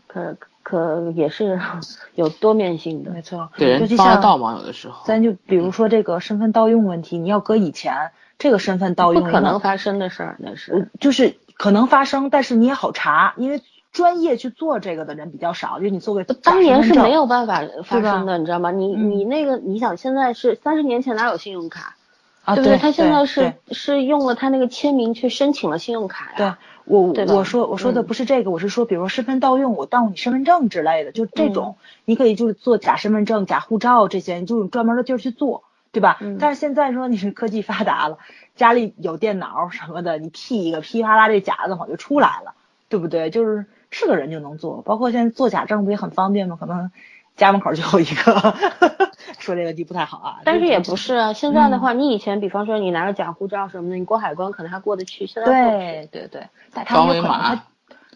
[0.07, 1.61] 可可也是
[2.17, 3.21] 有多面性的没。
[3.21, 4.57] 错，给人尤其像帮得到吗？
[4.59, 10.89] 有的时候，咱就比如说这个身份盗用问题，你要搁以前，这个身份盗不用可能发生的事儿，那呃是。
[10.99, 13.61] 就是可能发生，但是你也好查，因为
[13.93, 18.71] 专业去做这个的人比较少，就是你做个当年是没有有办法发生的，你知道吗？
[18.71, 21.97] 你嗯你那个，你想现在是三十年前哪有信用卡？
[22.45, 26.37] 啊，对不对，他现在是是用了他那个签名去申请了信用卡呀。
[26.39, 26.55] 对
[26.85, 27.03] 我
[27.37, 35.63] 我说我说的嗯不是这个，我是说，比如说身份盗用，我盗你身份证之类的，就这种，你可以就是做假身份证、假护照这些，你就有专门的地儿去做。
[35.93, 36.19] 对吧？
[36.21, 38.19] 嗯但是现在说你是科技发达了，
[38.55, 42.55] 家里有电脑什么的，你 P 一个噼啪啦这假的就出来了，
[42.89, 43.29] 对不对？
[43.31, 46.57] 就是是个人就能做，包括现在做假证不也很方便吗？
[46.59, 46.91] 可能
[47.37, 48.55] 家门口就有一个，
[49.39, 50.41] 说这个地不太好啊。
[50.45, 57.65] 但是也不是啊，现在的话，你以前比方说你拿着假护照什么的，你过海关可能还过得去，现在对对对，但他双维有可能他，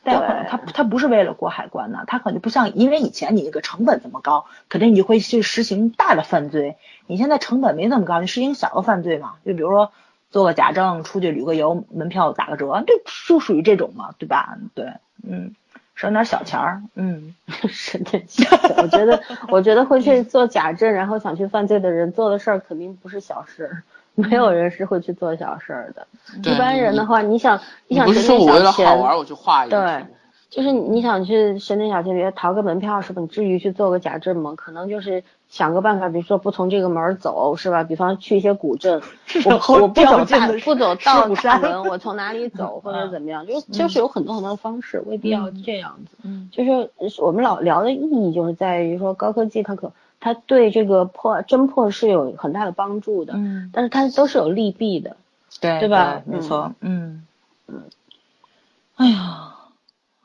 [0.02, 6.76] 但有可能他他不是为了过海关呢，他可能不像，因为以前你那个成本这么高，肯定你会去实行大的犯罪。
[7.06, 9.92] 你现在成本没那么高，你实行小的犯罪嘛，就比如说
[10.30, 12.94] 做个假证，出去旅个游，门票打个折，这
[13.26, 14.58] 就属于这种嘛，对吧？
[14.74, 15.54] 对，嗯，
[15.94, 17.34] 省点小钱儿，嗯，
[17.68, 23.82] 省点小钱，我觉得，我觉得会去做假证，然后想去犯罪的人做的事儿肯定不是小事儿，
[24.14, 26.06] 没有人是会去做小事儿的。
[26.42, 30.08] 一般人的话，你想，你想不是说我为了好玩我就画一个对图，
[30.54, 33.20] 就是你你想去深圳小钱，比如逃个门票是吧？
[33.20, 34.54] 你至于去做个假证吗？
[34.56, 37.82] 可能就是想个办法，比如说不从这个门儿走是吧？
[37.82, 39.02] 比方去一些古镇，
[39.46, 41.26] 我我不走大不走狮道
[41.58, 43.44] 门， 我从哪里走或者怎么样？
[43.48, 46.16] 就就是有很多很多的方式，未必要这样子。
[46.22, 46.88] 嗯就是
[47.20, 55.16] 我们老聊的意义，就是在于说高科技它可它对这个破侦破是有很大的帮助的，嗯，但是它都是有利弊的。
[55.60, 57.26] 对对吧没错，嗯
[57.66, 57.82] 嗯，
[58.94, 59.53] 哎呀。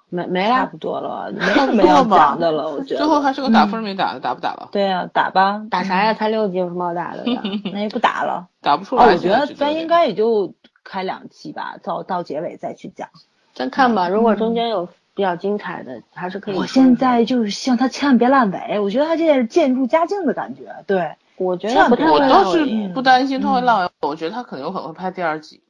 [0.10, 2.98] 没没啦，差不多了， 没差不什么要多吧讲的了，我觉得。
[2.98, 4.70] 最后还是个打分没打的，打不打吧？
[4.72, 6.14] 对啊，打吧，打啥呀？
[6.14, 7.42] 才六级有什么好打的呀？
[7.72, 8.48] 那也不打了。
[8.62, 9.14] 打不出哦，来。
[9.14, 10.54] 我觉得咱应该也就
[10.84, 13.10] 开两期吧，到到结尾再去讲。
[13.54, 16.56] 再看吧，如果中间有比较精彩的，还是可以。
[16.56, 20.74] 我现在就是希望他千万别烂尾，我觉得他这是渐入佳境的感觉。
[20.88, 25.62] 对，我觉得不太会我倒是不担心他会烂尾，我觉得他可能有可能会拍第二季。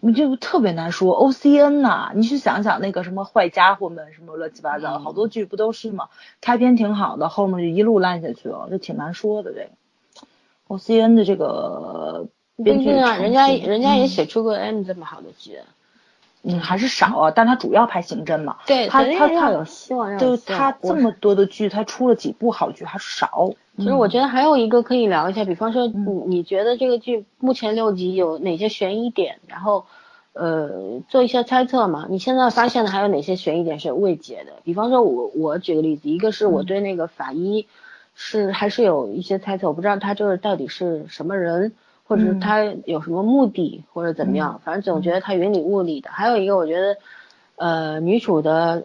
[0.00, 1.12] 你这个特别难说。
[1.12, 6.08] O C N 呐、你去想想那个什么坏家伙们，什么乱七八糟，嗯好多剧不都是吗？
[6.40, 9.52] 开篇挺好的，后面就一路烂下去了，就挺难说的。
[9.52, 9.70] 这个
[10.68, 12.28] O C N 的这个
[12.62, 15.58] 编剧啊，人家人家也嗯写出过 M 这么好的剧，
[16.42, 18.56] 嗯还是少啊，但他主要拍刑侦嘛。
[18.66, 23.50] 对，他他他有希望，要就他这么多的剧，他出了几部好剧还少。
[23.76, 29.86] 其实我觉得还有一个可以聊一下，比方说嗯你你觉得这个剧目前六集有哪些悬疑点，然后
[30.32, 32.06] 呃做一些猜测嘛？
[32.10, 34.52] 你现在发现的还有哪些悬疑点是未解的？
[34.64, 37.66] 比方说我我举个例子，一个是我对那个法医
[38.14, 41.72] 是还是有一些猜测，我不知道他就是到底是什么人，
[42.08, 42.40] 或者是嗯。
[42.40, 46.10] 他有什么目的或者怎么样，反正总觉得他云里雾里的。
[46.10, 46.96] 还有一个我觉得
[47.54, 48.82] 呃女主的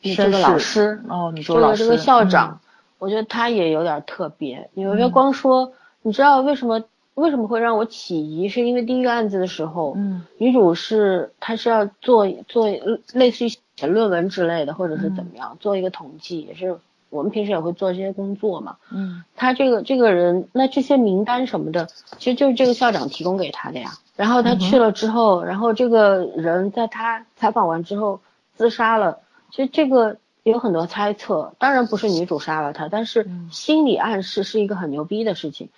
[0.00, 2.60] 这个老师哦，你说老师个这个校长，嗯
[2.98, 4.70] 我觉得他也有点特别。
[4.72, 5.10] 你别嗯。
[5.10, 6.82] 光说，你知道为什么
[7.12, 8.48] 为什么会让我起疑？
[8.48, 10.22] 是因为第一个案子的时候，嗯。
[10.38, 12.66] 女主是她是要做做
[13.12, 16.78] 类似于写论文之类的，或者是怎么样，做一个统计，也是
[17.14, 18.76] 我们平时也会做这些工作嘛。
[18.90, 21.88] 嗯他这个这个人，那这些名单什么的，
[22.18, 23.92] 其实就是这个校长提供给他的呀。
[24.16, 28.20] 然后他去了之后，然后这个人在他采访完之后
[28.56, 29.18] 自杀了。
[29.50, 35.68] 其实这个有很多猜测，当然不是女主杀了他，但是嗯心理暗示是一个很牛逼的事情，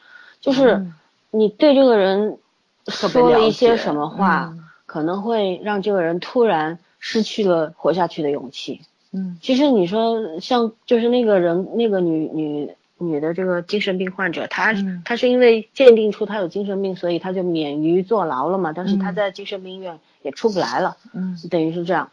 [0.41, 0.95] 就是嗯
[1.31, 2.39] 你对这个人
[2.87, 8.81] 说了一些什么话，嗯可能会让这个人突然失去了活下去的勇气。
[9.17, 18.73] 嗯其实你说像就是那个人那个女女女的这个精神病患者，她、嗯她是因为鉴定出她有精神病，所以她就免于坐牢了嘛。
[18.73, 22.11] 但是她嗯在精神病院也出不来了，嗯等于是这样。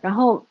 [0.00, 0.46] 然后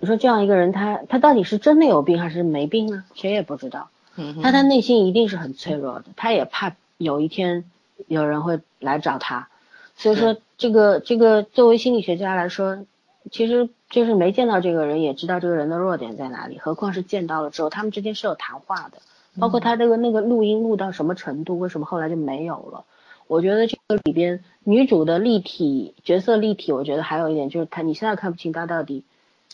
[0.00, 3.04] 你说这样一个人，他他到底是真的有病还是没病呢？
[3.14, 3.88] 谁也不知道。
[4.16, 7.64] 嗯哼，但他内心一定是很脆弱的，他也怕有一天
[8.08, 9.48] 有人会来找他，
[9.94, 12.84] 所以说这个这个作为心理学家来说，
[13.30, 18.98] 其实就是没见到这个人也知道这个人的弱点在哪里，何况是见到了之后，他们之间是有谈话的，
[19.40, 22.84] 包括他这个那个录音录到什么程度，为什么后来就没有了？
[23.26, 29.02] 我觉得这个里边女主的立体角色立体，我觉得还有一点就是她你现在看不清她到底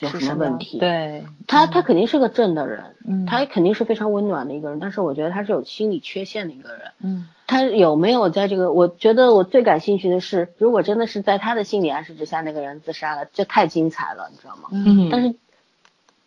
[0.02, 6.80] 有什么是什么问题，对，他他肯定是个正的人，嗯他肯定是非常温暖的一个人，但是我觉得他是有心理缺陷的一个人。
[7.00, 8.72] 嗯他有没有在这个？
[8.72, 14.68] 我觉得我最感兴趣的是，如果真的是在他的心理暗示之下，那个人自杀了，这太精彩了，你知道吗？
[14.72, 15.34] 嗯，但是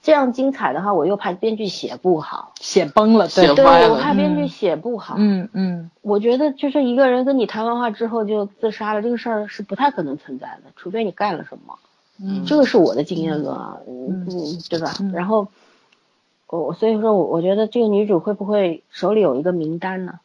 [0.03, 5.15] 这样精彩的话，我又怕编剧写不好，写崩了，写对，对我怕编剧写不好。
[5.17, 11.79] 嗯嗯我觉得就是一个人跟你谈完话之后就自杀了，这个事儿是不太可能存在的，除非你干了什么。
[12.17, 14.93] 嗯这个是我的经验论啊，嗯嗯，对吧？
[14.99, 15.47] 嗯然后
[16.47, 20.19] 我所以说我我觉得这个女主会不会手里有一个名单呢？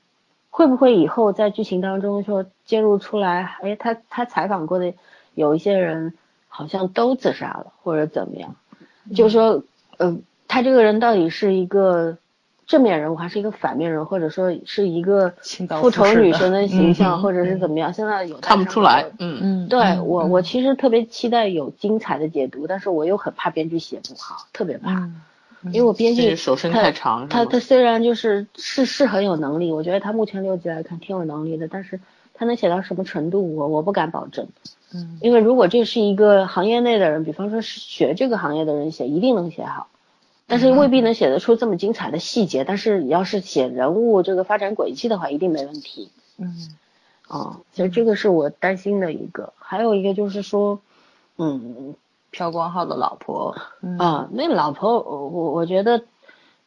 [0.51, 4.93] 会不会以后在剧情当中说揭露出来，哎，她她采访过的
[5.35, 6.15] 有一些人
[6.49, 8.57] 好像都自杀了，或者怎么样？
[9.15, 9.62] 就是说，
[9.97, 10.19] 呃，
[10.49, 12.19] 她这个人到底是一个
[12.71, 15.35] 正面人物还是一个反面人，或者说是一个
[15.81, 25.21] 复仇女神的形象，嗯或者是怎么样，现在有看不出来，嗯，嗯，对嗯我，嗯我其实特别期待有精彩的解读，但是我又很怕编剧写不好，特别怕，嗯
[25.65, 31.99] 因为我编剧手伸他太长，他他虽然就是是是很有能力，我觉得他目前六集来看挺有能力的，但是
[32.35, 34.47] 他能写到什么程度，我我不敢保证。
[34.95, 39.89] 嗯因为如果这是一个行业内的人，比方说是学这个行业的人写，一定能写好，
[40.51, 42.64] 但是未必能写得出这么精彩的细节。
[42.64, 46.10] 但是你要是写人物这个发展轨迹的话，一定没问题。
[46.36, 46.55] 嗯
[47.28, 49.52] 哦、所以这个是我担心的一个。
[49.56, 50.81] 还有一个就是说，
[51.39, 51.94] 嗯
[52.32, 56.02] 朴光浩的老婆，嗯啊，那老婆，我我我觉得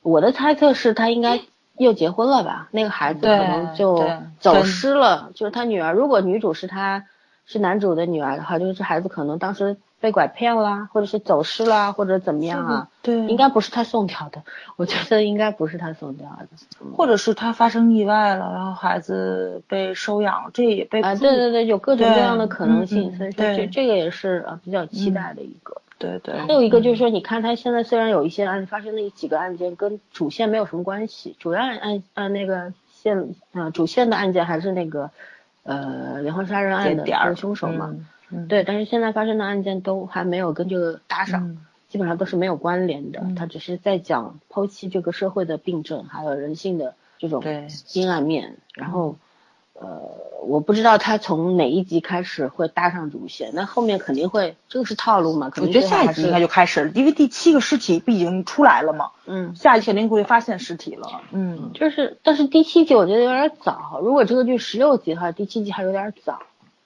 [0.01, 1.41] 我的猜测是他应该
[1.77, 2.69] 又结婚了吧？
[2.71, 5.93] 那个孩子可能就走失了，就是他女儿。
[5.93, 7.05] 如果女主是他
[7.45, 12.89] 是男主的女儿的话，就是这孩子可能当时被拐骗啦，或者是走失啦，或者怎么样啊？
[13.01, 14.43] 对，应该不是他送掉的，
[14.75, 16.47] 我觉得应该不是他送掉的。
[16.93, 25.81] 或者是他发生意外了，然后孩子被收养，这也被啊，对对对，有各种各样的可能性，所以说这这个也是啊比较期待的一个。
[25.99, 35.11] 对对，还有一个就是说，你看他现在虽然有一些案发生的几个案件跟主线没有什么关系，主要案案按那个线啊主线的案件还是那个
[35.63, 47.43] 呃连环杀人案的凶手嘛，嗯，嗯，对，但是现在发生的案件都还没有跟这个搭上，嗯基本上都是没有关联的，嗯他只是在讲剖析这个社会的病症，还有人性的这种
[47.93, 49.15] 阴暗面，然后。
[49.75, 50.01] 呃，
[50.43, 55.49] 我不知道他从哪一集开始会搭上主线，那后面肯定会，这个是套路嘛？
[55.49, 59.09] 肯我觉得下一集应该就开始了，因为第七个尸体不已经出来了嘛？
[59.25, 61.21] 嗯，下一集肯定会发现尸体了。
[61.31, 63.99] 嗯就是，但是第七集我觉得有点早。
[64.01, 66.43] 如果这个剧十六集的话，第七集还有点早，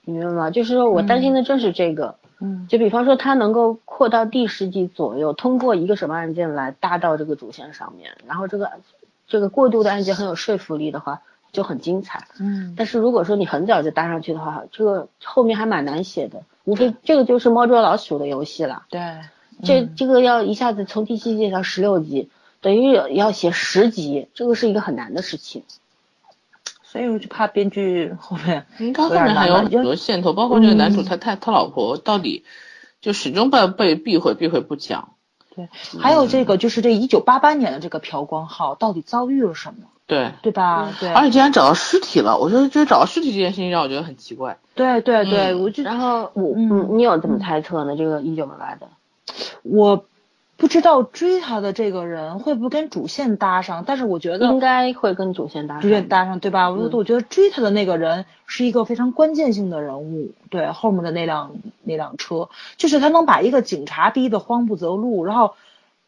[0.08, 0.52] 你明白吗？
[0.52, 2.16] 就是说我担心的正是这个。
[2.40, 8.72] 嗯就比方说，它能够扩到第十集左右，通过一个什么案件来搭到这个主线上面，然后这个
[9.28, 12.28] 这个过渡的案件很有说服力的话，就很精彩。
[12.40, 16.44] 嗯但是如果说你很早就搭上去的话，这个后面还蛮难写的。
[16.64, 18.84] 无非这个就是猫捉老鼠的游戏了。
[18.90, 19.02] 对，
[19.64, 22.30] 这嗯这个要一下子从第七集到十六集，
[22.62, 25.64] 等于要写十集，这个是一个很难的事情。
[26.90, 32.46] 所以我就怕编剧后面应该后面还有很多线头，包括这个男主他他他老婆到底
[33.02, 35.10] 就始终被被避讳避讳不讲。
[35.54, 35.68] 对，
[36.00, 40.94] 还有这个就是这一九八八年的这个朴光浩到底遭遇了什么，对，对吧？
[41.00, 44.58] 对，而且竟然找到尸体了，我就觉得找到尸体这件事情让我觉得很奇怪。
[44.76, 47.98] 对对对，嗯我就然后我嗯嗯，你有怎么猜测呢？
[47.98, 48.88] 这个一九八八的，
[49.64, 50.06] 我
[50.58, 55.82] 不知道追他的这个人会不会跟主线搭上，但是我觉得应该会跟主线搭上。
[55.84, 56.72] 主线搭上，对吧？
[56.72, 61.52] 我嗯我觉得追他的那个人是一个非常关键性的人物，对后面的那辆
[61.84, 65.54] 那辆车，就是他能把一个警察逼得慌不择路，然后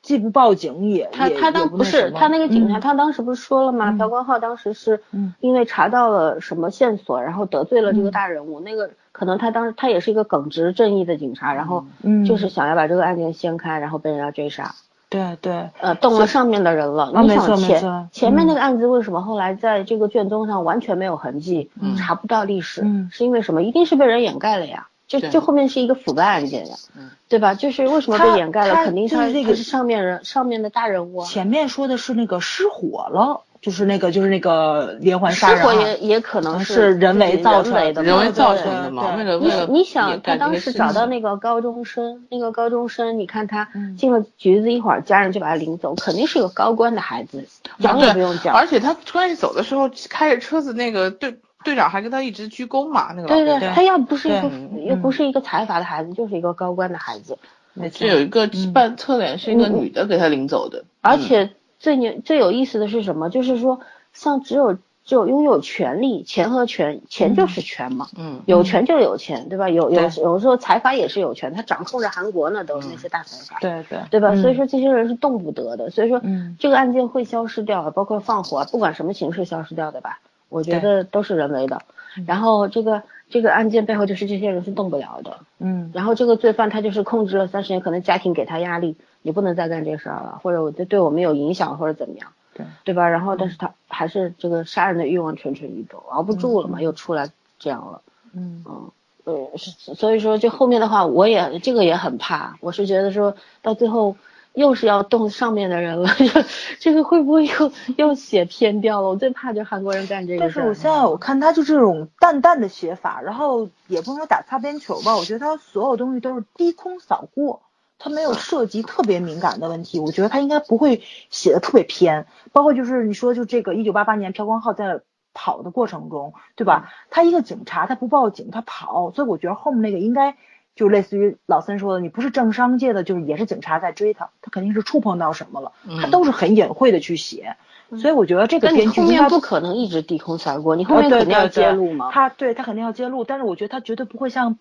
[0.01, 3.89] 既不报警也也他他当不是他那个警察，嗯他当时不是说了吗？
[3.91, 8.59] 嗯朴光浩当时是嗯因为查到了什么线索，然后得罪了这个嗯大人物。
[8.61, 14.73] 那个可能他当时他也是一个耿直正义的警察，然后嗯就是想要把这个案件掀开，然后被人家追杀。
[15.09, 17.11] 对对呃，动了上面的人了。
[17.13, 22.81] 啊没你想前错没错前面嗯那个案子为什么后来在这个卷宗上完全没有痕迹，嗯查不到历史？
[22.85, 23.63] 嗯是因为什么？
[23.63, 24.87] 一定是被人掩盖了呀。
[25.09, 27.53] 就对就后面是一个腐败案件呀，嗯对吧？
[27.53, 28.73] 就是为什么他被掩盖了？
[28.73, 31.27] 他肯定就是这个是上面人上面的大人物啊。
[31.27, 47.45] 前面说的是那个失火了，就是那个就是那个连环杀人失火也也可能嗯是人为造成的人为的，人为造对成的嘛，为了为了你你想，他当时找到那个高中生，那个高中生，你看他嗯进了局子一会儿，家人就把他领走，肯定是个高官的孩子，
[47.79, 48.55] 讲也不用讲。
[48.55, 54.51] 而且他关键走的时候开着车子，那个队队长还跟他一直鞠躬嘛，那个老对对，他要不是一个
[54.85, 57.37] 又不是一个财阀的孩子，就是一个高官的孩子，
[57.73, 57.99] 没错。
[57.99, 58.73] 这有一个嗯。
[58.73, 60.85] 半侧脸是一个嗯女的给他领走的，嗯。
[61.01, 63.29] 而且最牛最有意思的是什么？
[63.29, 63.81] 就是说，
[64.13, 64.73] 像只有
[65.03, 68.07] 只有拥有权利，钱和权，钱就是权嘛。
[68.17, 68.41] 嗯。
[68.45, 69.67] 有权就有钱，对吧？
[69.69, 70.23] 有有对。
[70.23, 73.59] 有时候财阀也是有权，他掌控着韩国呢，都是那些大财阀。
[73.59, 74.29] 对对对吧？
[74.31, 74.41] 嗯。
[74.41, 76.55] 所以说这些人是动不得的，所以说嗯。
[76.57, 80.19] 这个案件会消失掉，包括放火，不管什么形式消失掉的吧，
[80.49, 81.81] 我觉得都是人为的。
[82.25, 93.07] 然后这个这个案件背后就是这些人是动不了的，嗯然后这个罪犯他就是控制了三十年，可能家庭给他压力，你不能再干这事儿了，或者我对对我们有影响或者怎么样，对对吧？
[93.07, 98.01] 然后但是他还是这个杀人的欲望蠢蠢欲动，熬不住了嘛，嗯又出来这样了。
[98.33, 98.91] 嗯嗯，
[99.25, 104.15] 呃，所以说就后面的话，我也这个也很怕，我是觉得说到最后
[104.59, 106.09] 又是要动上面的人了，
[106.79, 109.07] 这个会不会又 又写偏掉了？
[109.07, 110.41] 我最怕就韩国人干这个。
[110.41, 117.61] 但是我现在我看他就这种淡淡的写法，然后也不能说打擦边球吧，我觉得他所有东西都是低空扫过，
[117.97, 122.27] 他没有涉及特别敏感的问题，我觉得他应该不会写的特别偏。
[122.51, 124.99] 包括就是你说就这个一九八八年朴光浩在
[125.33, 126.91] 跑的过程中，对吧？
[127.09, 130.35] 他一个警察他不报警他跑，所以我觉得后面那个应该
[130.79, 137.57] 就类似于老三说的，你不是政商界的，就是也是警察在追他，他肯定是触碰到什么了，他都是很隐晦的去写。
[137.97, 142.11] 所以我觉得这个编剧后面不可能一直低空扫过，你后面肯定要揭露嘛。
[142.11, 144.57] 他对他肯定要揭露，但是我觉得他绝对不会像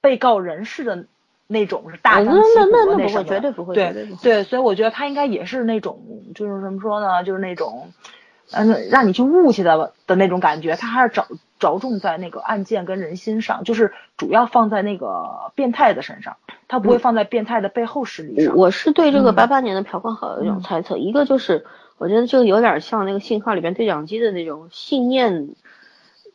[0.00, 1.06] 被告人似的。
[1.48, 6.00] 那种是大张旗鼓的那种，绝对不会，对对，所以我觉得他应该也是那种，
[6.34, 7.92] 就是怎么说呢，就是那种，
[8.52, 10.76] 嗯，让你去悟去的的那种感觉。
[10.76, 11.26] 他还是着
[11.62, 16.36] 着重在那个案件跟人心上，就是主要放在那个变态的身上，
[16.66, 18.56] 他不会放在变态的背后势力上。
[18.56, 21.64] 我是对这个八八年的朴光浩有一种猜测，一个就是
[21.98, 25.50] 我觉得这个有点像那个信号里边对讲机的那种信念。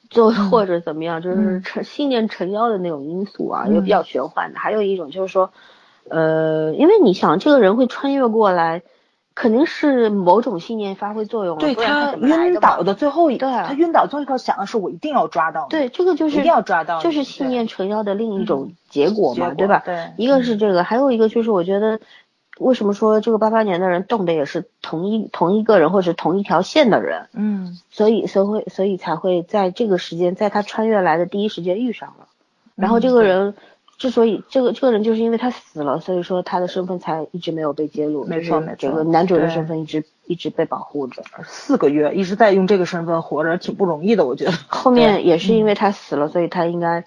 [0.09, 4.57] 就或者怎么样，就是成信念成妖的那种因素啊，又比较玄幻的。
[4.57, 5.51] 还有一种就是说，
[6.07, 8.83] 呃，因为你想这个人会穿越过来，
[9.39, 11.61] 肯定是某种信念发挥作用了。
[11.61, 15.67] 对他晕倒的最后一，对，他晕倒最后一刻想的是我一定要抓到。
[15.69, 19.83] 对，这个就是一定要抓到，就是信念成妖的另一种结果嘛，对吧？
[19.85, 21.99] 对，一个是这个，还有一个就是我觉得。
[22.59, 27.27] 为什么说这个八八年的人动的也是同一同一个人或者同一条线的人？
[27.33, 32.25] 嗯，所以所以会所以才会在这个时间，在他穿越来的第一时间遇上了。
[32.73, 33.53] 然后这个人
[33.97, 38.25] 之所以这个这个人就是因为他死了，所以说他的身份才一直没有被揭露。
[38.25, 44.51] 没错没错，这个男主的身份一直一直被保护着，四个月一直在用这个身份活着，挺不容易的，我觉得。
[44.67, 47.03] 后面也是因为他死了，所以他应该。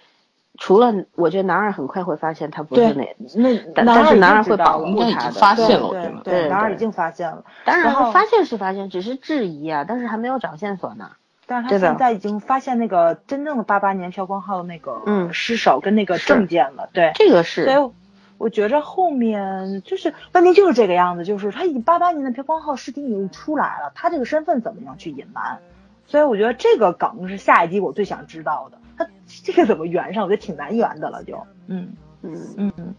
[0.58, 5.88] 除了我觉得男二很快会发现他不是那那，但是男二会保护他的，发现了
[6.22, 7.44] 对对，男二已经发现了。
[7.64, 11.12] 当然发现是发现，只是质疑啊，但是还没有找线索呢。
[11.50, 17.64] 但是他现在已经发现那个真正的八八年朴光浩的那个嗯尸首跟那个证件了，对，这个是。
[17.64, 17.92] 所以
[18.38, 25.58] 我觉着后面就是问题就是这个样子，就是他已经八八年的朴光浩尸体已经出来了，他这个身份怎么样去隐瞒？
[26.06, 28.78] 所以我觉得这个梗是下一集我最想知道的。
[28.96, 29.08] 他
[29.42, 30.22] 这个怎么圆上？
[30.22, 32.94] 我觉得挺难圆的了，就嗯嗯嗯，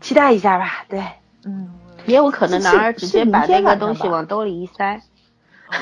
[0.00, 0.84] 期待一下吧。
[0.88, 1.02] 对，
[1.44, 1.74] 嗯，
[2.06, 5.00] 也有可能男儿直接把那个东西往兜里一塞，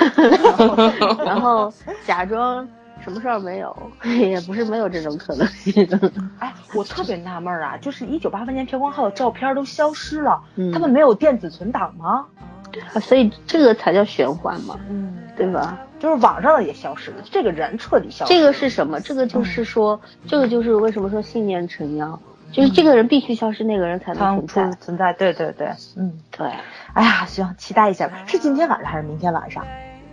[1.25, 1.73] 然后
[2.07, 2.67] 假装
[3.03, 5.87] 什么事儿没有，也不是没有这种可能性。
[6.39, 10.41] 哎，我特别纳闷啊，就是一九八八年朴光浩的照片都消失了，
[10.73, 12.27] 他们没有电子存档吗？
[12.95, 15.79] 啊，所以这个才叫玄幻嘛，嗯，对吧？
[15.99, 18.39] 就是网上的也消失了，这个人彻底消失了。
[18.39, 18.99] 这个是什么？
[19.01, 22.19] 这个就是说，这个就是为什么说信念成妖，
[22.53, 24.77] 就是这个人必须消失，那个人才能存在。
[24.79, 26.47] 存在，对对对，嗯，对。
[26.93, 28.23] 哎呀，行，期待一下吧。
[28.27, 29.65] 是今天晚上还是明天晚上？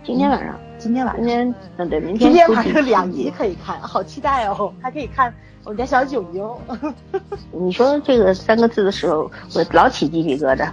[0.02, 1.22] 今天晚上，今天晚上。
[1.22, 2.18] 今天，嗯，对，明天。
[2.18, 4.72] 今天晚上两集可以看，好期待哦！
[4.80, 5.32] 还可以看
[5.64, 6.58] 我们家小九九。
[7.52, 10.70] 你说这个三个字的时候，我老起鸡皮疙瘩。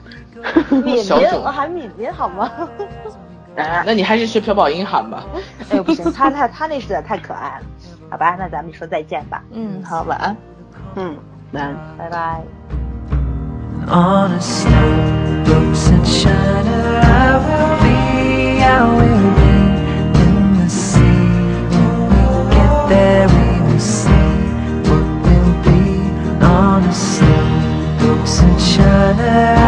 [0.71, 1.03] 敏敏，
[1.43, 2.49] 我喊敏敏好吗？
[3.55, 5.25] 那你还是学朴宝英喊吧。
[5.69, 7.65] 哎呦不行，他他他那实在太可爱了。
[8.09, 9.43] 好吧，那咱们说再见吧。
[9.51, 10.37] 嗯，好，晚安。
[10.95, 11.17] 嗯，
[11.51, 11.73] Bye.
[11.97, 12.45] Bye bye.
[13.87, 19.55] On a snow looks and shiner, I will be, I will be
[20.23, 21.01] in the sea.
[21.71, 24.33] When we get there, we will see
[24.89, 25.83] what will be.
[26.43, 26.93] On a
[28.59, 29.66] and.